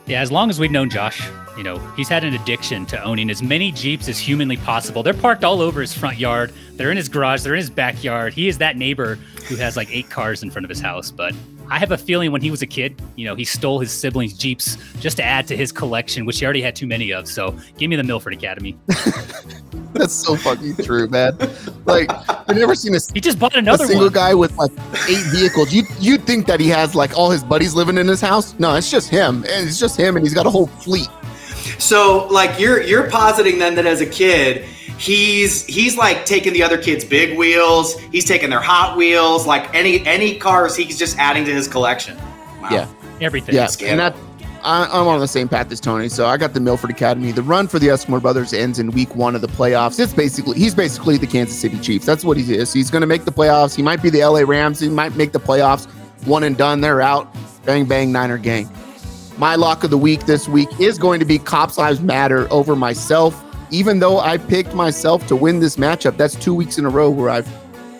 Yeah, 0.05 0.21
as 0.21 0.31
long 0.31 0.49
as 0.49 0.59
we've 0.59 0.71
known 0.71 0.89
Josh, 0.89 1.29
you 1.55 1.63
know, 1.63 1.77
he's 1.95 2.07
had 2.07 2.23
an 2.23 2.33
addiction 2.33 2.85
to 2.87 3.03
owning 3.03 3.29
as 3.29 3.43
many 3.43 3.71
Jeeps 3.71 4.07
as 4.07 4.17
humanly 4.17 4.57
possible. 4.57 5.03
They're 5.03 5.13
parked 5.13 5.43
all 5.43 5.61
over 5.61 5.81
his 5.81 5.93
front 5.93 6.17
yard. 6.17 6.53
They're 6.73 6.89
in 6.89 6.97
his 6.97 7.09
garage. 7.09 7.43
They're 7.43 7.53
in 7.53 7.59
his 7.59 7.69
backyard. 7.69 8.33
He 8.33 8.47
is 8.47 8.57
that 8.59 8.77
neighbor 8.77 9.15
who 9.47 9.55
has 9.57 9.75
like 9.75 9.89
eight 9.91 10.09
cars 10.09 10.41
in 10.41 10.51
front 10.51 10.65
of 10.65 10.69
his 10.69 10.79
house. 10.79 11.11
But 11.11 11.35
I 11.69 11.77
have 11.79 11.91
a 11.91 11.97
feeling 11.97 12.31
when 12.31 12.41
he 12.41 12.51
was 12.51 12.61
a 12.61 12.67
kid, 12.67 12.99
you 13.15 13.25
know, 13.25 13.35
he 13.35 13.45
stole 13.45 13.79
his 13.79 13.91
siblings' 13.91 14.33
Jeeps 14.33 14.77
just 14.99 15.17
to 15.17 15.23
add 15.23 15.47
to 15.47 15.55
his 15.57 15.71
collection, 15.71 16.25
which 16.25 16.39
he 16.39 16.45
already 16.45 16.61
had 16.61 16.75
too 16.75 16.87
many 16.87 17.11
of. 17.13 17.27
So 17.27 17.55
give 17.77 17.89
me 17.89 17.95
the 17.95 18.03
Milford 18.03 18.33
Academy. 18.33 18.75
That's 19.93 20.13
so 20.13 20.35
fucking 20.35 20.77
true, 20.77 21.07
man. 21.07 21.37
Like, 21.85 22.09
I've 22.29 22.55
never 22.57 22.75
seen 22.75 22.95
a, 22.95 22.99
He 23.13 23.19
just 23.21 23.39
bought 23.39 23.55
a 23.55 23.59
another 23.59 23.85
single 23.85 24.05
one. 24.05 24.13
guy 24.13 24.33
with 24.33 24.55
like 24.57 24.71
eight 25.07 25.23
vehicles. 25.31 25.73
You 25.73 25.83
you'd 25.99 26.23
think 26.25 26.45
that 26.47 26.59
he 26.59 26.67
has 26.69 26.95
like 26.95 27.17
all 27.17 27.31
his 27.31 27.43
buddies 27.43 27.73
living 27.73 27.97
in 27.97 28.07
his 28.07 28.21
house. 28.21 28.57
No, 28.59 28.75
it's 28.75 28.89
just 28.91 29.09
him. 29.09 29.37
And 29.49 29.67
it's 29.67 29.79
just 29.79 29.97
him, 29.97 30.15
and 30.15 30.25
he's 30.25 30.33
got 30.33 30.45
a 30.45 30.49
whole 30.49 30.67
fleet. 30.67 31.07
So, 31.79 32.27
like 32.27 32.59
you're 32.59 32.81
you're 32.81 33.09
positing 33.09 33.57
then 33.59 33.75
that 33.75 33.85
as 33.85 34.01
a 34.01 34.05
kid, 34.05 34.65
he's 34.99 35.65
he's 35.65 35.97
like 35.97 36.25
taking 36.25 36.53
the 36.53 36.61
other 36.61 36.77
kids' 36.77 37.03
big 37.05 37.37
wheels. 37.37 37.97
He's 38.11 38.25
taking 38.25 38.49
their 38.49 38.61
Hot 38.61 38.97
Wheels, 38.97 39.47
like 39.47 39.73
any 39.73 40.05
any 40.05 40.37
cars. 40.37 40.75
He's 40.75 40.99
just 40.99 41.17
adding 41.17 41.45
to 41.45 41.53
his 41.53 41.67
collection. 41.67 42.17
Wow. 42.61 42.69
Yeah. 42.71 42.87
Everything. 43.21 43.55
Yeah, 43.55 43.67
Scandal. 43.67 44.05
and 44.05 44.15
that 44.15 44.29
I, 44.63 44.85
I'm 44.85 45.07
on 45.07 45.19
the 45.19 45.27
same 45.27 45.47
path 45.47 45.71
as 45.71 45.79
Tony. 45.79 46.09
So 46.09 46.25
I 46.25 46.37
got 46.37 46.53
the 46.53 46.59
Milford 46.59 46.89
Academy. 46.89 47.31
The 47.31 47.43
run 47.43 47.67
for 47.67 47.79
the 47.79 47.87
Eskimo 47.87 48.21
brothers 48.21 48.53
ends 48.53 48.79
in 48.79 48.91
week 48.91 49.15
one 49.15 49.35
of 49.35 49.41
the 49.41 49.47
playoffs. 49.47 49.99
It's 49.99 50.13
basically 50.13 50.57
he's 50.57 50.75
basically 50.75 51.17
the 51.17 51.27
Kansas 51.27 51.59
City 51.59 51.79
Chiefs. 51.79 52.05
That's 52.05 52.23
what 52.25 52.37
he 52.37 52.55
is. 52.55 52.73
He's 52.73 52.91
going 52.91 53.01
to 53.01 53.07
make 53.07 53.25
the 53.25 53.31
playoffs. 53.31 53.75
He 53.75 53.81
might 53.81 54.01
be 54.01 54.09
the 54.09 54.23
LA 54.23 54.41
Rams. 54.41 54.79
He 54.79 54.89
might 54.89 55.15
make 55.15 55.31
the 55.31 55.39
playoffs. 55.39 55.85
One 56.25 56.43
and 56.43 56.57
done. 56.57 56.81
They're 56.81 57.01
out. 57.01 57.33
Bang 57.65 57.85
bang 57.85 58.11
Niner 58.11 58.37
gang. 58.37 58.69
My 59.37 59.55
lock 59.55 59.85
of 59.85 59.89
the 59.89 59.97
week 59.97 60.25
this 60.25 60.49
week 60.49 60.67
is 60.79 60.97
going 60.97 61.19
to 61.19 61.25
be 61.25 61.39
Cops 61.39 61.77
Lives 61.77 62.01
Matter 62.01 62.51
over 62.51 62.75
myself. 62.75 63.41
Even 63.71 63.99
though 63.99 64.19
I 64.19 64.37
picked 64.37 64.73
myself 64.73 65.27
to 65.27 65.35
win 65.35 65.59
this 65.59 65.75
matchup, 65.75 66.17
that's 66.17 66.35
two 66.35 66.55
weeks 66.55 66.77
in 66.77 66.85
a 66.85 66.89
row 66.89 67.09
where 67.09 67.29
I've 67.29 67.47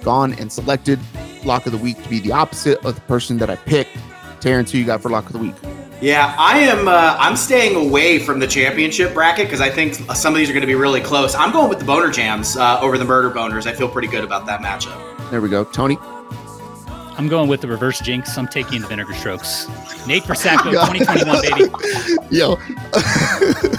gone 0.03 0.33
and 0.33 0.51
selected 0.51 0.99
lock 1.43 1.65
of 1.65 1.71
the 1.71 1.77
week 1.77 2.01
to 2.03 2.09
be 2.09 2.19
the 2.19 2.31
opposite 2.31 2.83
of 2.83 2.95
the 2.95 3.01
person 3.01 3.37
that 3.37 3.49
I 3.49 3.55
picked. 3.55 3.97
Terrence, 4.39 4.71
who 4.71 4.79
you 4.79 4.85
got 4.85 5.01
for 5.01 5.09
lock 5.09 5.27
of 5.27 5.33
the 5.33 5.39
week? 5.39 5.55
Yeah, 6.01 6.33
I 6.39 6.59
am. 6.59 6.87
Uh, 6.87 7.17
I'm 7.19 7.35
staying 7.35 7.75
away 7.75 8.19
from 8.19 8.39
the 8.39 8.47
championship 8.47 9.13
bracket 9.13 9.47
because 9.47 9.59
I 9.59 9.69
think 9.69 9.95
some 10.15 10.33
of 10.33 10.37
these 10.37 10.49
are 10.49 10.53
going 10.53 10.61
to 10.61 10.67
be 10.67 10.75
really 10.75 11.01
close. 11.01 11.35
I'm 11.35 11.51
going 11.51 11.69
with 11.69 11.79
the 11.79 11.85
boner 11.85 12.09
jams 12.09 12.55
uh, 12.55 12.79
over 12.79 12.97
the 12.97 13.05
murder 13.05 13.29
boners. 13.29 13.67
I 13.67 13.73
feel 13.73 13.89
pretty 13.89 14.07
good 14.07 14.23
about 14.23 14.45
that 14.45 14.61
matchup. 14.61 15.29
There 15.29 15.41
we 15.41 15.49
go. 15.49 15.65
Tony. 15.65 15.97
I'm 17.19 17.27
going 17.27 17.49
with 17.49 17.59
the 17.59 17.67
reverse 17.67 17.99
jinx. 17.99 18.37
I'm 18.37 18.47
taking 18.47 18.79
the 18.81 18.87
vinegar 18.87 19.13
strokes. 19.13 19.67
Nate 20.07 20.23
Persacco, 20.25 20.71
God. 20.71 20.93
2021, 20.93 21.41
baby. 21.41 22.17
Yo. 22.35 22.55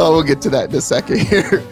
oh, 0.00 0.12
we'll 0.12 0.22
get 0.22 0.40
to 0.42 0.50
that 0.50 0.70
in 0.70 0.76
a 0.76 0.80
second 0.80 1.20
here. 1.20 1.62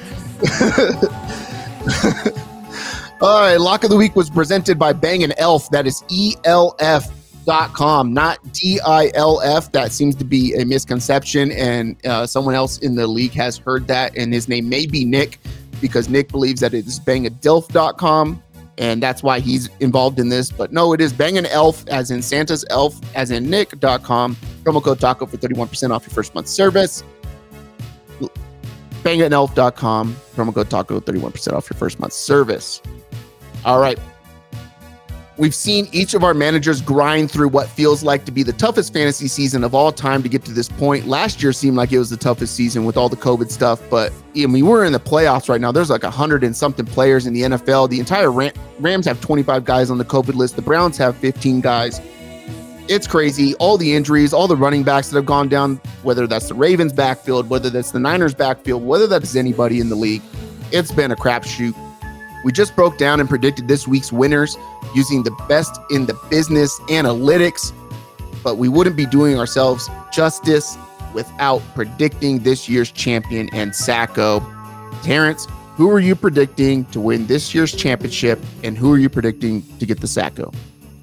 All 3.20 3.40
right, 3.40 3.56
lock 3.56 3.82
of 3.82 3.90
the 3.90 3.96
week 3.96 4.14
was 4.14 4.30
presented 4.30 4.78
by 4.78 4.92
Bang 4.92 5.24
and 5.24 5.34
Elf. 5.38 5.70
That 5.70 5.88
is 5.88 6.04
E 6.08 6.36
elf.com, 6.44 8.14
not 8.14 8.38
D 8.52 8.78
I 8.86 9.10
L 9.14 9.40
F. 9.40 9.72
That 9.72 9.90
seems 9.90 10.14
to 10.16 10.24
be 10.24 10.54
a 10.54 10.64
misconception, 10.64 11.50
and 11.52 11.96
uh, 12.06 12.26
someone 12.26 12.54
else 12.54 12.78
in 12.78 12.94
the 12.94 13.08
league 13.08 13.32
has 13.32 13.58
heard 13.58 13.88
that, 13.88 14.16
and 14.16 14.32
his 14.32 14.48
name 14.48 14.68
may 14.68 14.86
be 14.86 15.04
Nick 15.04 15.40
because 15.80 16.08
Nick 16.08 16.28
believes 16.28 16.60
that 16.60 16.74
it 16.74 16.86
is 16.86 17.00
bangadilf.com, 17.00 18.40
and 18.76 19.02
that's 19.02 19.22
why 19.22 19.40
he's 19.40 19.68
involved 19.80 20.20
in 20.20 20.28
this. 20.28 20.52
But 20.52 20.72
no, 20.72 20.92
it 20.92 21.00
is 21.00 21.12
Bang 21.12 21.38
and 21.38 21.46
Elf, 21.48 21.88
as 21.88 22.12
in 22.12 22.22
Santa's 22.22 22.64
Elf, 22.70 23.00
as 23.16 23.32
in 23.32 23.50
Nick.com. 23.50 24.36
Promo 24.62 24.82
code 24.82 25.00
TACO 25.00 25.26
for 25.26 25.38
31% 25.38 25.90
off 25.90 26.04
your 26.04 26.14
first 26.14 26.36
month 26.36 26.46
service. 26.46 27.02
Bangandelf.com. 29.02 30.16
Promo 30.34 30.54
code 30.54 30.70
TACO, 30.70 31.00
31% 31.00 31.52
off 31.52 31.70
your 31.70 31.78
first 31.78 32.00
month 32.00 32.12
service. 32.12 32.82
All 33.64 33.80
right. 33.80 33.98
We've 35.36 35.54
seen 35.54 35.88
each 35.92 36.14
of 36.14 36.24
our 36.24 36.34
managers 36.34 36.82
grind 36.82 37.30
through 37.30 37.50
what 37.50 37.68
feels 37.68 38.02
like 38.02 38.24
to 38.24 38.32
be 38.32 38.42
the 38.42 38.52
toughest 38.52 38.92
fantasy 38.92 39.28
season 39.28 39.62
of 39.62 39.72
all 39.72 39.92
time 39.92 40.20
to 40.24 40.28
get 40.28 40.44
to 40.46 40.50
this 40.50 40.68
point. 40.68 41.06
Last 41.06 41.40
year 41.40 41.52
seemed 41.52 41.76
like 41.76 41.92
it 41.92 41.98
was 41.98 42.10
the 42.10 42.16
toughest 42.16 42.56
season 42.56 42.84
with 42.84 42.96
all 42.96 43.08
the 43.08 43.16
COVID 43.16 43.48
stuff, 43.48 43.80
but 43.88 44.12
I 44.36 44.46
mean, 44.46 44.66
we're 44.66 44.84
in 44.84 44.92
the 44.92 44.98
playoffs 44.98 45.48
right 45.48 45.60
now. 45.60 45.70
There's 45.70 45.90
like 45.90 46.02
a 46.02 46.10
hundred 46.10 46.42
and 46.42 46.56
something 46.56 46.84
players 46.84 47.24
in 47.24 47.34
the 47.34 47.42
NFL. 47.42 47.88
The 47.88 48.00
entire 48.00 48.32
Rams 48.80 49.06
have 49.06 49.20
25 49.20 49.64
guys 49.64 49.92
on 49.92 49.98
the 49.98 50.04
COVID 50.04 50.34
list. 50.34 50.56
The 50.56 50.62
Browns 50.62 50.98
have 50.98 51.16
15 51.16 51.60
guys. 51.60 52.00
It's 52.88 53.06
crazy. 53.06 53.54
All 53.56 53.76
the 53.76 53.94
injuries, 53.94 54.32
all 54.32 54.48
the 54.48 54.56
running 54.56 54.82
backs 54.82 55.10
that 55.10 55.16
have 55.16 55.26
gone 55.26 55.48
down, 55.48 55.76
whether 56.02 56.26
that's 56.26 56.48
the 56.48 56.54
Ravens 56.54 56.92
backfield, 56.92 57.50
whether 57.50 57.68
that's 57.68 57.90
the 57.90 57.98
Niners 57.98 58.34
backfield, 58.34 58.82
whether 58.82 59.06
that's 59.06 59.36
anybody 59.36 59.78
in 59.78 59.90
the 59.90 59.94
league, 59.94 60.22
it's 60.72 60.90
been 60.90 61.10
a 61.10 61.16
crapshoot. 61.16 61.74
We 62.44 62.52
just 62.52 62.74
broke 62.74 62.96
down 62.96 63.20
and 63.20 63.28
predicted 63.28 63.68
this 63.68 63.86
week's 63.86 64.10
winners 64.10 64.56
using 64.94 65.22
the 65.22 65.32
best 65.48 65.78
in 65.90 66.06
the 66.06 66.18
business 66.30 66.78
analytics, 66.88 67.72
but 68.42 68.56
we 68.56 68.70
wouldn't 68.70 68.96
be 68.96 69.04
doing 69.04 69.38
ourselves 69.38 69.90
justice 70.10 70.78
without 71.12 71.60
predicting 71.74 72.38
this 72.38 72.70
year's 72.70 72.90
champion 72.90 73.50
and 73.52 73.74
Sacco. 73.74 74.40
Terrence, 75.02 75.46
who 75.76 75.90
are 75.90 76.00
you 76.00 76.16
predicting 76.16 76.86
to 76.86 77.00
win 77.00 77.26
this 77.26 77.54
year's 77.54 77.74
championship, 77.74 78.40
and 78.64 78.78
who 78.78 78.90
are 78.92 78.98
you 78.98 79.10
predicting 79.10 79.62
to 79.78 79.84
get 79.84 80.00
the 80.00 80.08
Sacco? 80.08 80.52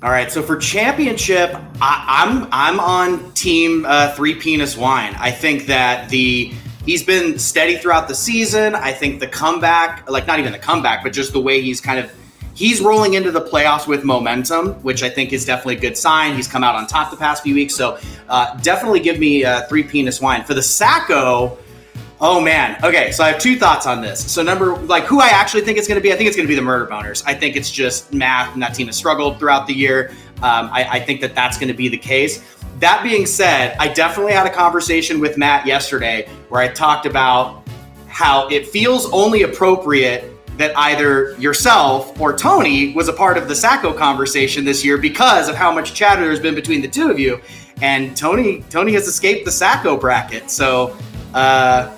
All 0.06 0.12
right, 0.12 0.32
so 0.32 0.44
for 0.44 0.56
championship, 0.56 1.56
I, 1.82 2.24
I'm 2.28 2.48
I'm 2.52 2.80
on 2.80 3.32
team 3.32 3.86
uh, 3.88 4.14
three 4.14 4.36
penis 4.36 4.78
wine. 4.78 5.16
I 5.18 5.32
think 5.32 5.66
that 5.66 6.10
the 6.10 6.54
he's 6.86 7.02
been 7.02 7.40
steady 7.40 7.78
throughout 7.78 8.08
the 8.08 8.14
season. 8.14 8.76
I 8.76 8.92
think 8.92 9.20
the 9.20 9.26
comeback, 9.26 10.08
like 10.08 10.28
not 10.28 10.38
even 10.38 10.52
the 10.52 10.60
comeback, 10.60 11.02
but 11.02 11.12
just 11.12 11.34
the 11.34 11.42
way 11.42 11.60
he's 11.60 11.82
kind 11.82 11.98
of 11.98 12.14
he's 12.54 12.82
rolling 12.82 13.16
into 13.16 13.32
the 13.32 13.42
playoffs 13.42 13.88
with 13.88 14.04
momentum, 14.04 14.74
which 14.84 15.02
I 15.02 15.10
think 15.10 15.34
is 15.34 15.44
definitely 15.44 15.78
a 15.78 15.80
good 15.80 15.98
sign. 15.98 16.36
He's 16.36 16.48
come 16.48 16.64
out 16.64 16.76
on 16.76 16.86
top 16.86 17.10
the 17.10 17.18
past 17.18 17.42
few 17.42 17.56
weeks, 17.56 17.74
so 17.74 17.98
uh, 18.30 18.56
definitely 18.58 19.00
give 19.00 19.18
me 19.18 19.44
uh, 19.44 19.64
three 19.64 19.82
penis 19.82 20.22
wine 20.22 20.44
for 20.44 20.54
the 20.54 20.62
Sacco. 20.62 21.58
Oh 22.22 22.40
man. 22.40 22.78
Okay, 22.84 23.12
so 23.12 23.24
I 23.24 23.30
have 23.30 23.42
two 23.42 23.58
thoughts 23.58 23.86
on 23.86 24.02
this. 24.02 24.32
So 24.32 24.42
number 24.42 24.78
like 24.78 25.04
who 25.04 25.20
I 25.20 25.28
actually 25.28 25.62
think 25.62 25.78
it's 25.78 25.88
going 25.88 26.00
to 26.00 26.02
be. 26.02 26.14
I 26.14 26.16
think 26.16 26.28
it's 26.28 26.38
going 26.38 26.48
to 26.48 26.52
be 26.52 26.56
the 26.56 26.62
Murder 26.62 26.88
Boners. 26.88 27.24
I 27.26 27.34
think 27.34 27.56
it's 27.56 27.70
just 27.70 28.14
math, 28.14 28.54
and 28.54 28.62
that 28.62 28.74
team 28.74 28.88
has 28.88 28.96
struggled 28.96 29.38
throughout 29.38 29.68
the 29.68 29.74
year. 29.74 30.12
Um, 30.38 30.70
I, 30.72 30.88
I 30.92 31.00
think 31.00 31.22
that 31.22 31.36
that's 31.36 31.58
going 31.58 31.68
to 31.68 31.74
be 31.74 31.90
the 31.90 31.98
case. 31.98 32.56
That 32.80 33.04
being 33.04 33.26
said, 33.26 33.76
I 33.80 33.90
definitely 33.90 34.34
had 34.34 34.48
a 34.48 34.50
conversation 34.50 35.20
with 35.20 35.38
Matt 35.38 35.66
yesterday 35.66 36.30
where 36.50 36.62
I 36.62 36.68
talked 36.70 37.06
about 37.06 37.68
how 38.08 38.48
it 38.48 38.68
feels 38.68 39.12
only 39.12 39.44
appropriate 39.44 40.32
that 40.58 40.78
either 40.78 41.34
yourself 41.38 42.20
or 42.20 42.36
Tony 42.36 42.94
was 42.94 43.10
a 43.10 43.14
part 43.14 43.38
of 43.38 43.50
the 43.50 43.56
Sacco 43.56 43.94
conversation 43.94 44.64
this 44.64 44.86
year 44.86 44.98
because 44.98 45.50
of 45.50 45.56
how 45.56 45.72
much 45.72 45.94
chatter 45.94 46.22
there's 46.22 46.40
been 46.40 46.56
between 46.56 46.82
the 46.82 46.88
two 46.88 47.10
of 47.10 47.20
you. 47.20 47.42
And 47.82 48.16
Tony, 48.16 48.64
Tony 48.70 48.94
has 48.94 49.08
escaped 49.08 49.44
the 49.44 49.52
Sacco 49.52 49.98
bracket. 49.98 50.50
So, 50.50 50.98
uh, 51.34 51.92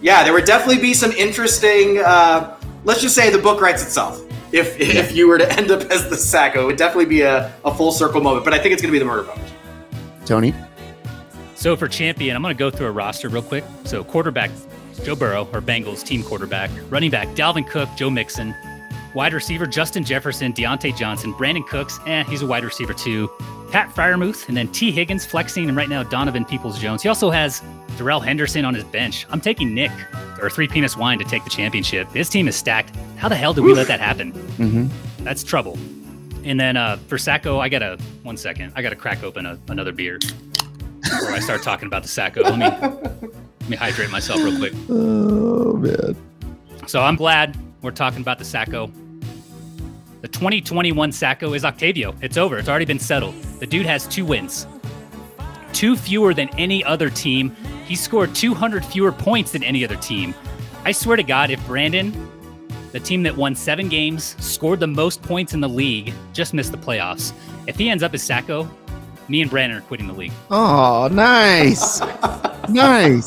yeah, 0.00 0.24
there 0.24 0.32
would 0.32 0.44
definitely 0.44 0.80
be 0.80 0.94
some 0.94 1.12
interesting. 1.12 1.98
Uh, 1.98 2.56
let's 2.84 3.00
just 3.00 3.14
say 3.14 3.30
the 3.30 3.38
book 3.38 3.60
writes 3.60 3.82
itself. 3.82 4.20
If 4.52 4.78
if 4.80 5.14
you 5.14 5.28
were 5.28 5.38
to 5.38 5.50
end 5.52 5.70
up 5.70 5.82
as 5.90 6.08
the 6.08 6.16
Sacco, 6.16 6.62
it 6.62 6.66
would 6.66 6.76
definitely 6.76 7.06
be 7.06 7.22
a, 7.22 7.52
a 7.64 7.74
full 7.74 7.92
circle 7.92 8.20
moment. 8.20 8.44
But 8.44 8.54
I 8.54 8.58
think 8.58 8.72
it's 8.72 8.82
going 8.82 8.92
to 8.92 8.98
be 8.98 8.98
the 8.98 9.04
Murder 9.04 9.24
Boners. 9.24 9.50
Tony? 10.26 10.54
So 11.54 11.76
for 11.76 11.88
champion, 11.88 12.36
I'm 12.36 12.42
going 12.42 12.54
to 12.54 12.58
go 12.58 12.70
through 12.70 12.86
a 12.86 12.92
roster 12.92 13.28
real 13.28 13.42
quick. 13.42 13.64
So 13.84 14.02
quarterback, 14.02 14.50
Joe 15.04 15.14
Burrow, 15.14 15.46
our 15.52 15.60
Bengals 15.60 16.02
team 16.04 16.22
quarterback. 16.22 16.70
Running 16.88 17.10
back, 17.10 17.28
Dalvin 17.28 17.68
Cook, 17.68 17.88
Joe 17.96 18.08
Mixon. 18.08 18.54
Wide 19.14 19.34
receiver, 19.34 19.66
Justin 19.66 20.04
Jefferson, 20.04 20.52
Diontae 20.52 20.96
Johnson. 20.96 21.34
Brandin 21.34 21.66
Cooks, 21.66 21.98
eh, 22.06 22.24
he's 22.24 22.42
a 22.42 22.46
wide 22.46 22.64
receiver 22.64 22.94
too. 22.94 23.28
Pat 23.70 23.94
Freiermuth, 23.94 24.48
and 24.48 24.56
then 24.56 24.68
Tee 24.68 24.90
Higgins 24.90 25.24
flexing, 25.24 25.68
and 25.68 25.76
right 25.76 25.88
now 25.88 26.02
Donovan 26.02 26.44
Peoples-Jones. 26.44 27.02
He 27.02 27.08
also 27.08 27.30
has 27.30 27.62
Darrell 27.96 28.20
Henderson 28.20 28.64
on 28.64 28.74
his 28.74 28.84
bench. 28.84 29.26
I'm 29.30 29.40
taking 29.40 29.74
Nick, 29.74 29.92
or 30.40 30.50
Three 30.50 30.66
Penis 30.68 30.96
Wine, 30.96 31.18
to 31.18 31.24
take 31.24 31.44
the 31.44 31.50
championship. 31.50 32.10
His 32.12 32.28
team 32.28 32.48
is 32.48 32.56
stacked. 32.56 32.94
How 33.16 33.28
the 33.28 33.36
hell 33.36 33.54
did 33.54 33.62
we 33.62 33.72
let 33.72 33.86
that 33.88 34.00
happen? 34.00 34.32
Mm-hmm. 34.32 35.24
That's 35.24 35.44
trouble. 35.44 35.78
And 36.42 36.58
then 36.58 36.76
uh, 36.76 36.96
for 37.06 37.18
Sacco, 37.18 37.60
I 37.60 37.68
gotta 37.68 37.98
one 38.22 38.36
second. 38.36 38.72
I 38.74 38.82
gotta 38.82 38.96
crack 38.96 39.22
open 39.22 39.44
a, 39.44 39.58
another 39.68 39.92
beer 39.92 40.18
before 41.02 41.32
I 41.32 41.38
start 41.38 41.62
talking 41.62 41.86
about 41.86 42.02
the 42.02 42.08
Sacco. 42.08 42.42
Let 42.42 42.58
me 42.58 42.66
let 43.60 43.68
me 43.68 43.76
hydrate 43.76 44.10
myself 44.10 44.42
real 44.42 44.56
quick. 44.56 44.72
Oh, 44.88 45.76
man. 45.76 46.16
So 46.86 47.02
I'm 47.02 47.16
glad 47.16 47.56
we're 47.82 47.90
talking 47.90 48.22
about 48.22 48.38
the 48.38 48.44
Sacco. 48.44 48.90
The 50.30 50.38
2021 50.38 51.10
Sacco 51.10 51.54
is 51.54 51.64
Octavio. 51.64 52.14
It's 52.22 52.36
over. 52.36 52.56
It's 52.56 52.68
already 52.68 52.84
been 52.84 53.00
settled. 53.00 53.34
The 53.58 53.66
dude 53.66 53.84
has 53.86 54.06
two 54.06 54.24
wins, 54.24 54.64
two 55.72 55.96
fewer 55.96 56.32
than 56.34 56.48
any 56.56 56.84
other 56.84 57.10
team. 57.10 57.50
He 57.84 57.96
scored 57.96 58.32
200 58.32 58.84
fewer 58.84 59.10
points 59.10 59.50
than 59.50 59.64
any 59.64 59.84
other 59.84 59.96
team. 59.96 60.32
I 60.84 60.92
swear 60.92 61.16
to 61.16 61.24
God, 61.24 61.50
if 61.50 61.64
Brandon, 61.66 62.14
the 62.92 63.00
team 63.00 63.24
that 63.24 63.36
won 63.36 63.56
seven 63.56 63.88
games, 63.88 64.36
scored 64.38 64.78
the 64.78 64.86
most 64.86 65.20
points 65.20 65.52
in 65.52 65.60
the 65.60 65.68
league, 65.68 66.14
just 66.32 66.54
missed 66.54 66.70
the 66.70 66.78
playoffs, 66.78 67.32
if 67.66 67.76
he 67.76 67.90
ends 67.90 68.04
up 68.04 68.14
as 68.14 68.22
Sacco, 68.22 68.70
me 69.26 69.42
and 69.42 69.50
Brandon 69.50 69.78
are 69.78 69.82
quitting 69.82 70.06
the 70.06 70.14
league. 70.14 70.32
Oh, 70.48 71.08
nice. 71.10 72.00
nice. 72.68 73.26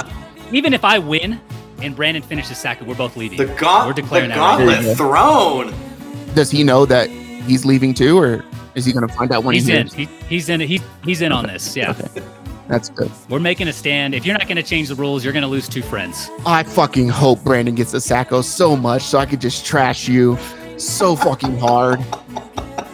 Even 0.54 0.74
if 0.74 0.86
I 0.86 1.00
win 1.00 1.40
and 1.82 1.98
Brandon 1.98 2.24
finishes 2.24 2.58
Sacco, 2.58 2.86
we're 2.86 2.96
both 2.96 3.18
leaving. 3.18 3.38
The, 3.40 3.54
gaunt- 3.56 3.88
we're 3.88 3.94
declaring 3.94 4.30
the 4.30 4.36
that 4.36 4.58
right 4.58 4.60
now. 4.70 4.96
Gauntlet 4.96 4.98
go. 4.98 5.93
Does 6.34 6.50
he 6.52 6.64
know 6.64 6.86
that 6.86 7.10
he's 7.10 7.66
leaving 7.66 7.94
too, 7.94 8.18
or 8.18 8.44
is 8.76 8.86
he 8.86 8.94
going 8.94 9.08
to 9.08 9.14
find 9.14 9.32
out 9.32 9.44
when 9.44 9.56
He's 9.56 9.68
he 9.68 9.76
in. 9.76 9.88
He, 9.88 10.06
he's 10.28 10.50
in. 10.50 10.60
He, 10.60 10.82
he's 11.04 11.22
in 11.22 11.32
on 11.32 11.46
this. 11.46 11.76
Yeah. 11.76 11.92
Okay. 11.92 12.24
That's 12.68 12.90
good. 12.90 13.12
We're 13.30 13.40
making 13.40 13.68
a 13.68 13.74
stand. 13.74 14.16
If 14.16 14.26
you're 14.26 14.38
not 14.38 14.48
going 14.48 14.56
to 14.58 14.64
change 14.64 14.88
the 14.88 14.96
rules, 14.96 15.24
you're 15.24 15.34
going 15.34 15.44
to 15.44 15.50
lose 15.50 15.68
two 15.68 15.82
friends. 15.82 16.30
I 16.46 16.64
fucking 16.64 17.10
hope 17.10 17.44
Brandon 17.44 17.76
gets 17.76 17.94
a 17.94 18.02
Sacco 18.02 18.42
so 18.42 18.76
much 18.76 19.04
so 19.04 19.20
I 19.20 19.26
could 19.26 19.42
just 19.42 19.66
trash 19.66 20.08
you 20.08 20.38
so 20.78 21.16
fucking 21.16 21.58
hard. 21.60 22.00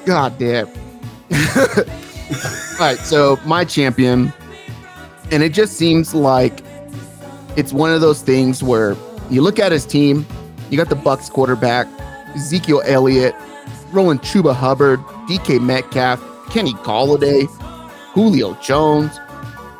God 0.05 0.37
damn. 0.39 0.67
All 1.31 2.85
right, 2.85 2.97
so 2.99 3.37
my 3.45 3.63
champion, 3.63 4.33
and 5.31 5.43
it 5.43 5.53
just 5.53 5.73
seems 5.77 6.13
like 6.15 6.63
it's 7.55 7.71
one 7.71 7.91
of 7.91 8.01
those 8.01 8.21
things 8.21 8.63
where 8.63 8.95
you 9.29 9.41
look 9.41 9.59
at 9.59 9.71
his 9.71 9.85
team 9.85 10.25
You 10.71 10.77
got 10.77 10.89
the 10.89 10.95
Bucks 10.95 11.29
quarterback, 11.29 11.87
Ezekiel 12.35 12.81
Elliott, 12.85 13.35
Roland 13.91 14.21
Chuba 14.21 14.53
Hubbard, 14.53 14.99
DK 15.27 15.61
Metcalf, 15.61 16.21
Kenny 16.49 16.73
Golladay, 16.73 17.47
Julio 18.13 18.53
Jones, 18.55 19.17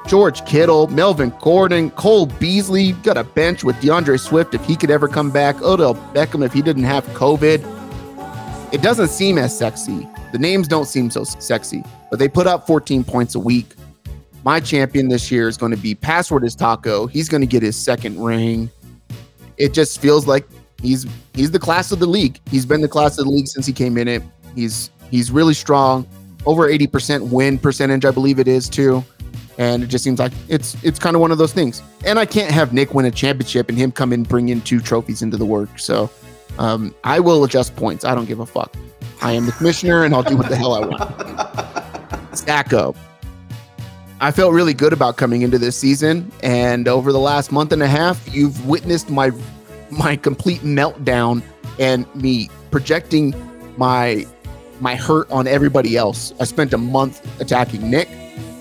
George 0.07 0.43
Kittle, 0.45 0.88
Melvin 0.88 1.31
Gordon, 1.39 1.91
Cole 1.91 2.25
Beasley. 2.25 2.93
Got 2.93 3.17
a 3.17 3.23
bench 3.23 3.63
with 3.63 3.79
D'Andre 3.79 4.17
Swift 4.17 4.55
if 4.55 4.65
he 4.65 4.75
could 4.75 4.89
ever 4.89 5.07
come 5.07 5.29
back. 5.29 5.62
Odell 5.62 5.93
Beckham 5.93 6.43
if 6.43 6.51
he 6.51 6.62
didn't 6.63 6.83
have 6.83 7.05
COVID. 7.09 8.73
It 8.73 8.81
doesn't 8.81 9.09
seem 9.09 9.38
as 9.38 9.55
sexy. 9.55 10.07
The 10.31 10.39
names 10.39 10.67
don't 10.67 10.85
seem 10.85 11.09
so 11.12 11.23
sexy, 11.23 11.83
but 12.09 12.19
they 12.19 12.27
put 12.27 12.47
up 12.47 12.65
14 12.65 13.03
points 13.03 13.35
a 13.35 13.39
week. 13.39 13.75
My 14.43 14.59
champion 14.59 15.09
this 15.09 15.31
year 15.31 15.47
is 15.47 15.57
going 15.57 15.71
to 15.71 15.77
be 15.77 15.95
Password 15.95 16.43
is 16.43 16.55
Taco. 16.55 17.07
He's 17.07 17.29
going 17.29 17.41
to 17.41 17.47
get 17.47 17.62
his 17.62 17.75
second 17.75 18.19
ring. 18.19 18.69
It 19.57 19.73
just 19.73 19.99
feels 19.99 20.25
like 20.25 20.47
he's 20.81 21.05
he's 21.33 21.51
the 21.51 21.59
class 21.59 21.91
of 21.91 21.99
the 21.99 22.07
league. 22.07 22.39
He's 22.49 22.65
been 22.65 22.81
the 22.81 22.87
class 22.87 23.17
of 23.17 23.25
the 23.25 23.31
league 23.31 23.47
since 23.47 23.65
he 23.65 23.73
came 23.73 23.97
in 23.97 24.07
it. 24.07 24.23
He's 24.55 24.91
he's 25.11 25.31
really 25.31 25.53
strong. 25.53 26.07
Over 26.45 26.69
80% 26.69 27.29
win 27.29 27.57
percentage, 27.57 28.05
I 28.05 28.11
believe 28.11 28.39
it 28.39 28.47
is 28.47 28.69
too 28.69 29.03
and 29.59 29.83
it 29.83 29.87
just 29.87 30.05
seems 30.05 30.19
like 30.19 30.31
it's 30.47 30.81
it's 30.83 30.97
kind 30.97 31.15
of 31.15 31.21
one 31.21 31.31
of 31.31 31.37
those 31.37 31.53
things. 31.53 31.83
And 32.05 32.17
I 32.17 32.25
can't 32.25 32.49
have 32.49 32.73
Nick 32.73 32.93
win 32.93 33.05
a 33.05 33.11
championship 33.11 33.69
and 33.69 33.77
him 33.77 33.91
come 33.91 34.13
in 34.13 34.23
bring 34.23 34.49
in 34.49 34.61
two 34.61 34.79
trophies 34.79 35.21
into 35.21 35.35
the 35.35 35.45
work. 35.45 35.77
So 35.77 36.09
um, 36.57 36.95
I 37.03 37.19
will 37.19 37.43
adjust 37.43 37.75
points. 37.75 38.05
I 38.05 38.15
don't 38.15 38.25
give 38.25 38.39
a 38.39 38.45
fuck. 38.45 38.73
I 39.21 39.33
am 39.33 39.45
the 39.45 39.51
commissioner, 39.51 40.05
and 40.05 40.15
I'll 40.15 40.23
do 40.23 40.37
what 40.37 40.47
the 40.47 40.55
hell 40.55 40.73
I 40.73 40.79
want. 40.79 42.37
Sacco. 42.37 42.95
I 44.21 44.31
felt 44.31 44.53
really 44.53 44.73
good 44.73 44.91
about 44.91 45.17
coming 45.17 45.41
into 45.41 45.57
this 45.57 45.77
season, 45.77 46.31
and 46.41 46.87
over 46.87 47.11
the 47.11 47.19
last 47.19 47.51
month 47.51 47.71
and 47.71 47.83
a 47.83 47.87
half, 47.87 48.33
you've 48.33 48.65
witnessed 48.65 49.09
my 49.09 49.31
my 49.91 50.15
complete 50.15 50.62
meltdown 50.62 51.41
and 51.80 52.06
me 52.15 52.49
projecting 52.71 53.34
my 53.78 54.25
my 54.80 54.95
hurt 54.95 55.30
on 55.32 55.47
everybody 55.47 55.97
else. 55.97 56.34
I 56.39 56.45
spent 56.45 56.73
a 56.73 56.78
month 56.78 57.25
attacking 57.41 57.89
Nick. 57.89 58.08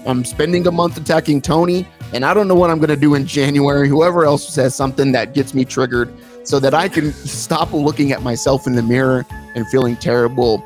I'm 0.06 0.24
spending 0.24 0.66
a 0.66 0.72
month 0.72 0.96
attacking 0.96 1.42
Tony, 1.42 1.86
and 2.12 2.24
I 2.24 2.34
don't 2.34 2.48
know 2.48 2.54
what 2.54 2.70
I'm 2.70 2.78
going 2.78 2.88
to 2.88 2.96
do 2.96 3.14
in 3.14 3.26
January. 3.26 3.88
Whoever 3.88 4.24
else 4.24 4.48
says 4.48 4.74
something 4.74 5.12
that 5.12 5.34
gets 5.34 5.54
me 5.54 5.64
triggered 5.64 6.12
so 6.44 6.58
that 6.60 6.74
I 6.74 6.88
can 6.88 7.12
stop 7.12 7.72
looking 7.72 8.12
at 8.12 8.22
myself 8.22 8.66
in 8.66 8.74
the 8.74 8.82
mirror 8.82 9.26
and 9.54 9.66
feeling 9.68 9.96
terrible. 9.96 10.64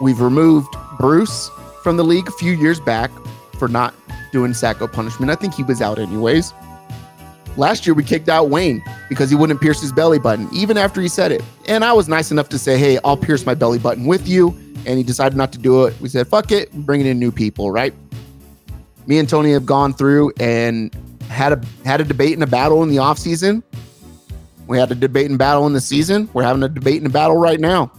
We've 0.00 0.20
removed 0.20 0.74
Bruce 0.98 1.50
from 1.82 1.96
the 1.96 2.04
league 2.04 2.28
a 2.28 2.32
few 2.32 2.52
years 2.52 2.80
back 2.80 3.10
for 3.58 3.68
not 3.68 3.94
doing 4.32 4.54
Sacco 4.54 4.86
punishment. 4.86 5.30
I 5.30 5.34
think 5.34 5.54
he 5.54 5.62
was 5.62 5.82
out 5.82 5.98
anyways. 5.98 6.52
Last 7.56 7.86
year, 7.86 7.94
we 7.94 8.02
kicked 8.02 8.28
out 8.28 8.50
Wayne 8.50 8.82
because 9.08 9.30
he 9.30 9.36
wouldn't 9.36 9.60
pierce 9.60 9.80
his 9.80 9.92
belly 9.92 10.18
button, 10.18 10.48
even 10.52 10.76
after 10.76 11.00
he 11.00 11.08
said 11.08 11.30
it. 11.32 11.42
And 11.66 11.84
I 11.84 11.92
was 11.92 12.08
nice 12.08 12.30
enough 12.30 12.48
to 12.50 12.58
say, 12.58 12.78
hey, 12.78 12.98
I'll 13.04 13.16
pierce 13.16 13.46
my 13.46 13.54
belly 13.54 13.78
button 13.78 14.06
with 14.06 14.26
you. 14.26 14.48
And 14.86 14.98
he 14.98 15.02
decided 15.02 15.36
not 15.36 15.52
to 15.52 15.58
do 15.58 15.84
it. 15.84 15.98
We 16.00 16.08
said, 16.08 16.28
fuck 16.28 16.52
it, 16.52 16.72
bringing 16.72 17.06
in 17.06 17.18
new 17.18 17.32
people, 17.32 17.70
right? 17.70 17.94
me 19.06 19.18
and 19.18 19.28
Tony 19.28 19.52
have 19.52 19.66
gone 19.66 19.92
through 19.92 20.32
and 20.40 20.94
had 21.28 21.52
a 21.52 21.60
had 21.84 22.00
a 22.00 22.04
debate 22.04 22.34
and 22.34 22.42
a 22.42 22.46
battle 22.46 22.82
in 22.82 22.88
the 22.88 22.98
off 22.98 23.18
season. 23.18 23.62
We 24.66 24.78
had 24.78 24.90
a 24.90 24.94
debate 24.94 25.28
and 25.28 25.38
battle 25.38 25.66
in 25.66 25.72
the 25.72 25.80
season. 25.80 26.28
We're 26.32 26.44
having 26.44 26.62
a 26.62 26.68
debate 26.68 26.98
and 26.98 27.06
a 27.06 27.10
battle 27.10 27.36
right 27.36 27.60
now. 27.60 27.92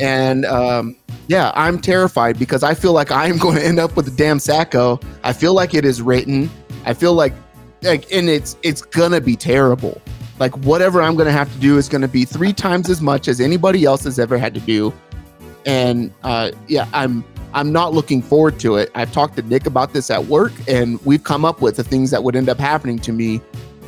And 0.00 0.44
um, 0.44 0.96
yeah, 1.26 1.52
I'm 1.54 1.80
terrified 1.80 2.38
because 2.38 2.62
I 2.62 2.74
feel 2.74 2.92
like 2.92 3.10
I'm 3.10 3.38
going 3.38 3.56
to 3.56 3.64
end 3.64 3.78
up 3.78 3.96
with 3.96 4.06
a 4.08 4.10
damn 4.12 4.38
Sacco. 4.38 5.00
I 5.24 5.32
feel 5.32 5.54
like 5.54 5.74
it 5.74 5.84
is 5.84 6.00
written. 6.00 6.50
I 6.84 6.94
feel 6.94 7.14
like 7.14 7.32
like 7.82 8.10
and 8.12 8.28
it's 8.28 8.56
it's 8.62 8.82
gonna 8.82 9.20
be 9.20 9.36
terrible. 9.36 10.00
Like 10.38 10.56
whatever 10.58 11.00
I'm 11.02 11.16
gonna 11.16 11.32
have 11.32 11.52
to 11.52 11.58
do 11.58 11.78
is 11.78 11.88
gonna 11.88 12.08
be 12.08 12.24
three 12.24 12.52
times 12.52 12.90
as 12.90 13.00
much 13.00 13.28
as 13.28 13.40
anybody 13.40 13.84
else 13.84 14.04
has 14.04 14.18
ever 14.18 14.38
had 14.38 14.54
to 14.54 14.60
do. 14.60 14.92
And 15.64 16.12
uh, 16.22 16.52
yeah, 16.68 16.88
I'm 16.92 17.24
I'm 17.54 17.72
not 17.72 17.94
looking 17.94 18.22
forward 18.22 18.60
to 18.60 18.76
it. 18.76 18.90
I've 18.94 19.12
talked 19.12 19.36
to 19.36 19.42
Nick 19.42 19.66
about 19.66 19.92
this 19.92 20.10
at 20.10 20.24
work, 20.26 20.52
and 20.68 21.04
we've 21.06 21.24
come 21.24 21.44
up 21.44 21.60
with 21.62 21.76
the 21.76 21.84
things 21.84 22.10
that 22.10 22.22
would 22.22 22.36
end 22.36 22.48
up 22.48 22.58
happening 22.58 22.98
to 23.00 23.12
me, 23.12 23.40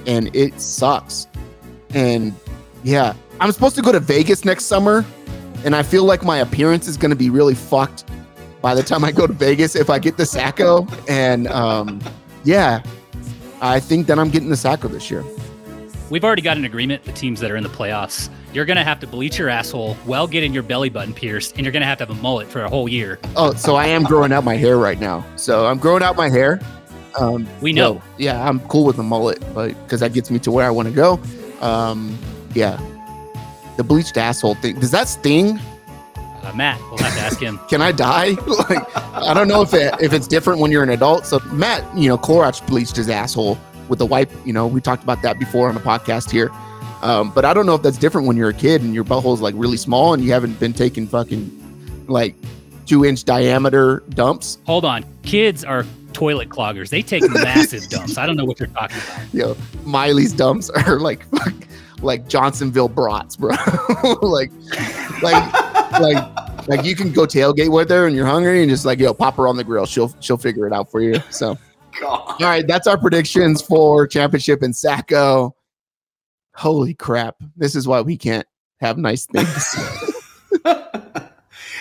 and 0.06 0.34
it 0.34 0.60
sucks. 0.60 1.26
And 1.90 2.34
yeah, 2.82 3.14
I'm 3.40 3.52
supposed 3.52 3.76
to 3.76 3.82
go 3.82 3.92
to 3.92 4.00
Vegas 4.00 4.44
next 4.44 4.64
summer, 4.64 5.04
and 5.64 5.76
I 5.76 5.82
feel 5.82 6.04
like 6.04 6.24
my 6.24 6.38
appearance 6.38 6.88
is 6.88 6.96
to 6.96 7.16
be 7.16 7.30
really 7.30 7.54
fucked 7.54 8.04
by 8.60 8.74
the 8.74 8.82
time 8.82 9.04
I 9.04 9.12
go 9.12 9.26
to 9.26 9.32
Vegas 9.32 9.76
if 9.76 9.90
I 9.90 9.98
get 9.98 10.16
the 10.16 10.26
Sacco. 10.26 10.86
And 11.08 11.46
um, 11.48 12.00
yeah, 12.44 12.82
I 13.60 13.80
think 13.80 14.06
that 14.06 14.18
I'm 14.18 14.30
getting 14.30 14.48
the 14.48 14.56
Sacco 14.56 14.88
this 14.88 15.10
year. 15.10 15.24
We've 16.10 16.24
already 16.24 16.42
got 16.42 16.56
an 16.56 16.64
agreement. 16.64 17.04
The 17.04 17.12
teams 17.12 17.40
that 17.40 17.50
are 17.50 17.56
in 17.56 17.62
the 17.62 17.68
playoffs 17.68 18.30
you're 18.52 18.64
gonna 18.64 18.84
have 18.84 19.00
to 19.00 19.06
bleach 19.06 19.38
your 19.38 19.48
asshole 19.48 19.94
while 20.04 20.26
getting 20.26 20.54
your 20.54 20.62
belly 20.62 20.88
button 20.88 21.12
pierced, 21.12 21.54
and 21.56 21.64
you're 21.64 21.72
gonna 21.72 21.84
have 21.84 21.98
to 21.98 22.06
have 22.06 22.16
a 22.16 22.20
mullet 22.20 22.48
for 22.48 22.62
a 22.62 22.68
whole 22.68 22.88
year. 22.88 23.18
Oh, 23.36 23.52
so 23.54 23.76
I 23.76 23.86
am 23.86 24.04
growing 24.04 24.32
out 24.32 24.44
my 24.44 24.56
hair 24.56 24.78
right 24.78 24.98
now. 24.98 25.24
So 25.36 25.66
I'm 25.66 25.78
growing 25.78 26.02
out 26.02 26.16
my 26.16 26.28
hair. 26.28 26.60
Um, 27.18 27.48
we 27.60 27.72
know. 27.72 27.96
So, 27.96 28.02
yeah, 28.16 28.48
I'm 28.48 28.60
cool 28.68 28.84
with 28.84 28.96
the 28.96 29.02
mullet, 29.02 29.42
but 29.54 29.68
because 29.84 30.00
that 30.00 30.12
gets 30.12 30.30
me 30.30 30.38
to 30.40 30.50
where 30.50 30.66
I 30.66 30.70
want 30.70 30.88
to 30.88 30.94
go. 30.94 31.20
Um, 31.60 32.18
yeah, 32.54 32.80
the 33.76 33.84
bleached 33.84 34.16
asshole 34.16 34.54
thing. 34.56 34.78
Does 34.80 34.92
that 34.92 35.08
sting? 35.08 35.60
Uh, 36.42 36.52
Matt, 36.54 36.80
we'll 36.90 36.98
have 36.98 37.14
to 37.14 37.20
ask 37.20 37.40
him. 37.40 37.58
Can 37.68 37.82
I 37.82 37.92
die? 37.92 38.30
like, 38.68 38.96
I 38.96 39.34
don't 39.34 39.48
know 39.48 39.62
if 39.62 39.74
it, 39.74 39.94
if 40.00 40.12
it's 40.12 40.26
different 40.26 40.60
when 40.60 40.70
you're 40.70 40.82
an 40.82 40.90
adult. 40.90 41.26
So 41.26 41.40
Matt, 41.52 41.84
you 41.96 42.08
know, 42.08 42.16
Clorox 42.16 42.64
bleached 42.66 42.96
his 42.96 43.08
asshole 43.08 43.58
with 43.88 43.98
the 43.98 44.06
wipe. 44.06 44.30
You 44.46 44.52
know, 44.52 44.66
we 44.66 44.80
talked 44.80 45.02
about 45.02 45.22
that 45.22 45.38
before 45.38 45.68
on 45.68 45.74
the 45.74 45.80
podcast 45.80 46.30
here. 46.30 46.50
Um, 47.02 47.30
but 47.30 47.44
I 47.44 47.54
don't 47.54 47.66
know 47.66 47.74
if 47.74 47.82
that's 47.82 47.98
different 47.98 48.26
when 48.26 48.36
you're 48.36 48.48
a 48.48 48.54
kid 48.54 48.82
and 48.82 48.94
your 48.94 49.04
butthole 49.04 49.34
is 49.34 49.40
like 49.40 49.54
really 49.56 49.76
small 49.76 50.14
and 50.14 50.22
you 50.22 50.32
haven't 50.32 50.58
been 50.58 50.72
taking 50.72 51.06
fucking 51.06 52.06
like 52.08 52.34
two 52.86 53.04
inch 53.04 53.24
diameter 53.24 54.02
dumps. 54.10 54.58
Hold 54.64 54.84
on. 54.84 55.04
Kids 55.22 55.64
are 55.64 55.84
toilet 56.12 56.48
cloggers. 56.48 56.88
They 56.88 57.02
take 57.02 57.28
massive 57.30 57.88
dumps. 57.90 58.18
I 58.18 58.26
don't 58.26 58.36
know 58.36 58.44
what 58.44 58.58
you're 58.58 58.68
talking 58.68 58.96
about. 58.96 59.34
Yo, 59.34 59.56
Miley's 59.84 60.32
dumps 60.32 60.70
are 60.86 60.98
like 60.98 61.24
like 62.00 62.28
Johnsonville 62.28 62.88
brats, 62.88 63.36
bro. 63.36 63.54
like 64.22 64.50
like 65.22 65.77
like 65.92 66.68
like 66.68 66.84
you 66.84 66.94
can 66.94 67.12
go 67.12 67.24
tailgate 67.24 67.70
with 67.70 67.90
her 67.90 68.06
and 68.06 68.14
you're 68.14 68.26
hungry 68.26 68.62
and 68.62 68.70
just 68.70 68.84
like 68.84 68.98
yo 68.98 69.14
pop 69.14 69.36
her 69.36 69.48
on 69.48 69.56
the 69.56 69.64
grill. 69.64 69.86
She'll 69.86 70.14
she'll 70.20 70.38
figure 70.38 70.66
it 70.66 70.72
out 70.72 70.90
for 70.90 71.00
you. 71.00 71.20
So 71.30 71.56
God. 72.00 72.10
all 72.10 72.36
right, 72.40 72.66
that's 72.66 72.86
our 72.86 72.98
predictions 72.98 73.62
for 73.62 74.06
championship 74.06 74.62
in 74.62 74.72
Sacco 74.72 75.54
holy 76.58 76.92
crap, 76.92 77.36
this 77.56 77.76
is 77.76 77.86
why 77.86 78.00
we 78.00 78.16
can't 78.16 78.46
have 78.80 78.98
nice 78.98 79.26
things. 79.26 79.74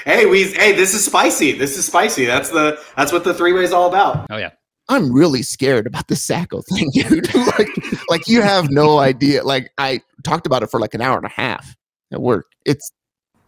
hey, 0.05 0.27
we 0.27 0.51
hey, 0.51 0.71
this 0.73 0.93
is 0.93 1.03
spicy. 1.03 1.51
This 1.53 1.77
is 1.77 1.85
spicy. 1.85 2.25
That's 2.25 2.49
the 2.49 2.79
that's 2.95 3.11
what 3.11 3.23
the 3.23 3.33
three 3.33 3.53
way 3.53 3.63
is 3.63 3.73
all 3.73 3.89
about. 3.89 4.27
Oh 4.29 4.37
yeah. 4.37 4.51
I'm 4.89 5.11
really 5.11 5.41
scared 5.41 5.85
about 5.85 6.07
the 6.07 6.15
Sacco 6.15 6.61
thing, 6.61 6.89
dude. 6.93 7.33
like, 7.57 7.67
like 8.09 8.27
you 8.27 8.41
have 8.41 8.69
no 8.69 8.99
idea. 8.99 9.43
Like 9.43 9.69
I 9.77 9.99
talked 10.23 10.45
about 10.45 10.63
it 10.63 10.67
for 10.67 10.79
like 10.79 10.93
an 10.93 11.01
hour 11.01 11.17
and 11.17 11.25
a 11.25 11.29
half 11.29 11.75
at 12.13 12.21
work. 12.21 12.45
It's 12.65 12.89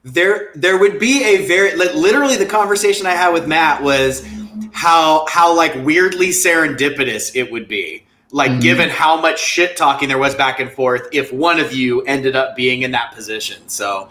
there. 0.04 0.52
There 0.56 0.78
would 0.78 1.00
be 1.00 1.24
a 1.24 1.48
very 1.48 1.76
like, 1.76 1.94
literally 1.94 2.38
the 2.38 2.46
conversation 2.46 3.06
I 3.06 3.12
had 3.12 3.34
with 3.34 3.48
Matt 3.48 3.84
was 3.84 4.26
how 4.72 5.26
how 5.28 5.56
like 5.56 5.74
weirdly 5.84 6.30
serendipitous 6.30 7.36
it 7.36 7.52
would 7.52 7.68
be. 7.68 8.06
Like 8.32 8.52
mm-hmm. 8.52 8.60
given 8.60 8.90
how 8.90 9.20
much 9.20 9.40
shit 9.40 9.76
talking 9.76 10.08
there 10.08 10.18
was 10.18 10.36
back 10.36 10.60
and 10.60 10.72
forth 10.72 11.08
if 11.12 11.34
one 11.34 11.60
of 11.60 11.74
you 11.74 12.02
ended 12.04 12.36
up 12.36 12.56
being 12.56 12.84
in 12.84 12.92
that 12.92 13.14
position. 13.14 13.68
So 13.68 14.10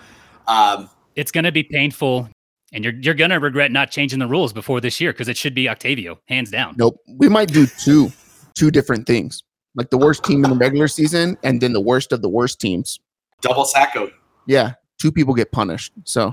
um, 0.49 0.91
it's 1.15 1.31
going 1.31 1.45
to 1.45 1.53
be 1.53 1.63
painful 1.63 2.29
and 2.73 2.85
you're 2.85 2.95
you're 2.95 3.15
going 3.15 3.31
to 3.31 3.39
regret 3.39 3.71
not 3.71 3.91
changing 3.91 4.19
the 4.19 4.27
rules 4.27 4.53
before 4.53 4.81
this 4.81 5.01
year 5.01 5.13
because 5.13 5.29
it 5.29 5.37
should 5.37 5.55
be 5.55 5.69
octavio 5.69 6.19
hands 6.27 6.51
down. 6.51 6.75
Nope. 6.77 6.97
We 7.07 7.29
might 7.29 7.53
do 7.53 7.67
two 7.67 8.13
two 8.55 8.71
different 8.71 9.07
things. 9.07 9.43
Like 9.75 9.91
the 9.91 9.99
worst 9.99 10.25
team 10.25 10.45
in 10.45 10.51
the 10.51 10.57
regular 10.57 10.89
season 10.89 11.37
and 11.45 11.61
then 11.61 11.73
the 11.73 11.81
worst 11.81 12.11
of 12.11 12.21
the 12.21 12.29
worst 12.29 12.61
teams. 12.61 12.99
Double 13.41 13.65
sacco 13.65 14.11
yeah 14.49 14.73
two 14.99 15.13
people 15.13 15.35
get 15.35 15.53
punished 15.53 15.93
so 16.05 16.33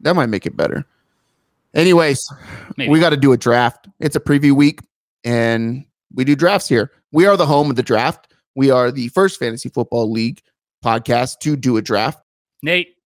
that 0.00 0.14
might 0.14 0.26
make 0.26 0.46
it 0.46 0.56
better 0.56 0.84
anyways 1.74 2.30
Maybe. 2.76 2.90
we 2.90 3.00
got 3.00 3.10
to 3.10 3.16
do 3.16 3.32
a 3.32 3.36
draft 3.36 3.88
it's 4.00 4.16
a 4.16 4.20
preview 4.20 4.52
week 4.52 4.80
and 5.24 5.84
we 6.14 6.24
do 6.24 6.36
drafts 6.36 6.68
here. 6.68 6.90
We 7.10 7.26
are 7.26 7.36
the 7.36 7.46
home 7.46 7.70
of 7.70 7.76
the 7.76 7.82
draft. 7.82 8.32
We 8.54 8.70
are 8.70 8.90
the 8.90 9.08
first 9.08 9.38
fantasy 9.38 9.68
football 9.68 10.10
league 10.10 10.42
podcast 10.84 11.38
to 11.40 11.56
do 11.56 11.76
a 11.76 11.82
draft. 11.82 12.22
Nate, 12.62 12.96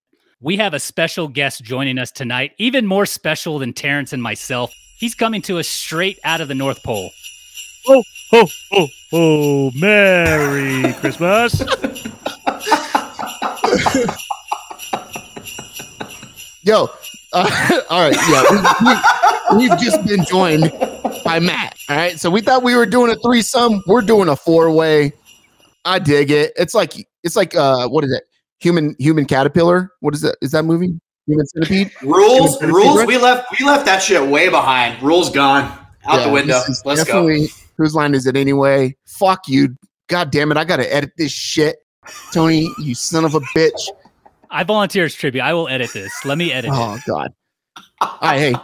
we 0.41 0.57
have 0.57 0.75
a 0.75 0.81
special 0.81 1.29
guest 1.29 1.63
joining 1.63 1.99
us 1.99 2.11
tonight, 2.11 2.53
even 2.59 2.87
more 2.87 3.07
special 3.07 3.59
than 3.59 3.73
Terrence 3.73 4.13
and 4.13 4.23
myself. 4.23 4.73
He's 4.99 5.15
coming 5.15 5.43
to 5.43 5.59
us 5.59 5.69
straight 5.69 6.19
out 6.25 6.41
of 6.41 6.49
the 6.49 6.55
North 6.55 6.83
Pole. 6.83 7.11
Oh, 7.89 8.03
oh, 8.33 8.49
oh, 8.73 8.89
oh, 9.13 9.71
Merry 9.75 10.93
Christmas. 10.95 11.63
Yo, 16.67 16.91
uh, 17.33 17.81
all 17.91 18.11
right, 18.11 18.17
yeah, 18.29 19.55
we, 19.55 19.69
have 19.69 19.79
we, 19.79 19.85
just 19.85 20.05
been 20.05 20.25
joined 20.25 20.73
by 21.25 21.39
Matt. 21.39 21.77
All 21.89 21.97
right, 21.97 22.19
so 22.19 22.29
we 22.29 22.41
thought 22.41 22.65
we 22.65 22.75
were 22.75 22.87
doing 22.87 23.09
a 23.09 23.15
threesome. 23.21 23.85
We're 23.87 24.03
doing 24.03 24.29
a 24.29 24.35
four 24.35 24.73
way. 24.73 25.13
I 25.85 26.01
dig 26.01 26.33
it. 26.33 26.55
It's 26.57 26.75
like 26.75 26.95
It's 27.23 27.37
like 27.37 27.55
uh, 27.55 27.87
what 27.87 28.03
is 28.03 28.11
it? 28.11 28.25
Human 28.59 28.97
Human 28.99 29.27
Caterpillar. 29.27 29.93
What 30.01 30.13
is 30.17 30.23
that? 30.23 30.39
Is 30.43 30.51
that 30.51 30.65
movie? 30.65 30.99
Human 31.29 31.47
Centipede. 31.47 31.93
Rules, 32.03 32.59
Human 32.59 32.75
rules. 32.75 32.99
Centipede? 32.99 33.07
We 33.07 33.19
left, 33.19 33.61
we 33.61 33.65
left 33.65 33.87
that 33.87 34.03
shit 34.03 34.27
way 34.27 34.49
behind. 34.49 35.01
Rules 35.01 35.31
gone 35.31 35.67
out 36.05 36.19
Yeah, 36.19 36.27
the 36.27 36.33
window. 36.33 36.61
Let's 36.85 37.05
go. 37.05 37.29
Whose 37.77 37.95
line 37.95 38.13
is 38.13 38.27
it 38.27 38.37
anyway? 38.37 38.97
Fuck 39.07 39.47
you. 39.47 39.77
God 40.09 40.33
damn 40.33 40.51
it. 40.51 40.57
I 40.57 40.65
got 40.65 40.79
to 40.79 40.93
edit 40.93 41.13
this 41.17 41.31
shit. 41.31 41.77
Tony, 42.33 42.73
you 42.81 42.97
son 42.97 43.25
of 43.25 43.37
a 43.37 43.41
bitch. 43.55 43.89
I 44.57 44.65
volunteer 44.65 45.05
as 45.05 45.15
tribute. 45.15 45.43
I 45.43 45.53
will 45.53 45.69
edit 45.69 45.93
this. 45.93 46.25
Let 46.25 46.39
me 46.39 46.51
edit 46.51 46.71
it. 46.71 46.75
Oh 46.75 46.99
God. 47.07 47.31
All 48.01 48.19
right, 48.23 48.39
hey, 48.39 48.55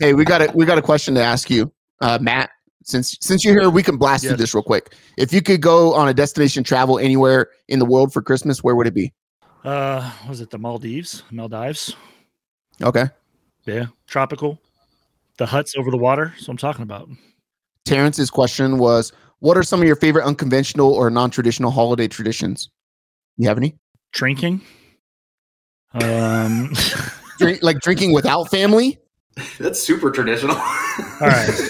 hey, 0.00 0.14
we 0.14 0.24
got 0.24 0.40
a 0.40 0.50
we 0.54 0.64
got 0.64 0.78
a 0.78 0.82
question 0.82 1.14
to 1.14 1.22
ask 1.22 1.50
you, 1.50 1.70
uh, 2.00 2.18
Matt. 2.22 2.48
Since 2.84 3.18
since 3.20 3.44
you're 3.44 3.60
here, 3.60 3.68
we 3.68 3.82
can 3.82 3.98
blast 3.98 4.24
through 4.24 4.36
this 4.36 4.54
real 4.54 4.62
quick. 4.62 4.94
If 5.18 5.34
you 5.34 5.42
could 5.42 5.60
go 5.60 5.92
on 5.92 6.08
a 6.08 6.14
destination 6.14 6.64
travel 6.64 6.98
anywhere 6.98 7.50
in 7.68 7.78
the 7.78 7.84
world 7.84 8.14
for 8.14 8.22
Christmas, 8.22 8.64
where 8.64 8.74
would 8.74 8.86
it 8.86 8.94
be? 8.94 9.12
Uh, 9.62 10.10
was 10.26 10.40
it 10.40 10.48
the 10.48 10.58
Maldives? 10.58 11.22
Maldives? 11.30 11.94
Okay, 12.82 13.06
Yeah, 13.66 13.86
tropical. 14.06 14.58
The 15.36 15.44
huts 15.46 15.74
over 15.76 15.90
the 15.90 15.98
water. 15.98 16.32
So 16.38 16.50
I'm 16.50 16.56
talking 16.56 16.82
about. 16.82 17.10
Terrence's 17.84 18.30
question 18.30 18.78
was, 18.78 19.12
what 19.40 19.58
are 19.58 19.62
some 19.62 19.80
of 19.80 19.86
your 19.86 19.96
favorite 19.96 20.24
unconventional 20.24 20.94
or 20.94 21.10
non-traditional 21.10 21.70
holiday 21.70 22.08
traditions? 22.08 22.70
You 23.36 23.48
have 23.48 23.58
any? 23.58 23.76
Drinking. 24.12 24.62
Um, 25.94 26.72
Drink, 27.38 27.62
like 27.62 27.80
drinking 27.80 28.12
without 28.12 28.50
family? 28.50 28.98
That's 29.58 29.80
super 29.80 30.10
traditional. 30.10 30.56
all 30.58 31.20
right. 31.20 31.68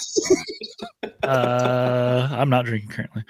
Uh, 1.25 2.29
I'm 2.31 2.49
not 2.49 2.65
drinking 2.67 2.91
currently. 2.91 3.25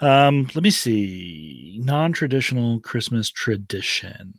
Um, 0.00 0.48
let 0.54 0.62
me 0.62 0.70
see. 0.70 1.80
Non-traditional 1.82 2.80
Christmas 2.80 3.30
tradition. 3.30 4.34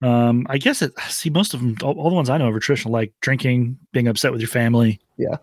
Um, 0.00 0.46
I 0.48 0.58
guess 0.58 0.82
it. 0.82 0.92
See, 1.08 1.30
most 1.30 1.54
of 1.54 1.60
them, 1.60 1.76
all, 1.82 1.98
all 1.98 2.10
the 2.10 2.16
ones 2.16 2.30
I 2.30 2.38
know 2.38 2.48
are 2.50 2.60
traditional, 2.60 2.92
like 2.92 3.12
drinking, 3.20 3.78
being 3.92 4.08
upset 4.08 4.32
with 4.32 4.40
your 4.40 4.48
family. 4.48 5.00
Yeah. 5.16 5.36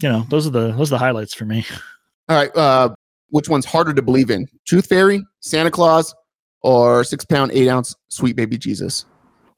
You 0.00 0.08
know, 0.08 0.26
those 0.28 0.46
are 0.46 0.50
the 0.50 0.72
those 0.72 0.90
are 0.92 0.96
the 0.96 0.98
highlights 0.98 1.34
for 1.34 1.44
me. 1.44 1.64
All 2.28 2.36
right. 2.36 2.54
Uh, 2.56 2.94
which 3.30 3.48
one's 3.48 3.64
harder 3.64 3.94
to 3.94 4.02
believe 4.02 4.30
in? 4.30 4.46
Tooth 4.66 4.86
Fairy, 4.86 5.24
Santa 5.40 5.70
Claus, 5.70 6.14
or 6.62 7.02
six 7.04 7.24
pound, 7.24 7.52
eight 7.52 7.68
ounce 7.68 7.94
sweet 8.08 8.36
baby 8.36 8.58
Jesus? 8.58 9.06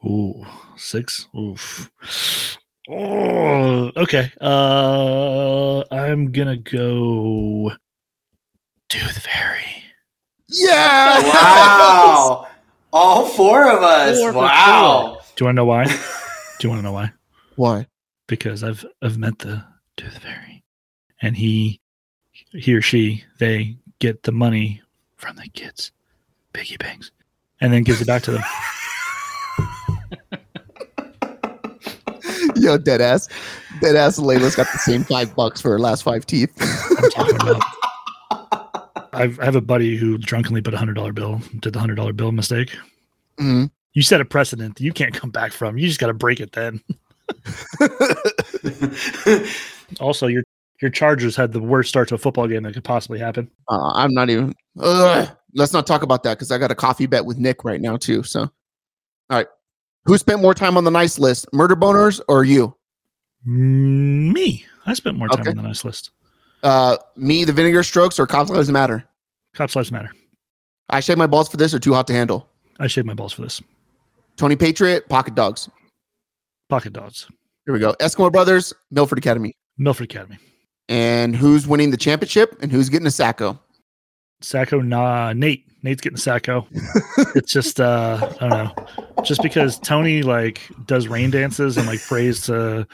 Ooh, 0.04 0.46
six. 0.76 1.26
Oof. 1.36 1.90
Oh, 2.88 3.90
okay. 3.96 4.32
Uh, 4.40 5.82
I'm 5.90 6.32
gonna 6.32 6.56
go 6.56 7.72
Tooth 8.88 9.18
Fairy. 9.18 9.84
Yeah. 10.48 11.22
wow. 11.22 12.48
All 12.92 13.26
four 13.26 13.68
of 13.68 13.82
us. 13.82 14.18
Four 14.18 14.32
for 14.32 14.38
wow. 14.38 15.18
Do 15.36 15.44
you 15.44 15.46
want 15.46 15.56
to 15.56 15.60
know 15.60 15.64
why? 15.66 15.84
Do 15.84 16.66
you 16.66 16.70
want 16.70 16.80
to 16.80 16.82
know 16.82 16.92
why? 16.92 17.12
Why? 17.56 17.86
Because 18.26 18.64
I've 18.64 18.84
I've 19.02 19.18
met 19.18 19.38
the 19.40 19.64
Tooth 19.96 20.18
Fairy, 20.18 20.64
and 21.20 21.36
he, 21.36 21.80
he 22.32 22.74
or 22.74 22.80
she, 22.80 23.24
they 23.38 23.76
get 23.98 24.22
the 24.22 24.32
money 24.32 24.80
from 25.16 25.36
the 25.36 25.48
kids, 25.48 25.92
piggy 26.52 26.76
banks, 26.76 27.10
and 27.60 27.72
then 27.72 27.82
gives 27.82 28.00
it 28.00 28.06
back 28.06 28.22
to 28.22 28.30
them. 28.30 28.42
Yo, 32.56 32.76
dead 32.78 33.00
ass. 33.00 33.28
Dead 33.80 33.96
ass 33.96 34.18
Layla's 34.18 34.56
got 34.56 34.66
the 34.72 34.78
same 34.78 35.04
five 35.04 35.34
bucks 35.34 35.60
for 35.60 35.70
her 35.70 35.78
last 35.78 36.02
five 36.02 36.26
teeth. 36.26 36.52
I'm 36.60 37.10
talking 37.10 37.36
about. 37.36 37.62
I've, 39.14 39.40
I 39.40 39.44
have 39.46 39.56
a 39.56 39.60
buddy 39.60 39.96
who 39.96 40.18
drunkenly 40.18 40.60
put 40.62 40.74
a 40.74 40.76
hundred 40.76 40.94
dollar 40.94 41.12
bill, 41.12 41.40
did 41.60 41.72
the 41.72 41.80
hundred 41.80 41.96
dollar 41.96 42.12
bill 42.12 42.30
mistake. 42.32 42.76
Mhm. 43.38 43.70
You 43.94 44.02
set 44.02 44.20
a 44.20 44.24
precedent 44.24 44.76
that 44.76 44.84
you 44.84 44.92
can't 44.92 45.14
come 45.14 45.30
back 45.30 45.52
from. 45.52 45.78
You 45.78 45.88
just 45.88 45.98
got 45.98 46.08
to 46.08 46.14
break 46.14 46.40
it 46.40 46.52
then. 46.52 46.80
Also, 50.00 50.26
your 50.26 50.42
your 50.82 50.90
Chargers 50.90 51.34
had 51.34 51.52
the 51.52 51.60
worst 51.60 51.88
start 51.88 52.08
to 52.08 52.14
a 52.14 52.18
football 52.18 52.46
game 52.46 52.62
that 52.64 52.74
could 52.74 52.84
possibly 52.84 53.18
happen. 53.18 53.50
Uh, 53.68 53.90
I'm 53.94 54.12
not 54.12 54.28
even. 54.28 54.54
Ugh. 54.78 55.28
Let's 55.54 55.72
not 55.72 55.86
talk 55.86 56.02
about 56.02 56.22
that 56.24 56.36
because 56.36 56.52
I 56.52 56.58
got 56.58 56.70
a 56.70 56.74
coffee 56.74 57.06
bet 57.06 57.24
with 57.24 57.38
Nick 57.38 57.64
right 57.64 57.80
now 57.80 57.96
too. 57.96 58.22
So, 58.22 58.42
all 58.42 58.50
right, 59.30 59.46
who 60.08 60.16
spent 60.18 60.40
more 60.40 60.54
time 60.54 60.76
on 60.78 60.84
the 60.84 60.90
nice 60.90 61.18
list, 61.18 61.46
murder 61.52 61.76
boners 61.76 62.18
or 62.28 62.42
you? 62.42 62.74
Mm, 63.46 64.32
Me, 64.32 64.64
I 64.86 64.94
spent 64.94 65.16
more 65.18 65.28
time 65.28 65.40
Okay. 65.42 65.50
on 65.50 65.56
the 65.56 65.62
nice 65.62 65.84
list. 65.84 66.10
Uh, 66.62 66.96
me, 67.14 67.44
the 67.44 67.52
vinegar 67.52 67.82
strokes, 67.82 68.18
or 68.18 68.26
cops 68.26 68.50
lives 68.50 68.70
matter? 68.70 69.04
Cops 69.54 69.76
lives 69.76 69.92
matter. 69.92 70.10
I 70.88 71.00
shave 71.00 71.18
my 71.18 71.26
balls 71.26 71.48
for 71.48 71.56
this, 71.58 71.72
or 71.74 71.78
too 71.78 71.92
hot 71.92 72.06
to 72.08 72.14
handle? 72.14 72.48
I 72.80 72.86
shaved 72.86 73.06
my 73.06 73.14
balls 73.14 73.32
for 73.34 73.42
this. 73.42 73.60
Tony 74.36 74.56
Patriot, 74.56 75.08
pocket 75.10 75.34
dogs. 75.34 75.68
Pocket 76.70 76.94
dogs. 76.94 77.26
Here 77.66 77.74
we 77.74 77.80
go. 77.80 77.92
Eskimo 78.00 78.32
Brothers, 78.32 78.72
Milford 78.90 79.18
Academy. 79.18 79.52
Milford 79.76 80.10
Academy. 80.10 80.38
And 80.88 81.36
who's 81.36 81.66
winning 81.66 81.90
the 81.90 81.96
championship 81.98 82.56
and 82.62 82.72
who's 82.72 82.88
getting 82.88 83.06
a 83.06 83.10
sacco? 83.10 83.60
Sacco, 84.40 84.80
nah, 84.80 85.32
Nate. 85.34 85.67
Nate's 85.82 86.00
getting 86.00 86.16
Sacco. 86.16 86.66
it's 87.34 87.52
just 87.52 87.80
uh 87.80 88.34
I 88.40 88.48
don't 88.48 88.50
know. 88.50 89.22
Just 89.24 89.42
because 89.42 89.78
Tony 89.78 90.22
like 90.22 90.60
does 90.86 91.08
rain 91.08 91.30
dances 91.30 91.76
and 91.76 91.86
like 91.86 92.00
prays 92.00 92.42
to 92.46 92.86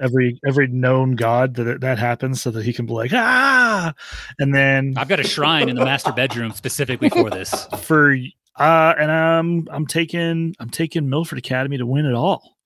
every 0.00 0.40
every 0.46 0.66
known 0.66 1.14
god 1.14 1.54
that 1.54 1.80
that 1.80 1.98
happens 1.98 2.42
so 2.42 2.50
that 2.50 2.64
he 2.64 2.72
can 2.72 2.84
be 2.86 2.92
like 2.92 3.12
ah 3.12 3.94
and 4.40 4.52
then 4.54 4.94
I've 4.96 5.08
got 5.08 5.20
a 5.20 5.24
shrine 5.24 5.68
in 5.68 5.76
the 5.76 5.84
master 5.84 6.12
bedroom 6.12 6.50
specifically 6.52 7.08
for 7.08 7.30
this. 7.30 7.66
for 7.82 8.16
uh 8.56 8.94
and 8.98 9.10
I'm 9.10 9.68
I'm 9.70 9.86
taking 9.86 10.54
I'm 10.58 10.70
taking 10.70 11.08
Milford 11.08 11.38
Academy 11.38 11.78
to 11.78 11.86
win 11.86 12.06
it 12.06 12.14
all 12.14 12.56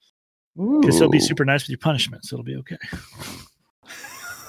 because 0.81 0.99
he'll 0.99 1.11
be 1.11 1.21
super 1.21 1.45
nice 1.45 1.65
with 1.65 1.71
your 1.71 1.79
punishment 1.79 2.25
so 2.25 2.37
it'll 2.37 2.45
be 2.45 2.57
okay. 2.57 2.79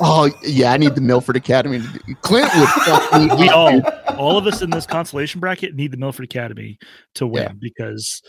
Oh 0.02 0.30
yeah, 0.44 0.72
I 0.72 0.78
need 0.78 0.96
the 0.96 1.02
Milford 1.02 1.36
Academy. 1.36 1.82
Clint 2.22 2.50
would 2.56 2.70
fuck 2.70 3.14
me 3.14 3.28
We 3.38 3.50
all, 3.50 3.82
all 4.18 4.38
of 4.38 4.48
us 4.48 4.62
in 4.62 4.70
this 4.70 4.86
consolation 4.86 5.40
bracket 5.40 5.76
need 5.76 5.92
the 5.92 5.98
Milford 5.98 6.26
Academy 6.26 6.78
to 7.16 7.28
win 7.28 7.44
Yeah. 7.44 7.52
because 7.60 8.22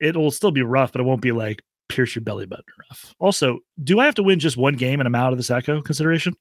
it'll 0.00 0.30
still 0.30 0.50
be 0.52 0.62
rough, 0.62 0.92
but 0.92 1.00
it 1.00 1.04
won't 1.04 1.22
be 1.22 1.32
like 1.32 1.62
pierce 1.88 2.14
your 2.14 2.22
belly 2.22 2.46
button 2.46 2.64
rough. 2.90 3.14
Also, 3.18 3.58
do 3.82 3.98
I 4.00 4.04
have 4.04 4.14
to 4.16 4.22
win 4.22 4.38
just 4.38 4.56
one 4.56 4.74
game 4.74 5.00
and 5.00 5.06
I'm 5.06 5.14
out 5.14 5.32
of 5.32 5.38
the 5.38 5.44
Sacco 5.44 5.80
consideration? 5.82 6.34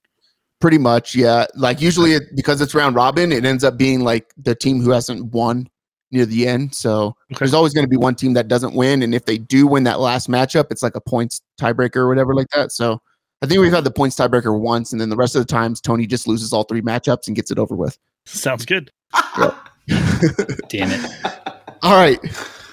Pretty 0.62 0.78
much, 0.78 1.16
yeah. 1.16 1.46
Like 1.56 1.82
usually, 1.82 2.14
it, 2.14 2.24
because 2.36 2.62
it's 2.62 2.74
round 2.74 2.96
robin, 2.96 3.32
it 3.32 3.44
ends 3.46 3.64
up 3.64 3.78
being 3.78 4.02
like 4.02 4.34
the 4.38 4.56
team 4.56 4.82
who 4.82 4.92
hasn't 4.92 5.34
won 5.34 5.68
near 6.12 6.26
the 6.26 6.48
end. 6.48 6.74
So 6.74 7.16
Okay. 7.32 7.40
there's 7.40 7.54
always 7.54 7.74
going 7.74 7.84
to 7.86 7.90
be 7.90 7.98
one 7.98 8.16
team 8.16 8.34
that 8.34 8.48
doesn't 8.48 8.74
win, 8.74 9.02
and 9.04 9.14
if 9.14 9.26
they 9.26 9.38
do 9.38 9.68
win 9.68 9.84
that 9.84 10.00
last 10.00 10.30
matchup, 10.30 10.68
it's 10.72 10.82
like 10.84 10.96
a 10.96 11.02
points 11.02 11.42
tiebreaker 11.60 11.98
or 11.98 12.08
whatever 12.08 12.34
like 12.34 12.48
that. 12.56 12.72
So 12.72 13.02
I 13.46 13.48
think 13.48 13.62
we've 13.62 13.72
had 13.72 13.84
the 13.84 13.92
points 13.92 14.16
tiebreaker 14.16 14.58
once, 14.60 14.92
and 14.92 15.00
then 15.00 15.10
the 15.10 15.16
rest 15.16 15.36
of 15.36 15.42
the 15.42 15.52
times 15.52 15.80
Tony 15.80 16.08
just 16.08 16.28
loses 16.28 16.52
all 16.52 16.64
three 16.64 16.82
matchups 16.82 17.28
and 17.28 17.36
gets 17.36 17.52
it 17.52 17.60
over 17.60 17.76
with. 17.76 17.98
Sounds 18.26 18.66
good. 18.66 18.90
Damn 20.70 20.90
it. 20.92 21.12
All 21.84 21.94
right, 21.96 22.18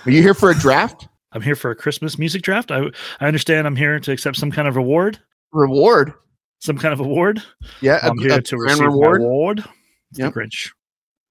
are 0.06 0.10
you 0.10 0.22
here 0.22 0.32
for 0.32 0.50
a 0.50 0.54
draft 0.58 1.08
I'm 1.32 1.42
here 1.42 1.56
for 1.56 1.70
a 1.70 1.74
Christmas 1.76 2.18
music 2.18 2.42
draft. 2.42 2.70
I 2.70 2.84
I 3.20 3.26
understand 3.26 3.66
I'm 3.66 3.76
here 3.76 3.98
to 4.00 4.12
accept 4.12 4.36
some 4.36 4.50
kind 4.50 4.66
of 4.68 4.76
reward. 4.76 5.18
reward? 5.52 6.14
Some 6.60 6.78
kind 6.78 6.92
of 6.94 7.00
award. 7.00 7.42
Yeah, 7.80 7.98
I'm 8.02 8.18
a, 8.18 8.22
here 8.22 8.32
a 8.38 8.42
to 8.42 8.56
grand 8.56 8.80
receive 8.80 8.86
reward. 8.86 9.20
my 9.20 9.26
award. 9.26 9.64
Yep. 10.14 10.32
The 10.34 10.40
Grinch. 10.40 10.70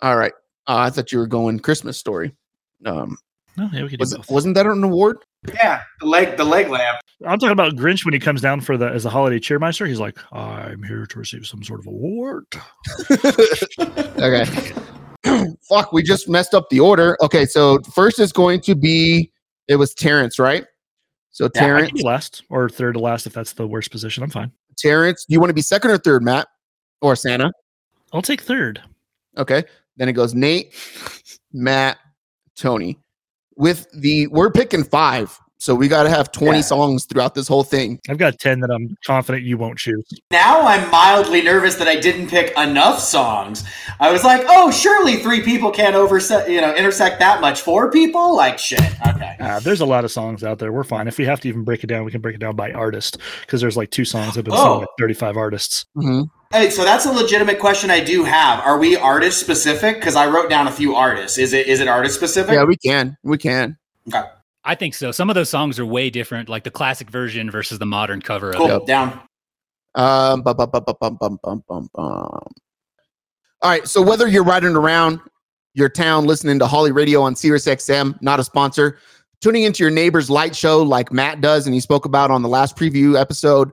All 0.01 0.17
right, 0.17 0.34
uh, 0.67 0.77
I 0.77 0.89
thought 0.89 1.12
you 1.12 1.19
were 1.19 1.27
going 1.27 1.60
Christmas 1.60 1.97
story. 1.97 2.36
Um, 2.86 3.17
No, 3.58 3.69
yeah, 3.73 3.84
we 3.84 3.89
can 3.89 3.97
do 3.97 4.01
was, 4.01 4.15
both. 4.15 4.30
wasn't 4.30 4.56
that 4.56 4.65
an 4.65 4.84
award? 4.84 5.17
Yeah, 5.47 5.82
the 5.99 6.06
leg, 6.06 6.38
the 6.38 6.43
leg 6.43 6.69
lamp. 6.69 6.99
I'm 7.25 7.39
talking 7.39 7.51
about 7.51 7.75
Grinch 7.75 8.06
when 8.06 8.13
he 8.13 8.19
comes 8.19 8.41
down 8.41 8.62
for 8.62 8.77
the 8.77 8.88
as 8.88 9.06
a 9.06 9.10
holiday 9.10 9.39
cheermeister. 9.39 9.88
He's 9.88 9.99
like, 9.99 10.17
I'm 10.34 10.84
here 10.84 11.06
to 11.06 11.19
receive 11.19 11.45
some 11.45 11.63
sort 11.63 11.80
of 11.80 11.88
award. 11.88 12.45
Okay. 14.21 14.45
Fuck, 15.67 15.91
we 15.93 16.04
just 16.04 16.30
messed 16.30 16.54
up 16.54 16.69
the 16.69 16.80
order. 16.80 17.17
Okay, 17.23 17.45
so 17.45 17.80
first 17.93 18.19
is 18.19 18.32
going 18.32 18.62
to 18.62 18.75
be 18.75 19.32
it 19.67 19.77
was 19.77 19.95
Terrence, 19.95 20.38
right? 20.38 20.65
So 21.32 21.45
Yeah, 21.45 21.62
I 21.62 21.65
Terrence, 21.65 21.88
can 21.89 21.97
be 21.97 22.04
last 22.04 22.43
or 22.49 22.69
third 22.69 22.93
to 22.93 22.99
last 22.99 23.25
if 23.25 23.34
that's 23.34 23.54
the 23.54 23.67
worst 23.67 23.89
position. 23.89 24.21
I'm 24.21 24.30
fine. 24.30 24.51
Terrence, 24.77 25.25
do 25.25 25.34
you 25.34 25.39
want 25.39 25.49
to 25.49 25.56
be 25.56 25.62
second 25.62 25.89
or 25.89 25.97
third, 25.97 26.23
Matt? 26.23 26.47
Or 27.01 27.15
Santa? 27.15 27.51
I'll 28.13 28.21
take 28.21 28.41
third. 28.41 28.80
Okay. 29.38 29.63
Then 29.97 30.08
it 30.08 30.13
goes 30.13 30.36
Nate, 30.36 30.75
Matt, 31.51 31.97
Tony. 32.56 32.99
With 33.58 33.88
the 33.94 34.28
we're 34.28 34.52
picking 34.52 34.84
five. 34.84 35.38
So 35.58 35.76
we 35.76 35.88
gotta 35.88 36.10
have 36.10 36.32
20 36.32 36.58
Yeah. 36.58 36.62
songs 36.64 37.06
throughout 37.06 37.36
this 37.36 37.48
whole 37.48 37.64
thing. 37.64 38.00
I've 38.10 38.18
got 38.18 38.40
10 38.40 38.62
that 38.62 38.72
I'm 38.72 38.98
confident 39.06 39.44
you 39.46 39.60
won't 39.60 39.78
choose. 39.78 40.04
Now 40.32 40.62
I'm 40.66 40.90
mildly 40.90 41.44
nervous 41.44 41.76
that 41.76 41.88
I 41.88 41.98
didn't 42.00 42.30
pick 42.30 42.52
enough 42.58 43.00
songs. 43.00 43.64
I 44.00 44.12
was 44.12 44.24
like, 44.24 44.42
oh, 44.50 44.72
surely 44.72 45.18
three 45.18 45.44
people 45.44 45.70
can't 45.70 45.94
overset, 45.94 46.50
you 46.50 46.62
know, 46.62 46.74
intersect 46.74 47.20
that 47.20 47.42
much. 47.42 47.62
Four 47.62 47.92
people, 47.92 48.36
like 48.36 48.58
shit. 48.58 48.82
Okay. 49.08 49.36
Uh, 49.40 49.60
there's 49.60 49.82
a 49.82 49.86
lot 49.86 50.04
of 50.04 50.12
songs 50.12 50.44
out 50.44 50.58
there. 50.58 50.72
We're 50.72 50.84
fine. 50.84 51.08
If 51.08 51.20
we 51.20 51.26
have 51.26 51.40
to 51.42 51.48
even 51.48 51.64
break 51.64 51.84
it 51.84 51.88
down, 51.88 52.06
we 52.06 52.12
can 52.12 52.22
break 52.22 52.34
it 52.34 52.40
down 52.40 52.56
by 52.56 52.72
artist 52.72 53.20
because 53.42 53.62
there's 53.62 53.78
like 53.78 53.92
two 53.92 54.04
songs 54.06 54.30
that 54.34 54.38
have 54.38 54.46
been 54.46 54.56
sung 54.56 54.68
Oh. 54.68 54.80
by 54.80 54.86
35 54.98 55.38
artists. 55.38 55.86
Mhm. 55.96 56.26
Hey, 56.52 56.70
so 56.70 56.84
that's 56.84 57.06
a 57.06 57.12
legitimate 57.12 57.60
question 57.60 57.90
I 57.90 58.02
do 58.02 58.24
have. 58.26 58.60
Are 58.60 58.78
we 58.78 58.98
artist 58.98 59.40
specific? 59.40 59.96
Because 59.96 60.16
I 60.16 60.28
wrote 60.28 60.50
down 60.50 60.68
a 60.68 60.72
few 60.72 60.96
artists. 60.96 61.38
Is 61.38 61.54
it 61.54 61.68
is 61.68 61.80
it 61.80 61.88
artist 61.88 62.16
specific? 62.16 62.54
Yeah, 62.54 62.66
we 62.66 62.76
can. 62.76 63.18
We 63.24 63.38
can. 63.38 63.78
Okay. 64.08 64.28
I 64.64 64.76
think 64.76 64.94
so. 64.94 65.12
Some 65.12 65.30
of 65.30 65.36
those 65.36 65.50
songs 65.50 65.80
are 65.80 65.86
way 65.86 66.10
different, 66.10 66.50
like 66.50 66.64
the 66.64 66.72
classic 66.72 67.10
version 67.10 67.50
versus 67.50 67.80
the 67.80 67.86
modern 67.86 68.22
cover 68.22 68.52
Cool. 68.54 68.70
of 68.70 68.82
it. 68.84 68.88
Down. 68.88 69.20
Um, 69.96 70.42
bum, 70.42 70.56
bum, 70.58 70.70
bum, 70.70 70.84
bum, 70.86 70.96
bum, 71.00 71.18
bum, 71.20 71.40
bum, 71.42 71.64
bum, 71.68 71.90
bum. 71.94 71.94
All 71.96 72.50
right. 73.64 73.88
So 73.88 74.02
whether 74.02 74.28
you're 74.28 74.44
riding 74.44 74.76
around 74.76 75.20
your 75.74 75.90
town 75.90 76.26
listening 76.26 76.60
to 76.60 76.68
Holly 76.68 76.92
Radio 76.92 77.22
on 77.22 77.36
Sirius 77.36 77.66
XM, 77.66 78.22
not 78.22 78.40
a 78.40 78.44
sponsor, 78.44 79.00
tuning 79.42 79.64
into 79.64 79.84
your 79.84 79.92
neighbor's 79.92 80.30
light 80.30 80.56
show 80.56 80.84
like 80.84 81.12
Matt 81.12 81.42
does 81.42 81.66
and 81.66 81.74
he 81.74 81.80
spoke 81.80 82.06
about 82.06 82.30
on 82.30 82.42
the 82.42 82.50
last 82.50 82.76
preview 82.76 83.20
episode, 83.20 83.72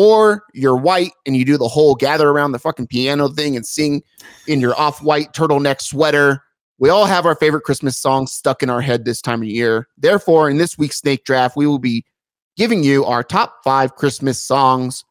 or 0.00 0.44
you're 0.54 0.76
white 0.76 1.10
and 1.26 1.36
you 1.36 1.44
do 1.44 1.58
the 1.58 1.66
whole 1.66 1.96
gather 1.96 2.28
around 2.28 2.52
the 2.52 2.58
fucking 2.60 2.86
piano 2.86 3.28
thing 3.28 3.56
and 3.56 3.66
sing 3.66 4.00
in 4.46 4.60
your 4.60 4.78
off-white 4.78 5.32
turtleneck 5.32 5.80
sweater. 5.80 6.40
We 6.78 6.88
all 6.88 7.04
have 7.04 7.26
our 7.26 7.34
favorite 7.34 7.64
Christmas 7.64 7.98
songs 7.98 8.30
stuck 8.30 8.62
in 8.62 8.70
our 8.70 8.80
head 8.80 9.04
this 9.04 9.20
time 9.20 9.42
of 9.42 9.48
year. 9.48 9.88
Therefore, 9.98 10.50
in 10.50 10.56
this 10.56 10.78
week's 10.78 10.98
snake 10.98 11.24
draft, 11.24 11.56
we 11.56 11.66
will 11.66 11.80
be 11.80 12.04
giving 12.56 12.84
you 12.84 13.04
our 13.06 13.24
top 13.24 13.56
five 13.64 13.96
Christmas 13.96 14.40
songs 14.40 15.04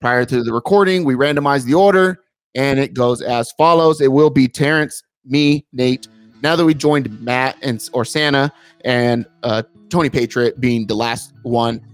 prior 0.00 0.24
to 0.26 0.44
the 0.44 0.52
recording. 0.52 1.04
We 1.04 1.14
randomize 1.14 1.64
the 1.64 1.74
order 1.74 2.22
and 2.54 2.78
it 2.78 2.94
goes 2.94 3.22
as 3.22 3.50
follows. 3.58 4.00
It 4.00 4.12
will 4.12 4.30
be 4.30 4.46
Terrence, 4.46 5.02
me, 5.24 5.66
Nate. 5.72 6.06
Now 6.40 6.54
that 6.54 6.64
we 6.64 6.74
joined 6.74 7.20
Matt 7.20 7.56
and 7.62 7.84
or 7.92 8.04
Santa 8.04 8.52
and 8.84 9.26
uh, 9.42 9.64
Tony 9.88 10.08
Patriot 10.08 10.60
being 10.60 10.86
the 10.86 10.94
last 10.94 11.32
one. 11.42 11.84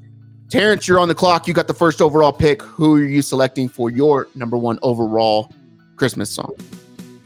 Terrence, 0.49 0.87
you're 0.87 1.01
on 1.01 1.09
the 1.09 1.15
clock. 1.15 1.49
You 1.49 1.55
got 1.55 1.67
the 1.67 1.75
first 1.75 2.01
overall 2.01 2.33
pick. 2.33 2.63
Who 2.63 2.95
are 2.97 3.05
you 3.05 3.23
selecting 3.23 3.69
for 3.69 3.91
your 3.91 4.29
number 4.35 4.57
one 4.57 4.79
overall 4.83 5.53
Christmas 5.97 6.31
song? 6.31 6.55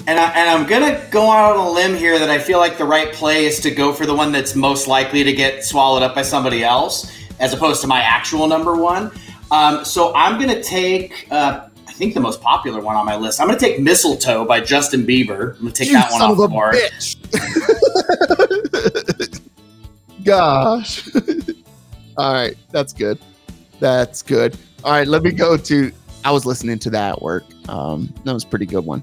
And, 0.07 0.19
I, 0.19 0.31
and 0.31 0.49
I'm 0.49 0.67
going 0.67 0.83
to 0.83 1.11
go 1.11 1.31
out 1.31 1.57
on 1.57 1.67
a 1.67 1.71
limb 1.71 1.95
here 1.95 2.19
that 2.19 2.31
I 2.31 2.39
feel 2.39 2.59
like 2.59 2.79
the 2.79 2.87
right 2.87 3.13
play 3.13 3.45
is 3.45 3.61
to 3.61 3.71
go 3.71 3.93
for 3.93 4.07
the 4.07 4.15
one 4.15 4.33
that's 4.33 4.57
most 4.57 4.89
likely 4.89 5.23
to 5.23 5.33
get 5.33 5.65
swallowed 5.65 6.03
up 6.03 6.15
by 6.15 6.23
somebody 6.23 6.65
else, 6.65 7.13
as 7.39 7.53
opposed 7.53 7.83
to 7.83 7.87
my 7.87 8.01
actual 8.01 8.47
number 8.47 8.75
one. 8.75 9.13
Um, 9.51 9.85
so 9.85 10.15
I'm 10.15 10.41
going 10.41 10.55
to 10.55 10.63
take, 10.63 11.29
uh, 11.31 11.69
I 11.87 11.93
think, 11.93 12.15
the 12.15 12.21
most 12.21 12.41
popular 12.41 12.81
one 12.81 12.97
on 12.97 13.05
my 13.05 13.17
list. 13.17 13.41
I'm 13.41 13.49
going 13.49 13.59
to 13.59 13.65
take 13.65 13.81
Mistletoe 13.81 14.47
by 14.47 14.61
Justin 14.61 15.07
Bieber. 15.07 15.55
I'm 15.57 15.61
going 15.61 15.73
to 15.73 15.79
take 15.79 15.89
You 15.89 15.95
that 15.95 16.11
one 16.11 16.23
off 16.23 16.31
of 16.31 16.39
the 16.39 16.49
board. 16.49 16.77
Gosh. 20.25 21.09
All 22.17 22.33
right, 22.33 22.57
that's 22.71 22.93
good. 22.93 23.19
That's 23.79 24.23
good. 24.23 24.57
All 24.85 24.93
right, 24.93 25.07
let 25.07 25.23
me 25.23 25.33
go 25.33 25.57
to. 25.57 25.93
I 26.25 26.31
was 26.31 26.45
listening 26.45 26.79
to 26.81 26.91
that 26.91 27.15
at 27.15 27.23
work. 27.23 27.45
Um, 27.69 28.13
that 28.25 28.33
was 28.33 28.45
a 28.45 28.47
pretty 28.47 28.67
good 28.67 28.85
one. 28.85 29.03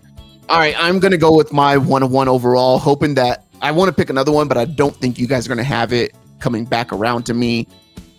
All 0.49 0.59
right, 0.59 0.75
I'm 0.77 0.99
gonna 0.99 1.17
go 1.17 1.35
with 1.35 1.51
my 1.51 1.77
one 1.77 2.03
of 2.03 2.11
one 2.11 2.27
overall, 2.27 2.77
hoping 2.77 3.15
that 3.15 3.45
I 3.61 3.71
want 3.71 3.89
to 3.89 3.93
pick 3.93 4.09
another 4.09 4.31
one, 4.31 4.47
but 4.47 4.57
I 4.57 4.65
don't 4.65 4.95
think 4.95 5.17
you 5.19 5.27
guys 5.27 5.45
are 5.45 5.49
gonna 5.49 5.63
have 5.63 5.91
it 5.93 6.15
coming 6.39 6.65
back 6.65 6.93
around 6.93 7.25
to 7.25 7.33
me. 7.33 7.67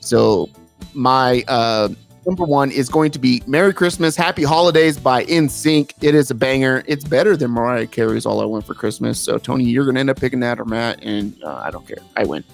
So 0.01 0.51
my 0.95 1.45
uh, 1.49 1.89
number 2.27 2.45
one 2.45 2.71
is 2.71 2.89
going 2.89 3.11
to 3.13 3.19
be 3.19 3.43
"Merry 3.47 3.73
Christmas, 3.73 4.17
Happy 4.17 4.43
Holidays" 4.43 4.99
by 4.99 5.25
NSYNC. 5.25 5.93
It 6.01 6.15
is 6.15 6.31
a 6.31 6.35
banger. 6.35 6.83
It's 6.87 7.05
better 7.05 7.37
than 7.37 7.51
Mariah 7.51 7.87
Carey's 7.87 8.27
"All 8.27 8.41
I 8.41 8.45
Want 8.45 8.67
for 8.67 8.75
Christmas." 8.75 9.19
So 9.21 9.39
Tony, 9.39 9.65
you're 9.65 9.87
gonna 9.87 10.01
end 10.01 10.11
up 10.11 10.21
picking 10.21 10.41
that 10.41 10.61
or 10.61 10.65
Matt, 10.65 11.03
and 11.03 11.41
uh, 11.43 11.63
I 11.65 11.71
don't 11.71 11.87
care. 11.87 11.99
I 12.17 12.25
win. 12.25 12.45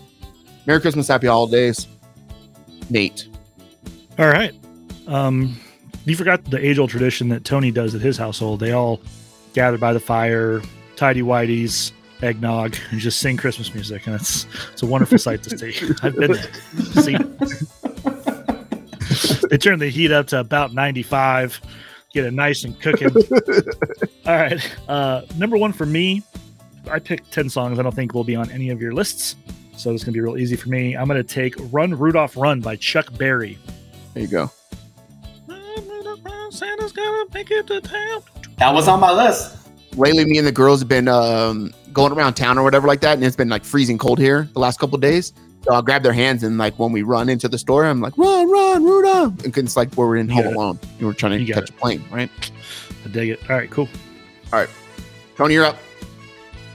Merry 0.67 0.81
Christmas, 0.81 1.09
Happy 1.09 1.27
Holidays. 1.27 1.87
Nate. 2.91 3.29
All 4.19 4.29
right. 4.29 4.55
Um, 5.07 5.59
you 6.05 6.17
forgot 6.17 6.45
the 6.45 6.65
age 6.65 6.79
old 6.79 6.91
tradition 6.91 7.29
that 7.29 7.45
Tony 7.45 7.71
does 7.71 7.95
at 7.95 8.01
his 8.01 8.17
household. 8.17 8.61
They 8.61 8.73
all 8.73 9.01
gather 9.55 9.79
by 9.79 9.93
the 9.93 10.01
fire, 10.01 10.61
tidy 10.97 11.23
whities, 11.23 11.93
eggnog, 12.23 12.77
and 12.91 13.01
just 13.01 13.21
sing 13.21 13.37
Christmas 13.37 13.73
music, 13.75 14.07
and 14.07 14.15
it's 14.17 14.47
it's 14.73 14.83
a 14.83 14.87
wonderful 14.87 15.19
sight 15.19 15.43
to 15.45 15.59
see. 15.59 15.75
I've 16.03 16.17
been 16.17 16.33
there. 16.33 16.53
seen 17.03 17.17
it. 17.21 17.39
they 19.51 19.59
turn 19.59 19.79
the 19.79 19.89
heat 19.89 20.13
up 20.13 20.27
to 20.29 20.41
about 20.41 20.75
ninety 20.75 21.03
five, 21.03 21.61
get 22.13 22.25
it 22.25 22.33
nice 22.33 22.65
and 22.65 22.79
cooking. 22.81 23.09
all 24.27 24.37
right. 24.37 24.77
Uh, 24.89 25.23
number 25.37 25.57
one 25.57 25.73
for 25.73 25.87
me, 25.87 26.23
I 26.91 26.99
picked 26.99 27.33
ten 27.33 27.49
songs. 27.49 27.79
I 27.79 27.83
don't 27.83 27.95
think 27.95 28.13
will 28.15 28.25
be 28.25 28.37
on 28.37 28.51
any 28.51 28.69
of 28.71 28.81
your 28.81 28.93
lists, 28.93 29.37
so 29.77 29.93
it's 29.93 30.05
gonna 30.05 30.13
be 30.13 30.21
real 30.21 30.37
easy 30.37 30.57
for 30.57 30.69
me. 30.69 30.97
I'm 30.97 31.07
gonna 31.07 31.23
take 31.23 31.55
"Run 31.73 31.97
Rudolph 31.97 32.37
Run" 32.37 32.61
by 32.61 32.77
Chuck 32.77 33.17
Berry. 33.19 33.59
There 34.15 34.23
you 34.23 34.29
go. 34.29 34.51
Santa's 36.51 36.93
gonna 36.93 37.25
make 37.35 37.51
it 37.51 37.67
to 37.67 37.81
town. 37.81 38.23
That 38.59 38.73
was 38.73 38.87
on 38.87 39.01
my 39.01 39.13
list. 39.13 39.57
Lately, 39.97 40.25
me 40.25 40.39
and 40.39 40.47
the 40.47 40.53
girls 40.53 40.81
have 40.81 40.89
been 40.89 41.09
um, 41.09 41.73
going 41.93 42.13
around 42.13 42.35
town 42.35 42.59
or 42.59 42.63
whatever 42.63 42.87
like 42.87 43.01
that, 43.01 43.15
and 43.15 43.25
it's 43.25 43.37
been 43.37 43.49
like 43.49 43.65
freezing 43.65 43.99
cold 43.99 44.19
here 44.19 44.49
the 44.53 44.61
last 44.61 44.79
couple 44.79 44.95
of 44.95 45.01
days. 45.01 45.33
So 45.65 45.73
I'll 45.73 45.83
grab 45.83 46.03
their 46.03 46.13
hands 46.13 46.43
and 46.43 46.59
like 46.59 46.79
when 46.79 46.93
we 46.93 47.03
run 47.03 47.31
into 47.31 47.49
the 47.49 47.57
store, 47.57 47.87
I'm 47.87 48.03
like, 48.03 48.17
run, 48.19 48.51
run, 48.51 48.85
Rudolph. 48.85 49.45
And 49.45 49.57
it's 49.57 49.79
like 49.79 49.97
we're 49.97 50.17
in 50.17 50.29
You 50.29 50.35
Home 50.35 50.47
it. 50.47 50.57
Alone 50.57 50.79
and 50.99 51.07
we're 51.07 51.15
trying 51.15 51.33
to 51.33 51.41
You 51.41 51.55
got 51.55 51.61
catch 51.61 51.71
a 51.71 51.73
plane, 51.73 52.05
right? 52.11 52.31
I 53.03 53.09
dig 53.09 53.31
it. 53.31 53.41
All 53.49 53.57
right, 53.57 53.71
cool. 53.71 53.89
All 54.53 54.59
right. 54.59 54.69
Tony, 55.37 55.55
you're 55.55 55.65
up. 55.65 55.79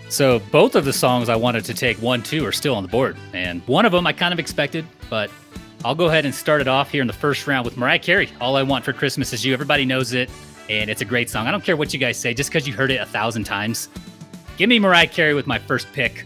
So 0.09 0.39
both 0.39 0.75
of 0.75 0.85
the 0.85 0.93
songs 0.93 1.29
I 1.29 1.35
wanted 1.35 1.65
to 1.65 1.73
take 1.73 2.01
one, 2.01 2.23
two 2.23 2.43
are 2.45 2.51
still 2.51 2.73
on 2.73 2.81
the 2.81 2.89
board, 2.89 3.15
and 3.31 3.61
one 3.67 3.85
of 3.85 3.91
them 3.91 4.07
I 4.07 4.13
kind 4.13 4.33
of 4.33 4.39
expected, 4.39 4.85
but 5.07 5.29
I'll 5.85 5.95
go 5.95 6.07
ahead 6.07 6.25
and 6.25 6.33
start 6.33 6.61
it 6.61 6.67
off 6.67 6.89
here 6.91 7.01
in 7.01 7.07
the 7.07 7.13
first 7.13 7.45
round 7.45 7.63
with 7.63 7.77
Mariah 7.77 7.99
Carey. 7.99 8.29
All 8.41 8.57
I 8.57 8.63
want 8.63 8.83
for 8.83 8.91
Christmas 8.91 9.31
is 9.33 9.45
you. 9.45 9.53
Everybody 9.53 9.85
knows 9.85 10.13
it, 10.13 10.31
and 10.67 10.89
it's 10.89 11.01
a 11.01 11.05
great 11.05 11.29
song. 11.29 11.45
I 11.45 11.51
don't 11.51 11.63
care 11.63 11.77
what 11.77 11.93
you 11.93 11.99
guys 11.99 12.17
say, 12.17 12.33
just 12.33 12.49
because 12.49 12.67
you 12.67 12.73
heard 12.73 12.89
it 12.89 12.99
a 12.99 13.05
thousand 13.05 13.43
times. 13.43 13.87
Give 14.57 14.67
me 14.67 14.79
Mariah 14.79 15.07
Carey 15.07 15.35
with 15.35 15.45
my 15.45 15.59
first 15.59 15.87
pick. 15.93 16.25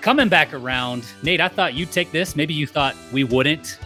Coming 0.00 0.28
back 0.28 0.54
around, 0.54 1.04
Nate, 1.24 1.40
I 1.40 1.48
thought 1.48 1.74
you'd 1.74 1.90
take 1.90 2.12
this. 2.12 2.36
Maybe 2.36 2.54
you 2.54 2.68
thought 2.68 2.94
we 3.12 3.24
wouldn't. 3.24 3.78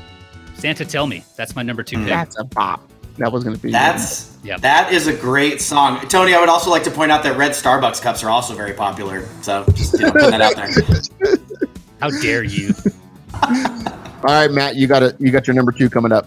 Santa, 0.54 0.84
tell 0.84 1.06
me. 1.06 1.24
That's 1.36 1.56
my 1.56 1.62
number 1.62 1.82
two 1.82 1.96
mm. 1.96 2.00
pick. 2.00 2.10
That's 2.10 2.38
a 2.38 2.44
pop. 2.44 2.91
That 3.18 3.32
was 3.32 3.44
going 3.44 3.56
to 3.56 3.62
be. 3.62 3.70
That's 3.70 4.36
yeah. 4.42 4.56
that 4.58 4.92
is 4.92 5.06
a 5.06 5.12
great 5.12 5.60
song, 5.60 6.00
Tony. 6.08 6.34
I 6.34 6.40
would 6.40 6.48
also 6.48 6.70
like 6.70 6.84
to 6.84 6.90
point 6.90 7.12
out 7.12 7.22
that 7.24 7.36
red 7.36 7.52
Starbucks 7.52 8.00
cups 8.02 8.24
are 8.24 8.30
also 8.30 8.54
very 8.54 8.72
popular. 8.72 9.26
So 9.42 9.64
just 9.74 9.94
you 9.94 10.06
know, 10.06 10.12
putting 10.12 10.30
that 10.30 10.40
out 10.40 10.56
there. 10.56 11.36
How 12.00 12.10
dare 12.10 12.42
you? 12.42 12.74
All 13.42 14.28
right, 14.28 14.50
Matt, 14.50 14.76
you 14.76 14.86
got 14.86 15.02
it. 15.02 15.20
You 15.20 15.30
got 15.30 15.46
your 15.46 15.54
number 15.54 15.72
two 15.72 15.90
coming 15.90 16.12
up. 16.12 16.26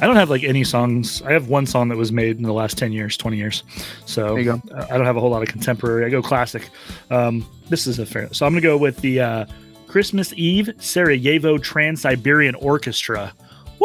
I 0.00 0.06
don't 0.06 0.16
have 0.16 0.28
like 0.28 0.44
any 0.44 0.62
songs. 0.62 1.22
I 1.22 1.32
have 1.32 1.48
one 1.48 1.64
song 1.64 1.88
that 1.88 1.96
was 1.96 2.12
made 2.12 2.36
in 2.36 2.42
the 2.42 2.52
last 2.52 2.76
10 2.76 2.92
years, 2.92 3.16
20 3.16 3.36
years. 3.36 3.62
So 4.04 4.34
There 4.34 4.38
you 4.38 4.44
go. 4.44 4.62
uh, 4.74 4.86
I 4.90 4.96
don't 4.98 5.06
have 5.06 5.16
a 5.16 5.20
whole 5.20 5.30
lot 5.30 5.42
of 5.42 5.48
contemporary. 5.48 6.04
I 6.04 6.10
go 6.10 6.20
classic. 6.20 6.68
Um, 7.10 7.46
this 7.70 7.86
is 7.86 7.98
a 7.98 8.04
fair. 8.04 8.32
So 8.32 8.44
I'm 8.44 8.52
going 8.52 8.62
to 8.62 8.68
go 8.68 8.76
with 8.76 8.98
the 8.98 9.20
uh, 9.20 9.46
Christmas 9.86 10.34
Eve 10.34 10.70
Sarajevo 10.78 11.56
Trans 11.56 12.02
Siberian 12.02 12.54
Orchestra. 12.56 13.32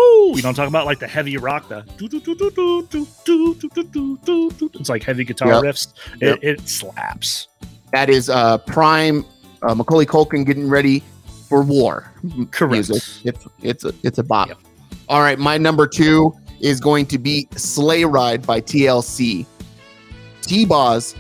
Woo! 0.01 0.35
You 0.35 0.41
know, 0.41 0.49
I'm 0.49 0.55
talking 0.55 0.69
about 0.69 0.85
like 0.85 0.99
the 0.99 1.07
heavy 1.07 1.37
rock, 1.37 1.69
the 1.69 1.83
it's 4.79 4.89
like 4.89 5.03
heavy 5.03 5.23
guitar 5.23 5.49
Yep. 5.49 5.63
riffs. 5.63 5.93
Yep. 6.21 6.39
It, 6.41 6.59
it 6.59 6.67
slaps. 6.69 7.47
That 7.91 8.09
is 8.09 8.29
uh, 8.29 8.57
Prime 8.59 9.25
uh, 9.61 9.75
Macaulay 9.75 10.05
Culkin 10.05 10.45
getting 10.45 10.69
ready 10.69 11.03
for 11.49 11.61
war. 11.61 12.11
Correct. 12.51 12.71
Music. 12.71 13.03
It's 13.25 13.47
it's 13.61 13.85
a 13.85 13.93
it's 14.03 14.17
a 14.17 14.23
bop. 14.23 14.47
Yep. 14.49 14.57
All 15.09 15.21
right, 15.21 15.37
my 15.37 15.57
number 15.57 15.87
two 15.87 16.33
is 16.61 16.79
going 16.79 17.05
to 17.07 17.17
be 17.17 17.47
Sleigh 17.55 18.05
Ride 18.05 18.45
by 18.45 18.61
TLC. 18.61 19.45
T 20.41 20.65
Boz 20.65 21.15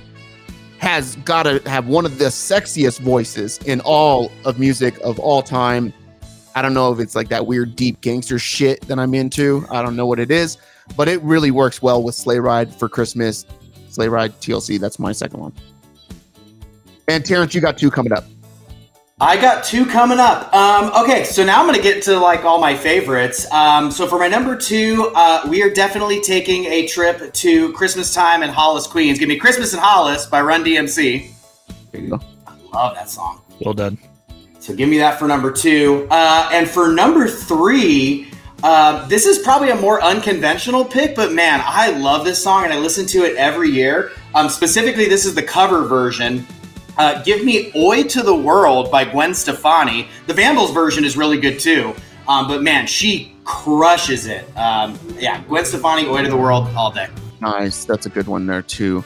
has 0.77 1.15
got 1.17 1.43
to 1.43 1.59
have 1.69 1.87
one 1.87 2.05
of 2.05 2.17
the 2.17 2.25
sexiest 2.25 2.99
voices 3.01 3.57
in 3.65 3.81
all 3.81 4.31
of 4.45 4.59
music 4.59 4.97
of 5.03 5.19
all 5.19 5.41
time. 5.43 5.93
I 6.55 6.61
don't 6.61 6.73
know 6.73 6.91
if 6.91 6.99
it's 6.99 7.15
like 7.15 7.29
that 7.29 7.45
weird 7.45 7.75
deep 7.75 8.01
gangster 8.01 8.37
shit 8.37 8.81
that 8.87 8.99
I'm 8.99 9.13
into. 9.13 9.65
I 9.69 9.81
don't 9.81 9.95
know 9.95 10.05
what 10.05 10.19
it 10.19 10.31
is, 10.31 10.57
but 10.97 11.07
it 11.07 11.21
really 11.21 11.51
works 11.51 11.81
well 11.81 12.03
with 12.03 12.15
Sleigh 12.15 12.39
Ride 12.39 12.73
for 12.73 12.89
Christmas. 12.89 13.45
Sleigh 13.89 14.09
Ride 14.09 14.33
TLC. 14.41 14.79
That's 14.79 14.99
my 14.99 15.11
second 15.11 15.39
one. 15.39 15.53
And 17.07 17.25
Terrence, 17.25 17.53
you 17.55 17.61
got 17.61 17.77
two 17.77 17.91
coming 17.91 18.13
up. 18.13 18.25
I 19.19 19.39
got 19.39 19.63
two 19.63 19.85
coming 19.85 20.19
up. 20.19 20.51
Um, 20.51 20.91
okay, 21.03 21.23
so 21.25 21.45
now 21.45 21.59
I'm 21.59 21.67
going 21.67 21.75
to 21.75 21.81
get 21.81 22.01
to 22.03 22.19
like 22.19 22.43
all 22.43 22.59
my 22.59 22.75
favorites. 22.75 23.49
Um, 23.51 23.91
so 23.91 24.07
for 24.07 24.17
my 24.17 24.27
number 24.27 24.57
two, 24.57 25.11
uh, 25.13 25.45
we 25.47 25.61
are 25.61 25.69
definitely 25.69 26.21
taking 26.21 26.65
a 26.65 26.87
trip 26.87 27.31
to 27.31 27.71
Christmas 27.73 28.15
time 28.15 28.41
in 28.41 28.49
Hollis, 28.49 28.87
Queens. 28.87 29.19
Give 29.19 29.29
me 29.29 29.37
"Christmas 29.37 29.73
in 29.73 29.79
Hollis" 29.79 30.25
by 30.25 30.41
Run 30.41 30.63
DMC. 30.63 31.29
There 31.91 32.01
you 32.01 32.09
go. 32.09 32.19
I 32.47 32.55
love 32.73 32.95
that 32.95 33.09
song. 33.09 33.41
Well 33.59 33.75
done. 33.75 33.99
So 34.61 34.75
give 34.75 34.87
me 34.89 34.99
that 34.99 35.17
for 35.17 35.27
number 35.27 35.51
two. 35.51 36.07
Uh, 36.11 36.47
and 36.53 36.69
for 36.69 36.93
number 36.93 37.27
three, 37.27 38.29
uh, 38.61 39.07
this 39.07 39.25
is 39.25 39.39
probably 39.39 39.71
a 39.71 39.75
more 39.75 39.99
unconventional 40.03 40.85
pick, 40.85 41.15
but 41.15 41.33
man, 41.33 41.63
I 41.65 41.89
love 41.89 42.25
this 42.25 42.41
song 42.41 42.65
and 42.65 42.71
I 42.71 42.77
listen 42.77 43.07
to 43.07 43.25
it 43.25 43.35
every 43.37 43.71
year. 43.71 44.11
Um, 44.35 44.49
specifically, 44.49 45.09
this 45.09 45.25
is 45.25 45.33
the 45.33 45.41
cover 45.41 45.85
version. 45.85 46.45
Uh, 46.95 47.23
give 47.23 47.43
me 47.43 47.71
"Oi 47.75 48.03
to 48.03 48.21
the 48.21 48.35
World" 48.35 48.91
by 48.91 49.03
Gwen 49.03 49.33
Stefani. 49.33 50.07
The 50.27 50.33
Vandals 50.35 50.71
version 50.71 51.05
is 51.05 51.17
really 51.17 51.39
good 51.39 51.59
too, 51.59 51.95
um, 52.27 52.47
but 52.47 52.61
man, 52.61 52.85
she 52.85 53.33
crushes 53.45 54.27
it. 54.27 54.45
Um, 54.55 54.99
yeah, 55.17 55.41
Gwen 55.45 55.65
Stefani, 55.65 56.05
"Oi 56.05 56.21
to 56.21 56.29
the 56.29 56.37
World" 56.37 56.67
all 56.75 56.91
day. 56.91 57.07
Nice. 57.39 57.83
That's 57.85 58.05
a 58.05 58.09
good 58.09 58.27
one 58.27 58.45
there 58.45 58.61
too. 58.61 59.03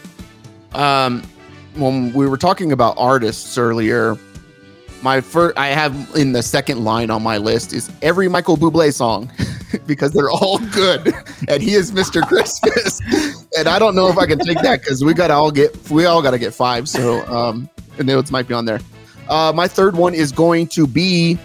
Um, 0.74 1.24
when 1.76 2.12
we 2.12 2.28
were 2.28 2.38
talking 2.38 2.74
about 2.74 2.96
artists 2.98 3.58
earlier, 3.58 4.18
my 5.06 5.22
first 5.22 5.56
I 5.56 5.68
have 5.68 5.94
in 6.16 6.32
the 6.32 6.42
second 6.42 6.84
line 6.84 7.12
on 7.12 7.22
my 7.22 7.38
list 7.38 7.74
is 7.74 7.92
every 8.02 8.28
Michael 8.28 8.58
Bublé 8.58 8.92
song 8.92 9.32
because 9.86 10.12
they're 10.12 10.32
all 10.32 10.58
good, 10.74 11.14
and 11.48 11.62
he 11.62 11.76
is 11.76 11.92
Mr. 11.92 12.28
Christmas. 12.28 13.00
and 13.58 13.70
I 13.70 13.78
don't 13.78 13.96
know 13.96 14.08
if 14.08 14.18
I 14.18 14.26
can 14.26 14.40
take 14.40 14.60
that 14.64 14.80
because 14.82 15.06
we 15.06 15.14
got 15.14 15.28
to 15.28 15.36
all 15.36 15.52
get 15.52 15.78
we 15.92 16.06
all 16.06 16.24
got 16.24 16.32
to 16.32 16.40
get 16.40 16.56
five. 16.56 16.90
So 16.90 17.24
um, 17.28 17.70
and 18.00 18.08
notes 18.08 18.32
might 18.32 18.48
be 18.48 18.56
on 18.56 18.66
there. 18.66 18.80
Uh, 19.30 19.54
my 19.56 19.68
third 19.68 19.96
one 19.96 20.16
is 20.16 20.32
going 20.32 20.66
to 20.70 20.88
be 20.88 21.38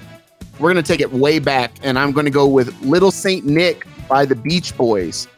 we're 0.59 0.73
going 0.73 0.83
to 0.83 0.93
take 0.93 1.03
it 1.03 1.13
way 1.13 1.39
back, 1.39 1.71
and 1.83 1.99
I'm 1.99 2.13
going 2.13 2.27
to 2.27 2.33
go 2.33 2.47
with 2.49 2.75
Little 2.81 3.11
Saint 3.11 3.45
Nick 3.45 3.87
by 4.09 4.25
the 4.25 4.37
Beach 4.37 4.75
Boys, 4.75 5.29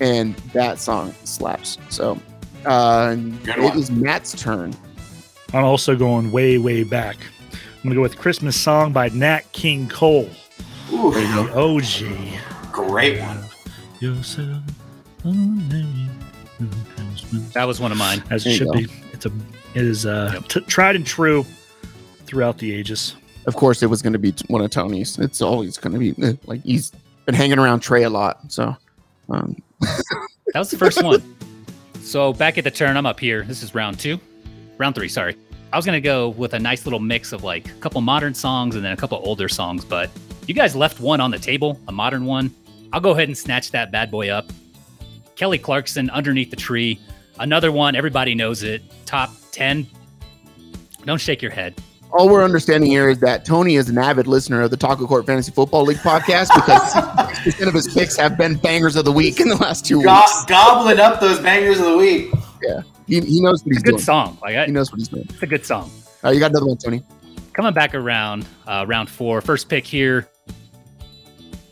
and 0.00 0.34
that 0.54 0.78
song 0.78 1.14
slaps. 1.24 1.76
So 1.90 2.18
uh, 2.64 3.14
Good 3.14 3.58
it 3.58 3.60
one. 3.60 3.78
is 3.78 3.90
Matt's 3.90 4.32
turn. 4.32 4.74
I'm 5.52 5.64
also 5.64 5.94
going 5.94 6.32
way, 6.32 6.58
way 6.58 6.82
back. 6.82 7.16
I'm 7.84 7.90
gonna 7.90 7.96
go 7.96 8.00
with 8.02 8.16
"Christmas 8.16 8.58
Song" 8.58 8.92
by 8.94 9.10
Nat 9.10 9.42
King 9.52 9.88
Cole. 9.90 10.30
Ooh, 10.90 11.12
There 11.12 11.20
you 11.22 11.34
go. 11.52 11.78
The 11.78 12.08
OG. 12.08 12.72
great 12.72 13.20
one. 13.20 13.44
Yourself 14.00 14.62
a 15.24 15.28
merry 15.28 16.08
Christmas. 16.96 17.52
That 17.52 17.64
was 17.64 17.80
one 17.80 17.92
of 17.92 17.98
mine. 17.98 18.22
As 18.30 18.46
it 18.46 18.52
should 18.54 18.68
go. 18.68 18.72
be. 18.72 18.86
It's 19.12 19.26
a. 19.26 19.32
It 19.74 19.84
is 19.84 20.06
uh, 20.06 20.40
t- 20.48 20.60
tried 20.62 20.96
and 20.96 21.06
true 21.06 21.44
throughout 22.24 22.56
the 22.58 22.72
ages. 22.72 23.16
Of 23.46 23.54
course, 23.56 23.82
it 23.82 23.86
was 23.86 24.00
going 24.00 24.14
to 24.14 24.18
be 24.18 24.32
one 24.48 24.62
of 24.62 24.70
Tony's. 24.70 25.18
It's 25.18 25.42
always 25.42 25.76
going 25.76 25.92
to 25.92 25.98
be 25.98 26.14
eh, 26.24 26.32
like 26.46 26.62
he's 26.62 26.90
been 27.26 27.34
hanging 27.34 27.58
around 27.58 27.80
Trey 27.80 28.04
a 28.04 28.10
lot. 28.10 28.50
So, 28.50 28.74
um, 29.28 29.56
That 29.80 30.60
was 30.60 30.70
the 30.70 30.78
first 30.78 31.02
one. 31.02 31.22
So 32.00 32.32
back 32.32 32.56
at 32.56 32.64
the 32.64 32.70
turn, 32.70 32.96
I'm 32.96 33.04
up 33.06 33.18
here. 33.20 33.42
This 33.42 33.62
is 33.62 33.74
round 33.74 33.98
two, 33.98 34.18
round 34.78 34.94
three. 34.94 35.08
Sorry. 35.08 35.36
I 35.74 35.76
was 35.76 35.84
gonna 35.84 36.00
go 36.00 36.28
with 36.28 36.54
a 36.54 36.58
nice 36.60 36.86
little 36.86 37.00
mix 37.00 37.32
of 37.32 37.42
like 37.42 37.68
a 37.68 37.72
couple 37.80 38.00
modern 38.00 38.32
songs 38.32 38.76
and 38.76 38.84
then 38.84 38.92
a 38.92 38.96
couple 38.96 39.20
older 39.24 39.48
songs, 39.48 39.84
but 39.84 40.08
you 40.46 40.54
guys 40.54 40.76
left 40.76 41.00
one 41.00 41.20
on 41.20 41.32
the 41.32 41.38
table, 41.38 41.80
a 41.88 41.92
modern 41.92 42.26
one. 42.26 42.54
I'll 42.92 43.00
go 43.00 43.10
ahead 43.10 43.26
and 43.26 43.36
snatch 43.36 43.72
that 43.72 43.90
bad 43.90 44.08
boy 44.08 44.28
up. 44.28 44.52
Kelly 45.34 45.58
Clarkson, 45.58 46.10
"Underneath 46.10 46.50
the 46.50 46.56
Tree," 46.56 47.00
another 47.40 47.72
one. 47.72 47.96
Everybody 47.96 48.36
knows 48.36 48.62
it. 48.62 48.84
Top 49.04 49.32
ten. 49.50 49.84
Don't 51.04 51.20
shake 51.20 51.42
your 51.42 51.50
head. 51.50 51.74
all 52.12 52.28
we're 52.28 52.44
understanding 52.44 52.88
here 52.88 53.08
is 53.10 53.18
that 53.18 53.44
Tony 53.44 53.74
is 53.74 53.88
an 53.88 53.98
avid 53.98 54.28
listener 54.28 54.62
of 54.62 54.70
the 54.70 54.76
Taco 54.76 55.04
Court 55.08 55.26
Fantasy 55.26 55.50
Football 55.50 55.82
League 55.86 55.96
podcast 55.96 56.54
because 56.54 56.92
60% 57.44 57.66
of 57.66 57.74
his 57.74 57.92
picks 57.92 58.16
have 58.16 58.38
been 58.38 58.54
bangers 58.54 58.94
of 58.94 59.04
the 59.04 59.10
week 59.10 59.40
in 59.40 59.48
the 59.48 59.56
last 59.56 59.84
two 59.84 60.00
Go- 60.00 60.14
weeks. 60.20 60.44
gobbling 60.44 61.00
up 61.00 61.18
those 61.20 61.40
bangers 61.40 61.80
of 61.80 61.86
the 61.86 61.96
week. 61.96 62.30
He, 63.06 63.20
he 63.20 63.40
knows 63.40 63.62
what 63.64 63.68
he's 63.72 63.76
It's 63.76 63.82
a 63.82 63.84
good 63.84 63.90
doing. 63.92 64.02
song. 64.02 64.38
Like 64.42 64.56
I, 64.56 64.66
He 64.66 64.72
knows 64.72 64.90
what 64.90 64.98
he's 64.98 65.08
doing. 65.08 65.26
it's 65.28 65.42
a 65.42 65.46
good 65.46 65.64
song. 65.66 65.90
All 66.22 66.30
right, 66.30 66.34
you 66.34 66.40
got 66.40 66.50
another 66.50 66.66
one, 66.66 66.76
Tony. 66.78 67.02
coming 67.52 67.72
back 67.74 67.94
around 67.94 68.46
uh, 68.66 68.84
round 68.88 69.08
four 69.10 69.40
first 69.40 69.68
pick 69.68 69.86
here 69.86 70.28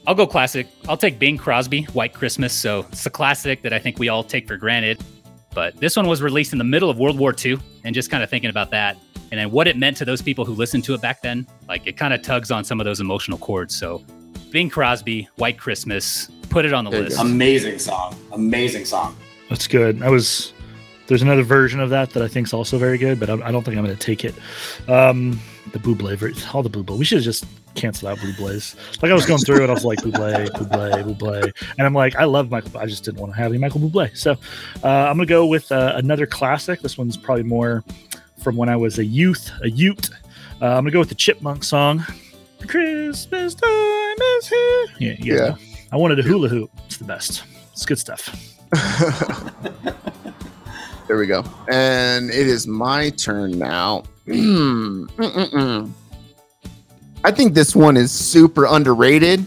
i'll 0.07 0.15
go 0.15 0.27
classic 0.27 0.67
i'll 0.89 0.97
take 0.97 1.19
bing 1.19 1.37
crosby 1.37 1.83
white 1.93 2.13
christmas 2.13 2.53
so 2.53 2.81
it's 2.93 3.07
a 3.07 3.11
classic 3.11 3.63
that 3.63 3.73
i 3.73 3.79
think 3.79 3.99
we 3.99 4.09
all 4.09 4.23
take 4.25 4.47
for 4.47 4.57
granted 4.57 5.01
but 5.55 5.77
this 5.79 5.97
one 5.97 6.07
was 6.09 6.21
released 6.23 6.53
in 6.53 6.59
the 6.59 6.65
middle 6.65 6.89
of 6.91 6.99
world 6.99 7.19
war 7.19 7.35
ii 7.45 7.57
and 7.85 7.95
just 7.95 8.11
kind 8.11 8.23
of 8.23 8.29
thinking 8.31 8.51
about 8.51 8.71
that 8.71 8.97
and 9.31 9.39
then 9.41 9.51
what 9.51 9.67
it 9.69 9.77
meant 9.77 9.97
to 9.97 10.05
those 10.05 10.21
people 10.23 10.45
who 10.45 10.53
listened 10.55 10.85
to 10.85 10.93
it 10.95 11.01
back 11.01 11.23
then 11.23 11.47
like 11.69 11.87
it 11.87 11.97
kind 11.97 12.13
of 12.15 12.21
tugs 12.23 12.51
on 12.51 12.63
some 12.65 12.81
of 12.81 12.85
those 12.85 13.01
emotional 13.01 13.39
chords 13.39 13.77
so 13.77 14.05
bing 14.51 14.69
crosby 14.71 15.29
white 15.37 15.59
christmas 15.59 16.29
put 16.49 16.65
it 16.65 16.73
on 16.73 16.85
the 16.85 16.91
There 16.91 17.03
list. 17.03 17.19
Amazing 17.21 17.79
song. 17.79 18.15
Amazing 18.33 18.85
song. 18.85 19.17
That's 19.49 19.67
good. 19.67 20.03
I 20.03 20.11
was. 20.11 20.53
There's 21.13 21.21
another 21.21 21.43
version 21.43 21.79
of 21.79 21.91
that 21.91 22.09
that 22.13 22.23
I 22.23 22.27
think 22.27 22.47
is 22.47 22.55
also 22.55 22.79
very 22.79 22.97
good, 22.97 23.21
but 23.21 23.29
I, 23.29 23.35
I 23.35 23.53
don't 23.53 23.63
think 23.65 23.77
I'm 23.77 23.85
going 23.85 23.95
to 23.95 24.03
take 24.03 24.25
it. 24.25 24.35
Um, 24.89 25.39
the 25.73 25.79
Buble, 25.79 26.55
all 26.55 26.63
the 26.63 26.71
Buble. 26.71 26.97
We 26.97 27.05
should 27.05 27.19
have 27.19 27.25
just 27.25 27.45
canceled 27.75 28.13
out 28.13 28.17
Buble's. 28.17 28.75
Like 29.03 29.13
I 29.13 29.15
was 29.15 29.27
going 29.27 29.41
through 29.41 29.63
it, 29.63 29.69
I 29.69 29.75
was 29.75 29.85
like 29.85 29.99
Buble, 29.99 30.49
Buble, 30.49 31.15
Buble, 31.19 31.53
and 31.77 31.87
I'm 31.87 31.93
like, 31.93 32.17
I 32.17 32.25
love 32.25 32.51
Michael. 32.51 32.79
I 32.79 32.87
just 32.87 33.05
didn't 33.05 33.21
want 33.21 33.35
to 33.35 33.37
have 33.37 33.53
any 33.53 33.59
Michael 33.59 33.81
Buble. 33.81 34.17
So 34.17 34.31
uh, 34.83 34.89
I'm 34.89 35.19
going 35.19 35.27
to 35.29 35.35
go 35.35 35.45
with 35.47 35.71
uh, 35.71 35.93
another 35.97 36.25
classic. 36.25 36.81
This 36.81 36.97
one's 36.97 37.19
probably 37.19 37.45
more 37.45 37.85
from 38.43 38.57
when 38.57 38.71
I 38.71 38.77
was 38.77 38.99
a 38.99 39.05
youth, 39.05 39.51
a 39.63 39.69
Ute. 39.69 40.09
Uh, 40.63 40.65
I'm 40.65 40.73
going 40.77 40.87
to 40.87 40.91
go 40.93 40.99
with 41.01 41.11
the 41.11 41.15
Chipmunk 41.15 41.63
song. 41.63 42.07
Christmas 42.67 43.55
time 43.55 44.17
is 44.39 44.49
here. 44.49 44.87
Yeah, 44.99 45.15
guys 45.17 45.27
Yeah. 45.27 45.55
I 45.93 45.97
wanted 45.97 46.21
a 46.21 46.23
hula 46.23 46.49
hoop. 46.49 46.71
It's 46.87 46.97
the 46.97 47.05
best. 47.05 47.45
It's 47.73 47.85
good 47.85 47.99
stuff. 47.99 48.35
there 51.07 51.17
we 51.17 51.27
go. 51.27 51.45
And 51.71 52.31
it 52.31 52.47
is 52.47 52.67
my 52.67 53.11
turn 53.11 53.59
now. 53.59 54.05
I 57.25 57.31
think 57.31 57.55
this 57.55 57.75
one 57.77 57.97
is 57.97 58.11
super 58.11 58.67
underrated. 58.67 59.45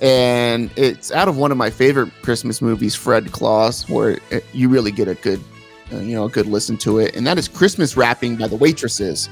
And 0.00 0.70
it's 0.76 1.12
out 1.12 1.28
of 1.28 1.36
one 1.36 1.50
of 1.52 1.58
my 1.58 1.68
favorite 1.68 2.10
Christmas 2.22 2.62
movies, 2.62 2.94
Fred 2.94 3.32
Claus, 3.32 3.88
where 3.88 4.18
it, 4.30 4.44
you 4.54 4.70
really 4.70 4.90
get 4.90 5.08
a 5.08 5.14
good, 5.14 5.42
uh, 5.92 5.98
you 5.98 6.14
know, 6.14 6.24
a 6.24 6.30
good 6.30 6.46
listen 6.46 6.78
to 6.78 7.00
it. 7.00 7.14
And 7.14 7.26
that 7.26 7.36
is 7.36 7.48
Christmas 7.48 7.96
Wrapping 7.96 8.36
by 8.36 8.48
the 8.48 8.56
Waitresses. 8.56 9.28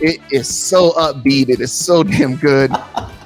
It 0.00 0.20
is 0.30 0.48
so 0.48 0.92
upbeat. 0.92 1.50
It 1.50 1.60
is 1.60 1.72
so 1.72 2.02
damn 2.02 2.36
good. 2.36 2.72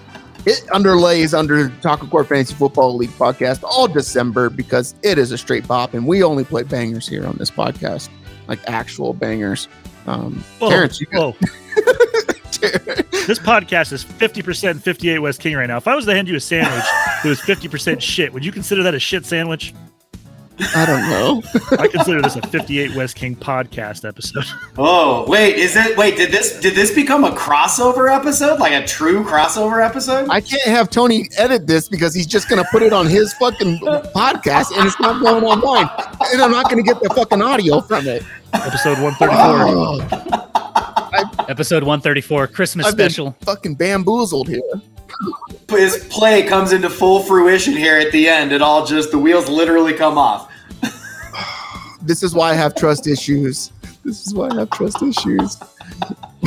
It 0.47 0.65
underlays 0.69 1.37
under 1.37 1.69
Taco 1.81 2.07
Court 2.07 2.29
Fantasy 2.29 2.55
Football 2.55 2.97
League 2.97 3.11
podcast 3.11 3.65
all 3.65 3.89
December 3.89 4.49
because 4.49 4.95
it 5.03 5.19
is 5.19 5.33
a 5.33 5.39
straight 5.39 5.67
bop, 5.67 5.93
and 5.93 6.07
we 6.07 6.23
only 6.23 6.45
play 6.45 6.63
bangers 6.63 7.09
here 7.09 7.27
on 7.27 7.37
this 7.37 7.51
podcast, 7.51 8.09
like 8.47 8.61
actual 8.69 9.13
bangers. 9.13 9.67
Um, 10.07 10.45
Whoa, 10.61 10.71
Terrence, 10.71 11.01
you 11.01 11.07
got-. 11.09 11.37
This 13.27 13.41
podcast 13.41 13.93
is 13.93 14.05
50% 14.05 14.81
58 14.81 15.19
West 15.19 15.41
King 15.41 15.57
right 15.57 15.67
now. 15.67 15.79
If 15.79 15.89
I 15.89 15.97
was 15.97 16.05
to 16.07 16.15
hand 16.15 16.29
you 16.29 16.37
a 16.37 16.41
sandwich 16.41 16.85
that 17.23 17.29
was 17.29 17.41
50% 17.41 18.01
shit, 18.01 18.33
would 18.33 18.45
you 18.45 18.53
consider 18.53 18.85
that 18.85 18.95
a 18.95 19.01
shit 19.01 19.27
sandwich? 19.27 19.75
I 20.59 20.87
don't 20.87 21.11
know. 21.11 21.43
I 21.79 21.89
consider 21.89 22.23
this 22.23 22.37
a 22.37 22.43
58 22.43 22.95
West 22.95 23.17
King 23.17 23.37
podcast 23.37 24.09
episode. 24.09 24.45
Oh 24.79 25.29
wait, 25.29 25.57
is 25.57 25.77
it? 25.77 25.97
Wait, 25.97 26.17
did 26.17 26.31
this 26.31 26.59
did 26.61 26.75
this 26.75 26.95
become 26.95 27.25
a 27.25 27.31
crossover 27.31 28.15
episode? 28.15 28.59
Like 28.59 28.73
a 28.73 28.87
true 28.87 29.25
crossover 29.25 29.85
episode? 29.85 30.29
I 30.31 30.41
can't 30.41 30.63
have 30.63 30.91
Tony 30.91 31.29
edit 31.37 31.67
this 31.67 31.89
because 31.89 32.15
he's 32.15 32.27
just 32.27 32.49
gonna 32.49 32.65
put 32.71 32.83
it 32.83 32.93
on 32.93 33.07
his 33.07 33.33
fucking 33.35 33.79
podcast, 34.15 34.77
and 34.77 34.87
it's 34.87 34.99
not 34.99 35.23
going 35.23 35.45
on 35.45 35.61
mine, 35.61 35.89
and 36.33 36.41
I'm 36.41 36.51
not 36.51 36.71
gonna 36.71 36.83
get 36.83 37.01
the 37.01 37.11
fucking 37.11 37.43
audio 37.43 37.81
from 37.81 38.07
it. 38.07 38.23
Episode 38.55 38.99
134. 39.01 39.39
Oh, 39.39 41.47
episode 41.49 41.83
134 41.83 42.47
christmas 42.49 42.87
I've 42.87 42.97
been 42.97 43.11
special 43.11 43.37
fucking 43.43 43.75
bamboozled 43.75 44.49
here. 44.49 44.61
His 45.69 46.07
play 46.11 46.45
comes 46.47 46.73
into 46.73 46.89
full 46.89 47.21
fruition 47.23 47.75
here 47.75 47.97
at 47.99 48.13
the 48.13 48.29
end. 48.29 48.53
It 48.53 48.63
all 48.63 48.87
just 48.87 49.11
the 49.11 49.19
wheels 49.19 49.49
literally 49.49 49.93
come 49.95 50.17
off. 50.19 50.51
This 52.03 52.23
is 52.23 52.35
why 52.37 52.51
I 52.51 52.55
have 52.55 52.77
trust 52.77 53.09
issues. 53.09 53.73
This 54.05 54.25
is 54.29 54.33
why 54.33 54.49
I 54.51 54.55
have 54.61 54.71
trust 54.71 55.03
issues. 55.03 55.57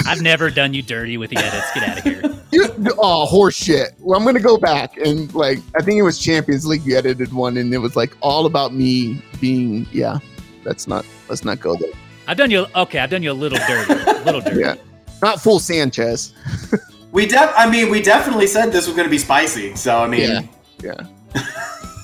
i've 0.08 0.22
never 0.22 0.50
done 0.50 0.74
you 0.74 0.82
dirty 0.82 1.18
with 1.18 1.30
the 1.32 1.38
edits 1.38 1.74
get 1.74 1.84
out 1.84 1.98
of 1.98 2.04
here 2.06 2.22
You, 2.52 2.66
oh, 2.98 3.26
horse 3.26 3.56
shit. 3.58 3.90
Well, 4.00 4.18
I'm 4.18 4.26
gonna 4.26 4.40
go 4.40 4.58
back 4.58 4.96
and 4.98 5.32
like 5.36 5.60
I 5.78 5.84
think 5.84 5.98
it 6.00 6.02
was 6.04 6.18
Champions 6.18 6.66
League. 6.66 6.84
You 6.86 6.98
edited 6.98 7.32
one, 7.34 7.58
and 7.58 7.72
it 7.74 7.78
was 7.78 7.96
like 7.98 8.16
all 8.22 8.46
about 8.48 8.74
me 8.74 9.22
being. 9.42 9.86
Yeah, 9.92 10.18
that's 10.64 10.88
not. 10.88 11.06
Let's 11.28 11.44
not 11.46 11.60
go 11.60 11.76
there. 11.76 11.92
i've 12.28 12.38
done 12.38 12.50
you 12.50 12.66
okay 12.76 12.98
i've 13.00 13.10
done 13.12 13.22
you 13.22 13.32
a 13.32 13.34
little 13.34 13.60
dirty 13.68 13.94
a 13.94 14.24
little 14.24 14.42
dirty 14.48 14.62
Yeah, 14.62 14.76
not 15.22 15.40
full 15.42 15.60
Sanchez. 15.60 16.34
We 17.12 17.26
def 17.26 17.52
I 17.56 17.70
mean, 17.70 17.90
we 17.90 18.02
definitely 18.02 18.48
said 18.48 18.72
this 18.72 18.88
was 18.88 18.96
going 18.96 19.08
to 19.08 19.12
be 19.12 19.18
spicy. 19.18 19.76
So 19.76 20.00
I 20.00 20.08
mean, 20.08 20.50
Yeah. 20.82 21.06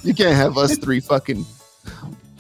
You 0.04 0.14
can't 0.14 0.36
have 0.36 0.58
us 0.58 0.78
three 0.78 1.00
fucking. 1.00 1.46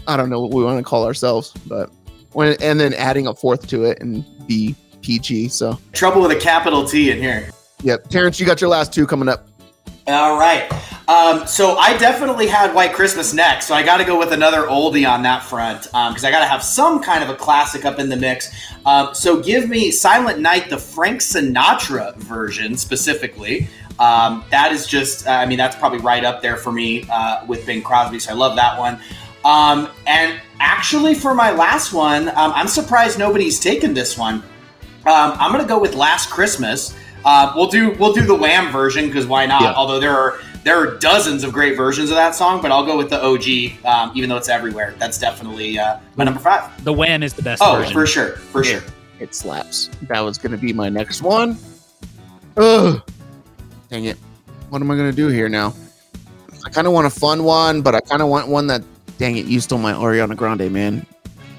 I 0.07 0.15
don't 0.15 0.29
know 0.29 0.39
what 0.39 0.51
we 0.51 0.63
want 0.63 0.77
to 0.77 0.83
call 0.83 1.03
ourselves, 1.03 1.51
but 1.65 1.89
when 2.33 2.55
and 2.61 2.79
then 2.79 2.93
adding 2.93 3.25
a 3.25 3.33
fourth 3.33 3.67
to 3.69 3.85
it 3.85 3.99
and 4.01 4.23
be 4.47 4.75
PG. 5.01 5.47
So, 5.49 5.79
trouble 5.93 6.21
with 6.21 6.31
a 6.31 6.39
capital 6.39 6.85
T 6.85 7.09
in 7.09 7.17
here. 7.17 7.49
yep. 7.81 8.07
Terrence, 8.09 8.39
you 8.39 8.45
got 8.45 8.61
your 8.61 8.69
last 8.69 8.93
two 8.93 9.07
coming 9.07 9.29
up. 9.29 9.47
All 10.07 10.37
right. 10.37 10.71
Um, 11.07 11.47
so 11.47 11.77
I 11.77 11.97
definitely 11.97 12.47
had 12.47 12.73
White 12.75 12.93
Christmas 12.93 13.33
next, 13.33 13.67
so 13.67 13.73
I 13.73 13.83
got 13.83 13.97
to 13.97 14.03
go 14.03 14.17
with 14.19 14.33
another 14.33 14.63
oldie 14.67 15.09
on 15.09 15.23
that 15.23 15.43
front 15.43 15.83
because 15.83 16.23
I 16.23 16.31
got 16.31 16.39
to 16.39 16.45
have 16.45 16.63
some 16.63 17.01
kind 17.01 17.23
of 17.23 17.29
a 17.29 17.35
classic 17.35 17.85
up 17.85 17.97
in 17.97 18.09
the 18.09 18.15
mix. 18.15 18.51
Um, 18.85 19.13
so 19.13 19.41
give 19.41 19.67
me 19.67 19.89
Silent 19.91 20.39
Night, 20.39 20.69
the 20.69 20.77
Frank 20.77 21.21
Sinatra 21.21 22.15
version 22.17 22.77
specifically. 22.77 23.67
Um, 23.97 24.43
that 24.51 24.71
is 24.71 24.85
just, 24.85 25.25
uh, 25.25 25.31
I 25.31 25.45
mean, 25.45 25.57
that's 25.57 25.75
probably 25.75 25.99
right 25.99 26.23
up 26.23 26.41
there 26.41 26.57
for 26.57 26.71
me 26.71 27.07
uh, 27.11 27.45
with 27.47 27.65
Bing 27.65 27.81
Crosby, 27.81 28.19
so 28.19 28.31
I 28.31 28.35
love 28.35 28.55
that 28.57 28.77
one. 28.77 28.99
Um, 29.43 29.89
and 30.05 30.39
actually, 30.59 31.15
for 31.15 31.33
my 31.33 31.51
last 31.51 31.93
one, 31.93 32.29
um, 32.29 32.51
I'm 32.53 32.67
surprised 32.67 33.17
nobody's 33.17 33.59
taken 33.59 33.93
this 33.93 34.17
one. 34.17 34.35
Um, 35.05 35.33
I'm 35.37 35.51
gonna 35.51 35.65
go 35.65 35.79
with 35.79 35.93
Last 35.95 36.29
Christmas. 36.29 36.95
Uh, 37.25 37.51
we'll 37.55 37.67
do 37.67 37.91
we'll 37.99 38.13
do 38.13 38.21
the 38.25 38.35
Wham 38.35 38.71
version 38.71 39.07
because 39.07 39.25
why 39.25 39.45
not? 39.47 39.61
Yeah. 39.61 39.73
Although 39.73 39.99
there 39.99 40.15
are 40.15 40.39
there 40.63 40.77
are 40.77 40.97
dozens 40.99 41.43
of 41.43 41.51
great 41.51 41.75
versions 41.75 42.09
of 42.11 42.15
that 42.15 42.35
song, 42.35 42.61
but 42.61 42.71
I'll 42.71 42.85
go 42.85 42.95
with 42.97 43.09
the 43.09 43.21
OG, 43.23 43.83
um, 43.85 44.11
even 44.15 44.29
though 44.29 44.37
it's 44.37 44.49
everywhere. 44.49 44.95
That's 44.99 45.17
definitely 45.17 45.77
uh, 45.79 45.97
my 46.15 46.23
number 46.23 46.39
five. 46.39 46.83
The 46.83 46.93
Wham 46.93 47.23
is 47.23 47.33
the 47.33 47.41
best 47.41 47.61
Oh, 47.65 47.77
version. 47.77 47.93
for 47.93 48.05
sure, 48.07 48.31
for 48.51 48.63
Yeah. 48.63 48.73
sure. 48.73 48.83
It 49.19 49.33
slaps. 49.33 49.89
That 50.03 50.19
was 50.21 50.37
gonna 50.37 50.57
be 50.57 50.71
my 50.73 50.89
next 50.89 51.21
one. 51.21 51.57
Ugh. 52.57 53.01
Dang 53.89 54.05
it. 54.05 54.17
What 54.69 54.81
am 54.81 54.91
I 54.91 54.95
gonna 54.95 55.11
do 55.11 55.27
here 55.27 55.49
now? 55.49 55.73
I 56.65 56.69
kind 56.69 56.87
of 56.87 56.93
want 56.93 57.07
a 57.07 57.11
fun 57.11 57.43
one, 57.43 57.81
but 57.81 57.95
I 57.95 58.01
kind 58.01 58.21
of 58.21 58.27
want 58.27 58.47
one 58.47 58.67
that. 58.67 58.83
Dang 59.17 59.37
it! 59.37 59.45
You 59.45 59.61
stole 59.61 59.79
my 59.79 59.93
Ariana 59.93 60.35
Grande, 60.35 60.69
man. 60.71 61.05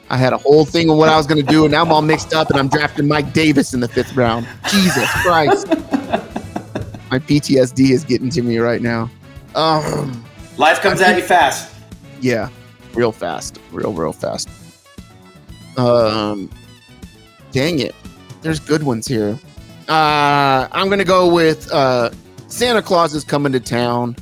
I 0.08 0.16
had 0.16 0.32
a 0.32 0.38
whole 0.38 0.64
thing 0.64 0.88
on 0.88 0.98
what 0.98 1.08
I 1.08 1.16
was 1.16 1.26
gonna 1.26 1.42
do, 1.42 1.64
and 1.64 1.72
now 1.72 1.82
I'm 1.82 1.90
all 1.92 2.02
mixed 2.02 2.32
up, 2.32 2.50
and 2.50 2.58
I'm 2.58 2.68
drafting 2.68 3.08
Mike 3.08 3.32
Davis 3.32 3.74
in 3.74 3.80
the 3.80 3.88
fifth 3.88 4.14
round. 4.14 4.46
Jesus 4.70 5.10
Christ! 5.22 5.68
my 7.10 7.18
PTSD 7.18 7.90
is 7.90 8.04
getting 8.04 8.30
to 8.30 8.42
me 8.42 8.58
right 8.58 8.80
now. 8.80 9.10
Um, 9.54 10.24
Life 10.58 10.80
comes 10.80 11.00
at 11.00 11.16
you 11.16 11.22
fast. 11.22 11.74
yeah, 12.20 12.48
real 12.94 13.12
fast, 13.12 13.58
real 13.72 13.92
real 13.92 14.12
fast. 14.12 14.48
Um, 15.76 16.50
dang 17.52 17.80
it, 17.80 17.94
there's 18.42 18.60
good 18.60 18.82
ones 18.82 19.06
here. 19.06 19.38
Uh, 19.88 20.68
I'm 20.72 20.88
gonna 20.88 21.04
go 21.04 21.32
with 21.32 21.70
uh, 21.72 22.10
Santa 22.46 22.80
Claus 22.80 23.14
is 23.14 23.24
coming 23.24 23.52
to 23.52 23.60
town. 23.60 24.16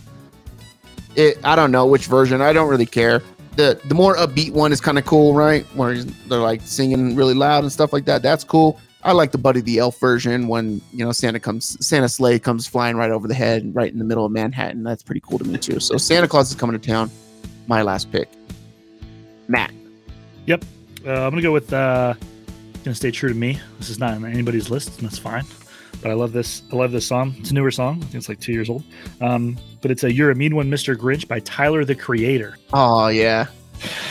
It, 1.15 1.39
I 1.45 1.55
don't 1.57 1.71
know 1.71 1.87
which 1.87 2.07
version. 2.07 2.41
I 2.41 2.53
don't 2.53 2.69
really 2.69 2.87
care. 2.87 3.23
The 3.57 3.81
The 3.87 3.95
more 3.95 4.17
upbeat 4.17 4.53
one 4.53 4.73
is 4.73 4.81
kind 4.81 4.99
of 4.99 5.05
cool, 5.05 5.35
right? 5.35 5.65
Where 5.75 6.03
they're 6.03 6.39
like 6.39 6.61
singing 6.63 7.17
really 7.17 7.35
loud 7.35 7.65
and 7.65 7.73
stuff 7.73 7.93
like 7.93 8.05
that. 8.07 8.23
That's 8.23 8.45
cool. 8.45 8.81
I 9.03 9.13
like 9.13 9.33
the 9.33 9.39
Buddy 9.39 9.61
the 9.61 9.79
Elf 9.79 10.01
version 10.01 10.49
when 10.49 10.81
you 10.93 11.05
know 11.05 11.13
Santa 11.13 11.39
comes, 11.39 11.77
Santa 11.87 12.09
sleigh 12.09 12.39
comes 12.39 12.67
flying 12.67 12.97
right 12.97 13.11
over 13.11 13.29
the 13.29 13.35
head, 13.35 13.75
right 13.75 13.93
in 13.93 13.99
the 13.99 14.05
middle 14.05 14.25
of 14.25 14.33
Manhattan. 14.33 14.83
That's 14.83 15.03
pretty 15.03 15.21
cool 15.21 15.39
to 15.39 15.45
me 15.45 15.59
too. 15.59 15.79
So 15.79 15.99
Santa 15.99 16.27
Claus 16.27 16.51
is 16.51 16.57
coming 16.57 16.79
to 16.79 16.87
town. 16.87 17.11
My 17.67 17.83
last 17.83 18.11
pick, 18.11 18.29
Matt. 19.49 19.73
Uh, 21.07 21.11
I'm 21.11 21.31
gonna 21.31 21.43
go 21.43 21.53
with 21.53 21.73
uh, 21.73 22.15
gonna 22.83 22.95
stay 22.95 23.11
true 23.11 23.29
to 23.29 23.35
me. 23.35 23.61
This 23.79 23.91
is 23.91 23.99
not 23.99 24.15
on 24.15 24.25
anybody's 24.25 24.71
list, 24.71 24.99
and 24.99 25.07
that's 25.07 25.19
fine. 25.19 25.45
But 26.05 26.11
I 26.11 26.15
love 26.15 26.33
this. 26.35 26.63
I 26.71 26.77
love 26.77 26.93
this 26.93 27.07
song. 27.07 27.35
It's 27.39 27.51
a 27.51 27.55
newer 27.55 27.71
song. 27.71 27.97
I 27.97 28.01
think 28.03 28.15
it's 28.17 28.29
like 28.29 28.39
two 28.39 28.53
years 28.53 28.69
old. 28.69 28.85
Um, 29.23 29.57
but 29.81 29.91
it's 29.91 30.05
a 30.05 30.13
"You're 30.13 30.31
a 30.31 30.35
Mean 30.35 30.55
One, 30.55 30.71
Mr. 30.71 30.95
Grinch" 30.95 31.27
by 31.27 31.41
Tyler 31.41 31.83
the 31.87 31.95
Creator. 31.95 32.59
Oh 32.75 33.09
yeah, 33.09 33.47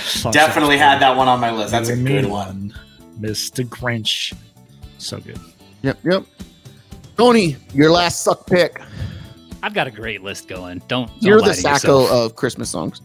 Song 0.01 0.31
Definitely 0.33 0.77
had 0.79 0.99
that 1.03 1.15
one 1.15 1.27
on 1.27 1.39
my 1.39 1.51
list. 1.51 1.69
That's 1.69 1.89
a 1.89 1.95
You're 1.95 2.03
good 2.03 2.23
mean 2.23 2.29
one. 2.31 2.73
Mr. 3.19 3.63
Grinch. 3.63 4.33
So 4.97 5.19
good. 5.19 5.39
yep, 5.83 5.99
yep. 6.03 6.23
Tony, 7.15 7.57
your 7.75 7.91
last 7.91 8.23
suck 8.23 8.47
pick. 8.47 8.81
I've 9.61 9.75
got 9.75 9.85
a 9.85 9.91
great 9.91 10.23
list 10.23 10.47
going. 10.47 10.79
Don't, 10.87 11.07
don't 11.07 11.21
You're 11.21 11.41
lie 11.41 11.49
the 11.49 11.53
to 11.53 11.61
Sacco 11.61 12.01
yourself. 12.01 12.31
of 12.31 12.35
Christmas 12.35 12.71
songs, 12.71 13.01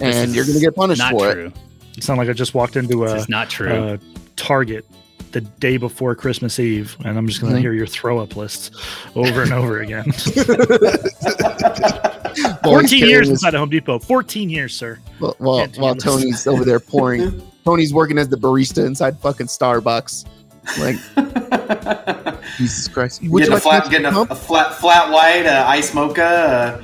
and 0.00 0.34
you're 0.34 0.44
gonna 0.44 0.58
get 0.58 0.74
punished 0.74 0.98
Not 0.98 1.12
for 1.12 1.30
it. 1.30 1.34
true. 1.34 1.52
It 1.96 2.02
sounded 2.02 2.22
like 2.22 2.28
I 2.28 2.32
just 2.32 2.54
walked 2.54 2.74
into 2.74 3.04
This 3.04 3.12
a, 3.12 3.16
is 3.18 3.28
not 3.28 3.48
true. 3.48 3.70
a 3.72 4.00
Target 4.46 4.84
the 5.32 5.40
day 5.40 5.76
before 5.76 6.14
Christmas 6.14 6.58
Eve, 6.58 6.96
and 7.04 7.18
I'm 7.18 7.26
just 7.26 7.40
gonna 7.40 7.56
Mhm. 7.56 7.60
hear 7.60 7.72
your 7.72 7.86
throw 7.86 8.18
up 8.18 8.36
list 8.36 8.74
over 9.14 9.42
and 9.42 9.52
over 9.52 9.80
again. 9.80 10.10
14 12.64 13.06
years 13.06 13.28
inside 13.28 13.54
of 13.54 13.60
Home 13.60 13.70
Depot. 13.70 13.98
14 13.98 14.48
years, 14.50 14.74
sir. 14.74 14.98
While, 15.18 15.34
while, 15.38 15.66
while. 15.76 15.94
Tony's 15.94 16.46
over 16.46 16.64
there 16.64 16.80
pouring, 16.80 17.42
Tony's 17.64 17.92
working 17.92 18.18
as 18.18 18.28
the 18.28 18.36
barista 18.36 18.84
inside 18.86 19.18
fucking 19.20 19.46
Starbucks. 19.48 20.24
Like 20.78 20.96
Jesus 22.56 22.88
Christ! 22.88 23.22
Would 23.22 23.40
getting 23.40 23.52
you 23.52 23.56
a 23.56 23.60
flat, 23.60 23.90
getting 23.90 24.06
a, 24.06 24.20
a 24.22 24.34
flat, 24.34 24.74
flat 24.74 25.10
white, 25.12 25.46
uh, 25.46 25.64
ice 25.68 25.94
mocha, 25.94 26.24
uh, 26.24 26.82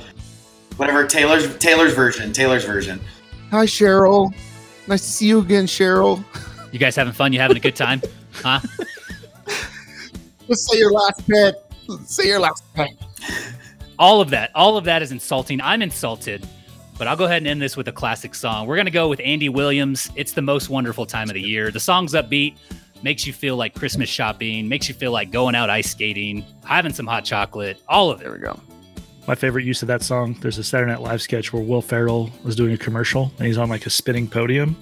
whatever 0.77 1.05
Taylor's 1.05 1.55
Taylor's 1.57 1.93
version. 1.93 2.31
Taylor's 2.33 2.63
version. 2.65 2.99
Hi, 3.51 3.65
Cheryl. 3.65 4.33
Nice 4.87 5.01
to 5.01 5.07
see 5.11 5.27
you 5.27 5.39
again, 5.39 5.65
Cheryl. 5.65 6.23
You 6.73 6.79
guys 6.79 6.95
having 6.97 7.13
fun? 7.13 7.31
You 7.31 7.39
having 7.39 7.55
a 7.55 7.61
good 7.61 7.75
time? 7.75 8.01
Huh? 8.33 8.59
Let's 10.47 10.69
say 10.69 10.77
your 10.77 10.91
last 10.91 11.25
pick. 11.27 11.55
Say 12.05 12.27
your 12.27 12.39
last 12.39 12.63
pick. 12.73 12.91
all 13.99 14.19
of 14.21 14.29
that 14.31 14.49
all 14.55 14.75
of 14.75 14.85
that 14.85 15.03
is 15.03 15.11
insulting 15.11 15.61
i'm 15.61 15.83
insulted 15.83 16.43
but 16.97 17.07
i'll 17.07 17.15
go 17.15 17.25
ahead 17.25 17.37
and 17.37 17.47
end 17.47 17.61
this 17.61 17.77
with 17.77 17.87
a 17.87 17.91
classic 17.91 18.33
song 18.33 18.65
we're 18.65 18.75
going 18.75 18.85
to 18.87 18.91
go 18.91 19.07
with 19.07 19.21
andy 19.23 19.49
williams 19.49 20.09
it's 20.15 20.31
the 20.31 20.41
most 20.41 20.67
wonderful 20.69 21.05
time 21.05 21.29
of 21.29 21.35
the 21.35 21.41
year 21.41 21.69
the 21.69 21.79
song's 21.79 22.13
upbeat 22.13 22.55
makes 23.03 23.27
you 23.27 23.31
feel 23.31 23.55
like 23.55 23.75
christmas 23.75 24.09
shopping 24.09 24.67
makes 24.67 24.89
you 24.89 24.95
feel 24.95 25.11
like 25.11 25.29
going 25.29 25.53
out 25.53 25.69
ice 25.69 25.91
skating 25.91 26.43
having 26.65 26.91
some 26.91 27.05
hot 27.05 27.23
chocolate 27.23 27.79
all 27.87 28.09
of 28.09 28.19
it 28.19 28.23
There 28.23 28.33
we 28.33 28.39
go. 28.39 28.59
My 29.25 29.35
favorite 29.35 29.63
use 29.63 29.81
of 29.81 29.87
that 29.87 30.01
song, 30.01 30.35
there's 30.41 30.57
a 30.57 30.63
Saturday 30.63 30.91
Night 30.91 31.01
Live 31.01 31.21
sketch 31.21 31.53
where 31.53 31.63
Will 31.63 31.81
Ferrell 31.81 32.29
was 32.43 32.57
doing 32.57 32.73
a 32.73 32.77
commercial 32.77 33.31
and 33.37 33.47
he's 33.47 33.57
on 33.57 33.69
like 33.69 33.85
a 33.85 33.89
spinning 33.89 34.27
podium 34.27 34.75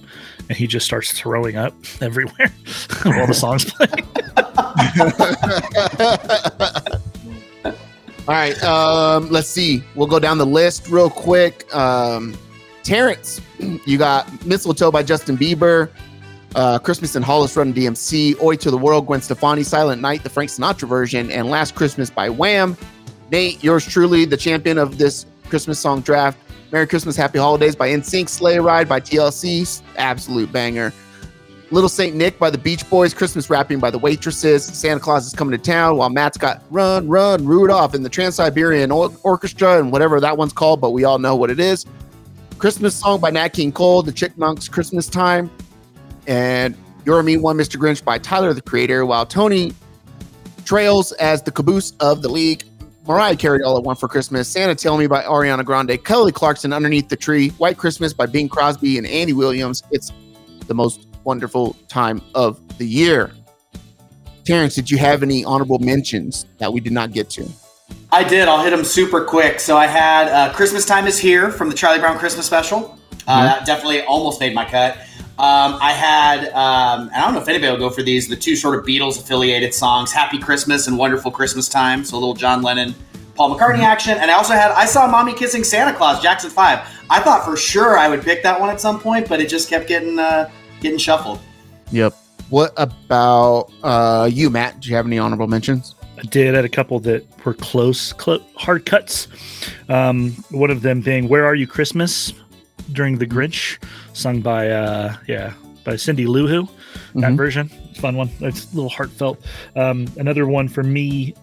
and 0.48 0.58
he 0.58 0.66
just 0.66 0.84
starts 0.84 1.12
throwing 1.12 1.56
up 1.56 1.74
everywhere 2.00 2.52
while 3.04 3.26
the 3.26 3.34
song's 3.34 3.72
playing. 3.72 4.04
All 8.28 8.34
right. 8.34 8.60
Um, 8.64 9.30
let's 9.30 9.48
see. 9.48 9.82
We'll 9.94 10.08
go 10.08 10.18
down 10.18 10.38
the 10.38 10.46
list 10.46 10.88
real 10.88 11.10
quick. 11.10 11.72
Um, 11.74 12.36
Terrence, 12.82 13.40
you 13.86 13.96
got 13.96 14.44
Mistletoe 14.44 14.90
by 14.90 15.04
Justin 15.04 15.36
Bieber, 15.36 15.88
uh, 16.56 16.80
Christmas 16.80 17.14
in 17.14 17.22
Hollis 17.22 17.56
Run 17.56 17.72
DMC, 17.72 18.40
Oi 18.42 18.56
to 18.56 18.72
the 18.72 18.78
World, 18.78 19.06
Gwen 19.06 19.20
Stefani, 19.20 19.62
Silent 19.62 20.02
Night, 20.02 20.24
the 20.24 20.30
Frank 20.30 20.50
Sinatra 20.50 20.88
version, 20.88 21.30
and 21.30 21.48
Last 21.48 21.76
Christmas 21.76 22.10
by 22.10 22.28
Wham. 22.28 22.76
Nate, 23.32 23.64
yours 23.64 23.86
truly, 23.86 24.26
the 24.26 24.36
champion 24.36 24.76
of 24.76 24.98
this 24.98 25.24
Christmas 25.48 25.78
song 25.80 26.02
draft. 26.02 26.38
Merry 26.70 26.86
Christmas, 26.86 27.16
Happy 27.16 27.38
Holidays 27.38 27.74
by 27.74 27.88
NSYNC, 27.88 28.28
Sleigh 28.28 28.58
Ride 28.58 28.86
by 28.86 29.00
TLC, 29.00 29.80
absolute 29.96 30.52
banger. 30.52 30.92
Little 31.70 31.88
Saint 31.88 32.14
Nick 32.14 32.38
by 32.38 32.50
the 32.50 32.58
Beach 32.58 32.88
Boys, 32.90 33.14
Christmas 33.14 33.48
Wrapping 33.48 33.78
by 33.80 33.90
the 33.90 33.98
Waitresses, 33.98 34.62
Santa 34.66 35.00
Claus 35.00 35.26
is 35.26 35.32
coming 35.32 35.58
to 35.58 35.64
town, 35.64 35.96
while 35.96 36.10
Matt's 36.10 36.36
got 36.36 36.62
Run, 36.70 37.08
Run, 37.08 37.46
Rudolph 37.46 37.94
in 37.94 38.02
the 38.02 38.10
Trans 38.10 38.34
Siberian 38.34 38.90
Or- 38.90 39.10
Orchestra 39.22 39.78
and 39.78 39.90
whatever 39.90 40.20
that 40.20 40.36
one's 40.36 40.52
called, 40.52 40.82
but 40.82 40.90
we 40.90 41.04
all 41.04 41.18
know 41.18 41.34
what 41.34 41.48
it 41.48 41.58
is. 41.58 41.86
Christmas 42.58 42.94
Song 42.94 43.18
by 43.18 43.30
Nat 43.30 43.54
King 43.54 43.72
Cole, 43.72 44.02
The 44.02 44.12
Chickmunks, 44.12 44.70
Christmas 44.70 45.06
Time, 45.06 45.50
and 46.26 46.76
You're 47.06 47.20
a 47.20 47.24
Mean 47.24 47.40
One, 47.40 47.56
Mr. 47.56 47.80
Grinch 47.80 48.04
by 48.04 48.18
Tyler 48.18 48.52
the 48.52 48.60
Creator, 48.60 49.06
while 49.06 49.24
Tony 49.24 49.72
trails 50.66 51.12
as 51.12 51.42
the 51.42 51.50
caboose 51.50 51.94
of 51.98 52.20
the 52.20 52.28
league. 52.28 52.64
Mariah 53.06 53.36
Carey 53.36 53.62
all 53.62 53.76
at 53.76 53.82
one 53.82 53.96
for 53.96 54.08
Christmas. 54.08 54.48
Santa 54.48 54.74
Tell 54.74 54.96
Me 54.96 55.06
by 55.06 55.22
Ariana 55.24 55.64
Grande. 55.64 56.02
Kelly 56.04 56.30
Clarkson 56.32 56.72
Underneath 56.72 57.08
the 57.08 57.16
Tree. 57.16 57.48
White 57.50 57.76
Christmas 57.76 58.12
by 58.12 58.26
Bing 58.26 58.48
Crosby 58.48 58.96
and 58.98 59.06
Andy 59.06 59.32
Williams. 59.32 59.82
It's 59.90 60.12
the 60.68 60.74
most 60.74 61.06
wonderful 61.24 61.74
time 61.88 62.22
of 62.34 62.60
the 62.78 62.86
year. 62.86 63.32
Terrence, 64.44 64.74
did 64.74 64.90
you 64.90 64.98
have 64.98 65.22
any 65.22 65.44
honorable 65.44 65.78
mentions 65.80 66.46
that 66.58 66.72
we 66.72 66.80
did 66.80 66.92
not 66.92 67.12
get 67.12 67.28
to? 67.30 67.48
I 68.10 68.24
did. 68.24 68.46
I'll 68.48 68.62
hit 68.62 68.70
them 68.70 68.84
super 68.84 69.24
quick. 69.24 69.58
So 69.60 69.76
I 69.76 69.86
had 69.86 70.28
uh, 70.28 70.52
Christmas 70.52 70.84
Time 70.86 71.06
is 71.06 71.18
Here 71.18 71.50
from 71.50 71.68
the 71.68 71.74
Charlie 71.74 71.98
Brown 71.98 72.18
Christmas 72.18 72.46
special. 72.46 72.98
Uh, 73.26 73.40
Mhm. 73.40 73.44
That 73.46 73.66
definitely 73.66 74.02
almost 74.02 74.40
made 74.40 74.54
my 74.54 74.64
cut. 74.64 74.96
Um, 75.38 75.78
I 75.80 75.92
had, 75.92 76.48
um, 76.52 77.08
and 77.08 77.14
I 77.14 77.24
don't 77.24 77.34
know 77.34 77.40
if 77.40 77.48
anybody 77.48 77.72
will 77.72 77.78
go 77.78 77.90
for 77.90 78.02
these, 78.02 78.28
the 78.28 78.36
two 78.36 78.54
sort 78.54 78.78
of 78.78 78.84
Beatles 78.84 79.18
affiliated 79.18 79.72
songs, 79.72 80.12
Happy 80.12 80.38
Christmas 80.38 80.86
and 80.86 80.98
Wonderful 80.98 81.30
Christmas 81.30 81.68
Time. 81.68 82.04
So 82.04 82.16
a 82.16 82.18
little 82.18 82.34
John 82.34 82.62
Lennon, 82.62 82.94
Paul 83.34 83.56
McCartney 83.56 83.80
action. 83.80 84.18
And 84.18 84.30
I 84.30 84.34
also 84.34 84.52
had, 84.52 84.70
I 84.72 84.84
saw 84.84 85.06
Mommy 85.06 85.34
Kissing 85.34 85.64
Santa 85.64 85.96
Claus, 85.96 86.22
Jackson 86.22 86.50
5. 86.50 87.06
I 87.08 87.20
thought 87.20 87.44
for 87.44 87.56
sure 87.56 87.96
I 87.96 88.08
would 88.08 88.22
pick 88.22 88.42
that 88.42 88.60
one 88.60 88.68
at 88.68 88.80
some 88.80 89.00
point, 89.00 89.28
but 89.28 89.40
it 89.40 89.48
just 89.48 89.70
kept 89.70 89.88
getting, 89.88 90.18
uh, 90.18 90.50
getting 90.80 90.98
shuffled. 90.98 91.40
Yep. 91.90 92.14
What 92.50 92.74
about 92.76 93.72
uh, 93.82 94.28
you, 94.30 94.50
Matt? 94.50 94.80
Do 94.80 94.90
you 94.90 94.96
have 94.96 95.06
any 95.06 95.18
honorable 95.18 95.46
mentions? 95.46 95.94
I 96.18 96.22
did 96.22 96.54
had 96.54 96.66
a 96.66 96.68
couple 96.68 97.00
that 97.00 97.24
were 97.44 97.54
close, 97.54 98.12
clo- 98.12 98.44
hard 98.54 98.84
cuts. 98.84 99.28
Um, 99.88 100.32
one 100.50 100.70
of 100.70 100.82
them 100.82 101.00
being 101.00 101.28
"Where 101.28 101.46
Are 101.46 101.54
You 101.54 101.66
Christmas" 101.66 102.34
during 102.92 103.16
the 103.16 103.26
Grinch, 103.26 103.82
sung 104.12 104.40
by 104.40 104.70
uh, 104.70 105.14
yeah 105.26 105.52
by 105.84 105.96
Cindy 105.96 106.26
Lou 106.26 106.46
Who. 106.46 106.68
That 107.20 107.32
Mhm. 107.32 107.36
version, 107.36 107.68
fun 107.96 108.16
one. 108.16 108.30
It's 108.40 108.72
a 108.72 108.76
little 108.76 108.90
heartfelt. 108.90 109.44
Um, 109.76 110.06
another 110.16 110.46
one 110.46 110.68
for 110.68 110.82
me. 110.82 111.34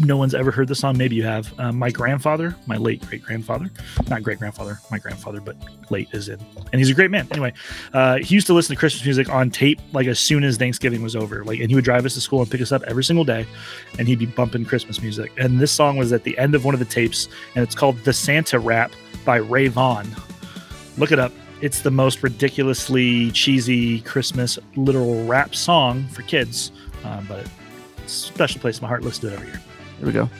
No 0.00 0.16
one's 0.16 0.32
ever 0.34 0.52
heard 0.52 0.68
the 0.68 0.76
song. 0.76 0.96
Maybe 0.96 1.16
you 1.16 1.24
have. 1.24 1.52
Uh, 1.58 1.72
my 1.72 1.90
grandfather, 1.90 2.54
my 2.66 2.76
late 2.76 3.04
great 3.08 3.20
grandfather, 3.22 3.68
not 4.08 4.22
great 4.22 4.38
grandfather, 4.38 4.78
my 4.92 4.98
grandfather, 4.98 5.40
but 5.40 5.56
late 5.90 6.08
is 6.12 6.28
in, 6.28 6.38
and 6.72 6.78
he's 6.78 6.88
a 6.90 6.94
great 6.94 7.10
man. 7.10 7.26
Anyway, 7.32 7.52
uh, 7.94 8.18
he 8.18 8.34
used 8.36 8.46
to 8.46 8.52
listen 8.54 8.76
to 8.76 8.78
Christmas 8.78 9.04
music 9.04 9.28
on 9.28 9.50
tape 9.50 9.80
like 9.92 10.06
as 10.06 10.20
soon 10.20 10.44
as 10.44 10.56
Thanksgiving 10.56 11.02
was 11.02 11.16
over. 11.16 11.42
Like, 11.42 11.58
and 11.58 11.68
he 11.68 11.74
would 11.74 11.84
drive 11.84 12.06
us 12.06 12.14
to 12.14 12.20
school 12.20 12.40
and 12.42 12.50
pick 12.50 12.60
us 12.60 12.70
up 12.70 12.82
every 12.86 13.02
single 13.02 13.24
day, 13.24 13.44
and 13.98 14.06
he'd 14.06 14.20
be 14.20 14.26
bumping 14.26 14.64
Christmas 14.64 15.02
music. 15.02 15.32
And 15.36 15.58
this 15.58 15.72
song 15.72 15.96
was 15.96 16.12
at 16.12 16.22
the 16.22 16.38
end 16.38 16.54
of 16.54 16.64
one 16.64 16.74
of 16.74 16.78
the 16.80 16.86
tapes, 16.86 17.28
and 17.56 17.64
it's 17.64 17.74
called 17.74 17.98
"The 18.04 18.12
Santa 18.12 18.58
Rap" 18.60 18.92
by 19.24 19.36
Ray 19.36 19.66
Vaughn. 19.66 20.06
Look 20.96 21.10
it 21.10 21.18
up. 21.18 21.32
It's 21.60 21.82
the 21.82 21.90
most 21.90 22.22
ridiculously 22.22 23.32
cheesy 23.32 24.00
Christmas 24.02 24.58
literal 24.76 25.24
rap 25.26 25.54
song 25.54 26.06
for 26.08 26.22
kids, 26.22 26.70
uh, 27.04 27.20
but 27.28 27.44
it's 27.98 28.24
a 28.24 28.26
special 28.26 28.60
place 28.60 28.78
in 28.78 28.82
my 28.82 28.88
heart. 28.88 29.02
Listen 29.02 29.22
to 29.22 29.28
it 29.28 29.34
every 29.34 29.48
year. 29.48 29.60
There 29.98 30.06
we 30.06 30.12
go. 30.12 30.30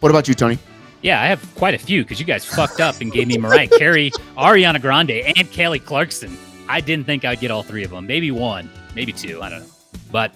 What 0.00 0.10
about 0.10 0.26
you, 0.26 0.34
Tony? 0.34 0.58
Yeah, 1.02 1.22
I 1.22 1.26
have 1.26 1.54
quite 1.54 1.74
a 1.74 1.78
few 1.78 2.02
because 2.02 2.18
you 2.18 2.26
guys 2.26 2.44
fucked 2.44 2.80
up 2.80 3.00
and 3.00 3.12
gave 3.12 3.28
me 3.28 3.38
Mariah 3.38 3.68
Carey, 3.78 4.10
Ariana 4.36 4.80
Grande, 4.80 5.10
and 5.10 5.50
Kelly 5.50 5.78
Clarkson. 5.78 6.36
I 6.68 6.80
didn't 6.80 7.06
think 7.06 7.24
I'd 7.24 7.40
get 7.40 7.50
all 7.50 7.62
three 7.62 7.84
of 7.84 7.90
them. 7.90 8.06
Maybe 8.06 8.30
one, 8.30 8.70
maybe 8.94 9.12
two. 9.12 9.40
I 9.40 9.50
don't 9.50 9.60
know. 9.60 9.66
But 10.10 10.34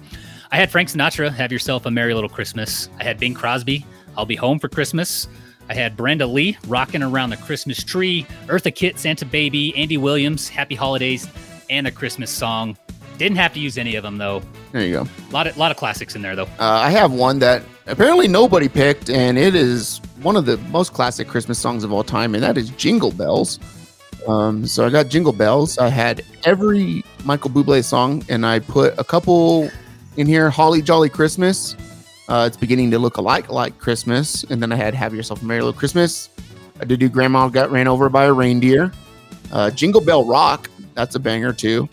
I 0.53 0.57
had 0.57 0.71
Frank 0.71 0.89
Sinatra, 0.89 1.33
Have 1.33 1.51
Yourself 1.51 1.87
a 1.87 1.91
Merry 1.91 2.15
Little 2.15 2.31
Christmas. 2.31 2.89
I 2.99 3.05
had 3.05 3.19
Bing 3.19 3.35
Crosby, 3.35 3.85
I'll 4.17 4.27
Be 4.27 4.37
Home 4.37 4.59
for 4.59 4.69
Christmas. 4.69 5.27
I 5.69 5.75
had 5.75 5.97
Brenda 5.97 6.27
Lee, 6.27 6.59
Rocking 6.67 7.03
Around 7.03 7.31
the 7.31 7.37
Christmas 7.39 7.83
Tree, 7.83 8.27
Eartha 8.47 8.75
Kitt, 8.75 8.99
Santa 8.99 9.25
Baby, 9.25 9.75
Andy 9.77 9.97
Williams, 9.97 10.49
Happy 10.49 10.75
Holidays, 10.75 11.29
and 11.71 11.87
a 11.87 11.91
Christmas 11.91 12.31
song. 12.31 12.77
Didn't 13.19 13.37
have 13.37 13.55
to 13.55 13.61
use 13.61 13.79
any 13.79 13.95
of 13.95 14.03
them 14.03 14.19
though. 14.19 14.43
There 14.73 14.83
you 14.83 14.93
go. 14.93 15.03
A 15.03 15.33
lot 15.33 15.47
of 15.47 15.57
lot 15.57 15.71
of 15.71 15.77
classics 15.77 16.17
in 16.17 16.23
there 16.23 16.35
though. 16.35 16.49
Uh, 16.59 16.81
I 16.83 16.91
have 16.91 17.13
one 17.13 17.39
that 17.39 17.63
apparently 17.87 18.27
nobody 18.29 18.69
picked, 18.69 19.09
and 19.09 19.39
it 19.39 19.55
is 19.55 20.01
one 20.21 20.37
of 20.37 20.47
the 20.47 20.57
most 20.71 20.93
classic 20.93 21.29
Christmas 21.29 21.59
songs 21.59 21.85
of 21.85 21.93
all 21.93 22.03
time, 22.03 22.35
and 22.35 22.43
that 22.43 22.59
is 22.59 22.71
Jingle 22.71 23.13
Bells. 23.13 23.61
Um, 24.27 24.67
so 24.67 24.87
I 24.87 24.91
got 24.91 25.09
Jingle 25.09 25.33
Bells. 25.33 25.79
I 25.79 25.89
had 25.89 26.25
every 26.45 27.05
Michael 27.25 27.51
Bublé 27.51 27.85
song, 27.85 28.25
and 28.29 28.45
I 28.45 28.59
put 28.59 28.99
a 28.99 29.05
couple 29.05 29.71
in 30.17 30.27
here. 30.27 30.51
Holly 30.51 30.83
Jolly 30.83 31.09
Christmas. 31.09 31.77
Uh, 32.29 32.45
it's 32.47 32.57
beginning 32.57 32.91
to 32.91 32.99
look 32.99 33.17
a 33.19 33.21
like 33.21 33.51
like 33.51 33.79
Christmas, 33.79 34.45
and 34.45 34.63
then 34.63 34.73
I 34.73 34.77
had 34.77 34.95
Have 34.95 35.15
Yourself 35.15 35.43
a 35.43 35.45
Merry 35.45 35.61
Little 35.61 35.79
Christmas. 35.79 36.31
I 36.81 36.85
did 36.85 37.01
do 37.01 37.09
Grandma 37.09 37.49
Got 37.49 37.71
Ran 37.71 37.87
Over 37.87 38.09
by 38.09 38.25
a 38.25 38.33
Reindeer. 38.33 38.93
Uh, 39.53 39.71
Jingle 39.71 40.01
Bell 40.01 40.25
Rock. 40.25 40.69
That's 40.95 41.15
a 41.15 41.21
banger 41.21 41.53
too. 41.53 41.89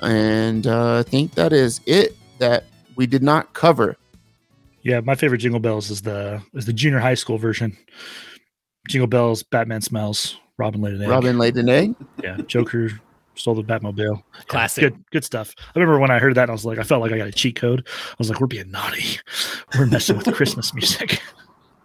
And 0.00 0.66
uh, 0.66 0.98
I 0.98 1.02
think 1.02 1.34
that 1.34 1.52
is 1.52 1.80
it 1.86 2.16
that 2.38 2.64
we 2.96 3.06
did 3.06 3.22
not 3.22 3.52
cover. 3.54 3.96
Yeah, 4.82 5.00
my 5.00 5.14
favorite 5.14 5.38
Jingle 5.38 5.60
Bells 5.60 5.90
is 5.90 6.02
the 6.02 6.42
is 6.54 6.66
the 6.66 6.72
junior 6.72 6.98
high 6.98 7.14
school 7.14 7.38
version. 7.38 7.76
Jingle 8.88 9.06
Bells, 9.06 9.42
Batman 9.42 9.82
smells, 9.82 10.38
Robin 10.56 10.80
laid 10.80 10.94
an 10.94 11.02
egg. 11.02 11.08
Robin 11.08 11.38
laid 11.38 11.56
an 11.56 11.68
egg. 11.68 11.94
Yeah, 12.22 12.38
Joker 12.46 12.90
stole 13.38 13.54
the 13.54 13.62
Batmobile. 13.62 14.16
Yeah, 14.16 14.40
Classic. 14.46 14.82
good, 14.82 15.04
good 15.10 15.24
stuff. 15.24 15.54
I 15.58 15.78
remember 15.78 15.98
when 15.98 16.10
I 16.10 16.18
heard 16.18 16.34
that, 16.34 16.48
I 16.48 16.52
was 16.52 16.64
like, 16.64 16.78
I 16.78 16.82
felt 16.82 17.00
like 17.00 17.12
I 17.12 17.18
got 17.18 17.28
a 17.28 17.32
cheat 17.32 17.56
code. 17.56 17.86
I 17.86 18.14
was 18.18 18.28
like, 18.28 18.40
we're 18.40 18.46
being 18.46 18.70
naughty. 18.70 19.18
We're 19.78 19.86
messing 19.86 20.16
with 20.16 20.32
Christmas 20.34 20.74
music. 20.74 21.20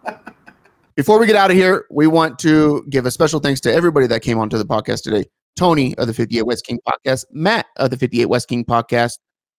Before 0.96 1.18
we 1.18 1.26
get 1.26 1.34
out 1.36 1.50
of 1.50 1.56
here, 1.56 1.86
we 1.90 2.06
want 2.06 2.38
to 2.40 2.84
give 2.88 3.04
a 3.06 3.10
special 3.10 3.40
thanks 3.40 3.60
to 3.62 3.72
everybody 3.72 4.06
that 4.06 4.22
came 4.22 4.38
onto 4.38 4.56
the 4.58 4.64
podcast 4.64 5.02
today. 5.02 5.24
Tony 5.56 5.94
of 5.96 6.06
the 6.06 6.14
58 6.14 6.42
West 6.42 6.64
King 6.66 6.78
podcast, 6.86 7.24
Matt 7.32 7.66
of 7.76 7.90
the 7.90 7.96
58 7.96 8.26
West 8.26 8.48
King 8.48 8.64
podcast. 8.64 9.18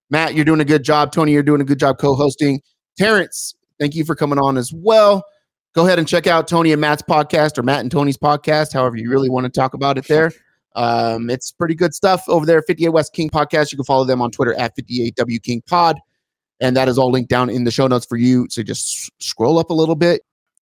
Matt, 0.09 0.33
you're 0.33 0.45
doing 0.45 0.61
a 0.61 0.65
good 0.65 0.83
job. 0.83 1.11
Tony, 1.11 1.31
you're 1.31 1.43
doing 1.43 1.61
a 1.61 1.65
good 1.65 1.79
job 1.79 1.97
co-hosting. 1.97 2.61
Terrence, 2.97 3.55
thank 3.79 3.95
you 3.95 4.05
for 4.05 4.15
coming 4.15 4.39
on 4.39 4.57
as 4.57 4.71
well. 4.73 5.23
Go 5.73 5.85
ahead 5.85 5.99
and 5.99 6.07
check 6.07 6.25
out 6.27 6.47
Tony 6.47 6.71
and 6.71 6.79
Matt's 6.79 7.01
podcast 7.01 7.57
or 7.57 7.63
Matt 7.63 7.81
and 7.81 7.91
Tony's 7.91 8.17
podcast, 8.17 8.71
however 8.71 8.95
you 8.95 9.09
really 9.09 9.29
want 9.29 9.43
to 9.45 9.49
talk 9.49 9.73
about 9.73 9.97
it 9.97 10.07
there. 10.07 10.31
Um, 10.75 11.29
it's 11.29 11.51
pretty 11.51 11.75
good 11.75 11.93
stuff 11.93 12.23
over 12.27 12.45
there. 12.45 12.61
58 12.61 12.89
West 12.89 13.13
King 13.13 13.29
podcast. 13.29 13.71
You 13.71 13.77
can 13.77 13.85
follow 13.85 14.05
them 14.05 14.21
on 14.21 14.31
Twitter 14.31 14.53
at 14.55 14.75
58W 14.77 15.41
King 15.41 15.61
Pod. 15.67 15.99
And 16.59 16.75
that 16.77 16.87
is 16.87 16.97
all 16.97 17.11
linked 17.11 17.29
down 17.29 17.49
in 17.49 17.63
the 17.63 17.71
show 17.71 17.87
notes 17.87 18.05
for 18.05 18.17
you. 18.17 18.47
So 18.49 18.63
just 18.63 19.11
scroll 19.21 19.59
up 19.59 19.69
a 19.69 19.73
little 19.73 19.95
bit. 19.95 20.21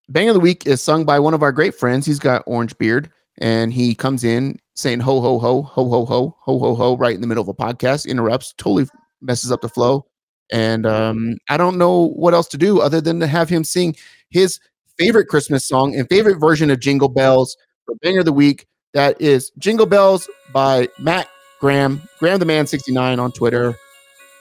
Bang 0.09 0.27
of 0.27 0.33
the 0.33 0.39
Week 0.39 0.65
is 0.65 0.81
sung 0.81 1.05
by 1.05 1.19
one 1.19 1.33
of 1.33 1.43
our 1.43 1.51
great 1.51 1.75
friends. 1.75 2.05
He's 2.05 2.19
got 2.19 2.43
orange 2.45 2.77
beard 2.77 3.11
and 3.39 3.73
he 3.73 3.95
comes 3.95 4.23
in 4.23 4.59
saying 4.75 4.99
ho, 4.99 5.21
ho, 5.21 5.39
ho, 5.39 5.61
ho, 5.61 5.89
ho, 5.89 6.05
ho, 6.05 6.37
ho, 6.39 6.59
ho, 6.59 6.75
ho, 6.75 6.97
right 6.97 7.15
in 7.15 7.21
the 7.21 7.27
middle 7.27 7.41
of 7.41 7.47
a 7.47 7.53
podcast, 7.53 8.07
interrupts, 8.07 8.53
totally 8.57 8.87
messes 9.21 9.51
up 9.51 9.61
the 9.61 9.69
flow. 9.69 10.05
And 10.51 10.85
um, 10.85 11.37
I 11.49 11.57
don't 11.57 11.77
know 11.77 12.09
what 12.09 12.33
else 12.33 12.47
to 12.49 12.57
do 12.57 12.81
other 12.81 13.01
than 13.01 13.19
to 13.19 13.27
have 13.27 13.49
him 13.49 13.63
sing 13.63 13.95
his 14.29 14.59
favorite 14.97 15.27
Christmas 15.27 15.65
song 15.65 15.95
and 15.95 16.07
favorite 16.09 16.39
version 16.39 16.69
of 16.69 16.79
Jingle 16.79 17.09
Bells 17.09 17.55
for 17.85 17.95
Banger 18.01 18.19
of 18.19 18.25
the 18.25 18.33
Week. 18.33 18.67
That 18.93 19.19
is 19.19 19.51
Jingle 19.57 19.85
Bells 19.85 20.29
by 20.51 20.87
Matt 20.99 21.27
Graham, 21.59 22.01
Graham 22.19 22.39
the 22.39 22.45
Man 22.45 22.67
69 22.67 23.19
on 23.19 23.31
Twitter. 23.31 23.77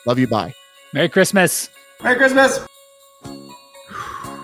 Love 0.06 0.18
you. 0.18 0.26
Bye. 0.26 0.54
Merry 0.92 1.08
Christmas. 1.08 1.70
Merry 2.02 2.16
Christmas. 2.16 2.58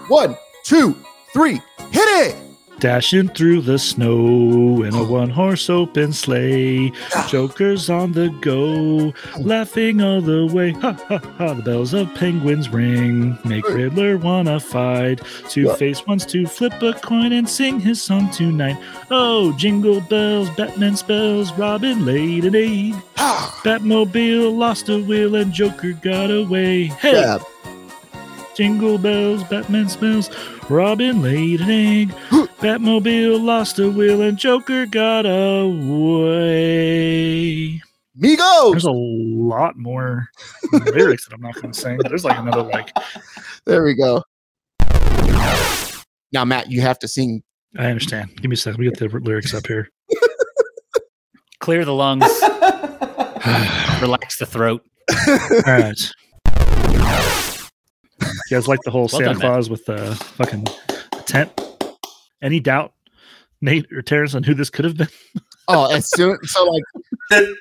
One, 0.09 0.37
two, 0.65 0.97
three, 1.35 1.61
hit 1.91 2.09
it. 2.27 2.48
Dashing 2.81 3.29
through 3.31 3.63
the 3.63 3.79
snow 3.79 4.85
in 4.85 4.95
a 4.95 5.03
one 5.03 5.31
horse 5.31 5.69
open 5.69 6.13
sleigh. 6.13 6.93
Ah. 7.13 7.27
Jokers 7.29 7.91
on 7.91 8.13
the 8.13 8.29
go, 8.41 9.13
laughing 9.41 10.01
all 10.01 10.21
the 10.21 10.47
way. 10.47 10.71
Ha 10.73 10.97
ha 11.09 11.19
ha, 11.19 11.55
the 11.55 11.63
bells 11.63 11.93
of 11.93 12.15
penguins 12.15 12.69
ring. 12.69 13.37
Make 13.45 13.69
Riddler 13.69 14.17
wanna 14.17 14.61
fight. 14.61 15.21
Two 15.49 15.75
face 15.75 16.07
wants 16.07 16.25
to 16.27 16.47
flip 16.47 16.81
a 16.81 16.93
coin 16.93 17.33
and 17.33 17.49
sing 17.49 17.81
his 17.81 18.01
song 18.01 18.31
tonight. 18.31 18.77
Oh, 19.11 19.53
jingle 19.55 20.01
bells, 20.03 20.49
Batman 20.51 20.97
spells, 20.97 21.53
Robin 21.55 22.07
laid 22.07 22.45
an 22.45 22.55
egg. 22.55 22.95
Batmobile 23.65 24.57
lost 24.57 24.89
a 24.89 24.99
wheel 24.99 25.35
and 25.35 25.53
Joker 25.53 25.93
got 25.93 26.31
away. 26.31 26.85
Hey! 26.85 27.13
Yeah. 27.13 27.39
Jingle 28.59 28.99
bells, 28.99 29.45
Batman 29.45 29.89
smells, 29.89 30.29
Robin 30.69 31.23
laid 31.23 31.61
an 31.61 31.71
egg. 31.71 32.09
Batmobile 32.59 33.41
lost 33.41 33.79
a 33.79 33.89
wheel 33.89 34.21
and 34.21 34.37
Joker 34.37 34.85
got 34.85 35.27
away. 35.27 36.51
There's 38.17 38.85
a 38.85 38.91
lot 38.91 39.77
more 39.77 40.27
lyrics 40.73 41.29
that 41.29 41.35
I'm 41.35 41.41
not 41.41 41.55
going 41.55 41.71
to 41.71 41.81
sing. 41.81 41.99
There's 41.99 42.25
like 42.25 42.37
another 42.37 42.65
like 42.65 42.91
There 43.65 43.85
we 43.85 43.95
go. 43.95 44.25
Now, 46.33 46.45
Matt, 46.45 46.69
you 46.69 46.81
have 46.81 46.99
to 46.99 47.07
sing. 47.07 47.45
I 47.79 47.87
understand. 47.87 48.35
Give 48.39 48.49
me 48.51 48.55
a 48.55 48.57
second. 48.57 48.81
We 48.81 48.91
get 48.91 48.99
the 48.99 49.07
lyrics 49.21 49.55
up 49.55 49.69
here. 49.69 49.89
Clear 51.61 51.85
the 51.85 51.95
lungs. 51.95 52.25
relax 54.03 54.37
the 54.41 54.47
throat. 54.47 54.83
All 55.29 55.37
right. 55.65 56.13
You 58.51 58.57
guys 58.57 58.69
like 58.69 58.81
the 58.85 58.91
whole 58.91 59.09
Santa 59.09 59.27
done, 59.27 59.41
Claus 59.41 59.71
with 59.71 59.85
the 59.87 60.15
fucking 60.37 60.67
tent? 61.27 61.51
Any 62.43 62.61
doubt, 62.61 62.93
Nate 63.61 63.91
or 63.93 64.03
Terrence, 64.03 64.35
on 64.35 64.43
who 64.43 64.55
this 64.55 64.71
could 64.71 64.85
have 64.85 64.97
been? 64.97 65.09
Oh, 65.71 65.95
as 65.95 66.09
soon 66.09 66.43
so 66.45 66.65
like 66.65 66.83
The, 67.29 67.55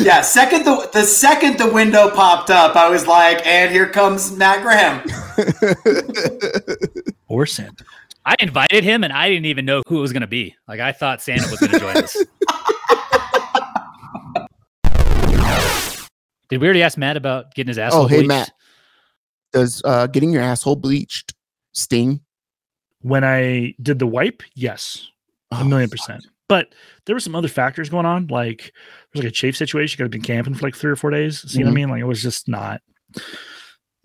yeah, 0.00 0.22
second 0.22 0.64
the 0.64 0.88
the 0.94 1.02
second 1.02 1.58
the 1.58 1.70
window 1.70 2.08
popped 2.08 2.48
up, 2.48 2.74
I 2.74 2.88
was 2.88 3.06
like, 3.06 3.46
and 3.46 3.70
here 3.70 3.86
comes 3.86 4.34
Matt 4.34 4.62
Graham. 4.62 5.02
Or 7.28 7.44
Santa? 7.44 7.84
I 8.24 8.34
invited 8.40 8.82
him 8.82 9.04
and 9.04 9.12
I 9.12 9.28
didn't 9.28 9.44
even 9.44 9.64
know 9.64 9.82
who 9.86 9.98
it 9.98 10.00
was 10.00 10.12
going 10.12 10.22
to 10.22 10.26
be. 10.26 10.56
Like 10.66 10.80
I 10.80 10.92
thought 10.92 11.20
Santa 11.22 11.48
was 11.50 11.60
going 11.60 11.72
to 11.72 11.78
join 11.78 11.96
us. 11.98 12.16
Did 16.48 16.60
we 16.60 16.66
already 16.66 16.82
ask 16.82 16.98
Matt 16.98 17.16
about 17.16 17.54
getting 17.54 17.68
his 17.68 17.78
asshole? 17.78 18.02
Oh, 18.02 18.06
hey, 18.08 18.16
bleached? 18.16 18.28
Matt. 18.28 18.52
Does 19.52 19.82
uh, 19.84 20.06
getting 20.06 20.30
your 20.30 20.42
asshole 20.42 20.76
bleached 20.76 21.34
sting? 21.72 22.20
When 23.02 23.24
I 23.24 23.74
did 23.82 23.98
the 23.98 24.06
wipe, 24.06 24.42
yes, 24.54 25.08
a 25.52 25.56
Oh, 25.60 25.64
million 25.64 25.88
fuck. 25.88 25.98
percent. 25.98 26.26
But 26.48 26.74
there 27.06 27.14
were 27.14 27.20
some 27.20 27.34
other 27.36 27.48
factors 27.48 27.88
going 27.88 28.06
on. 28.06 28.26
Like 28.26 28.58
there 28.64 28.72
was 29.14 29.22
like 29.24 29.30
a 29.30 29.34
chafe 29.34 29.56
situation. 29.56 29.94
You 29.94 29.96
could 29.98 30.04
have 30.14 30.20
been 30.22 30.22
camping 30.36 30.54
for 30.54 30.66
like 30.66 30.74
three 30.76 30.90
or 30.90 30.96
four 30.96 31.10
days. 31.10 31.40
See 31.50 31.60
what 31.62 31.68
I 31.68 31.70
Mhm. 31.70 31.74
mean? 31.74 31.88
Like 31.90 32.00
it 32.00 32.04
was 32.06 32.22
just 32.22 32.48
not. 32.48 32.80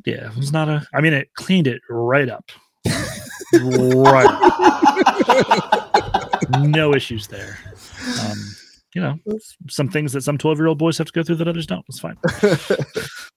Yeah, 0.05 0.29
it 0.29 0.37
was 0.37 0.51
not 0.53 0.69
a. 0.69 0.85
I 0.93 1.01
mean, 1.01 1.13
it 1.13 1.29
cleaned 1.35 1.67
it 1.67 1.81
right 1.89 2.29
up. 2.29 2.51
right. 3.53 4.27
up. 5.27 6.51
No 6.59 6.93
issues 6.93 7.27
there. 7.27 7.57
Um, 8.21 8.37
you 8.93 9.01
know, 9.01 9.17
some 9.69 9.89
things 9.89 10.13
that 10.13 10.21
some 10.21 10.37
twelve 10.37 10.57
year 10.59 10.67
old 10.67 10.77
boys 10.77 10.97
have 10.99 11.07
to 11.07 11.13
go 11.13 11.23
through 11.23 11.35
that 11.37 11.47
others 11.47 11.65
don't. 11.67 11.83
It's 11.89 11.99
fine. 11.99 12.17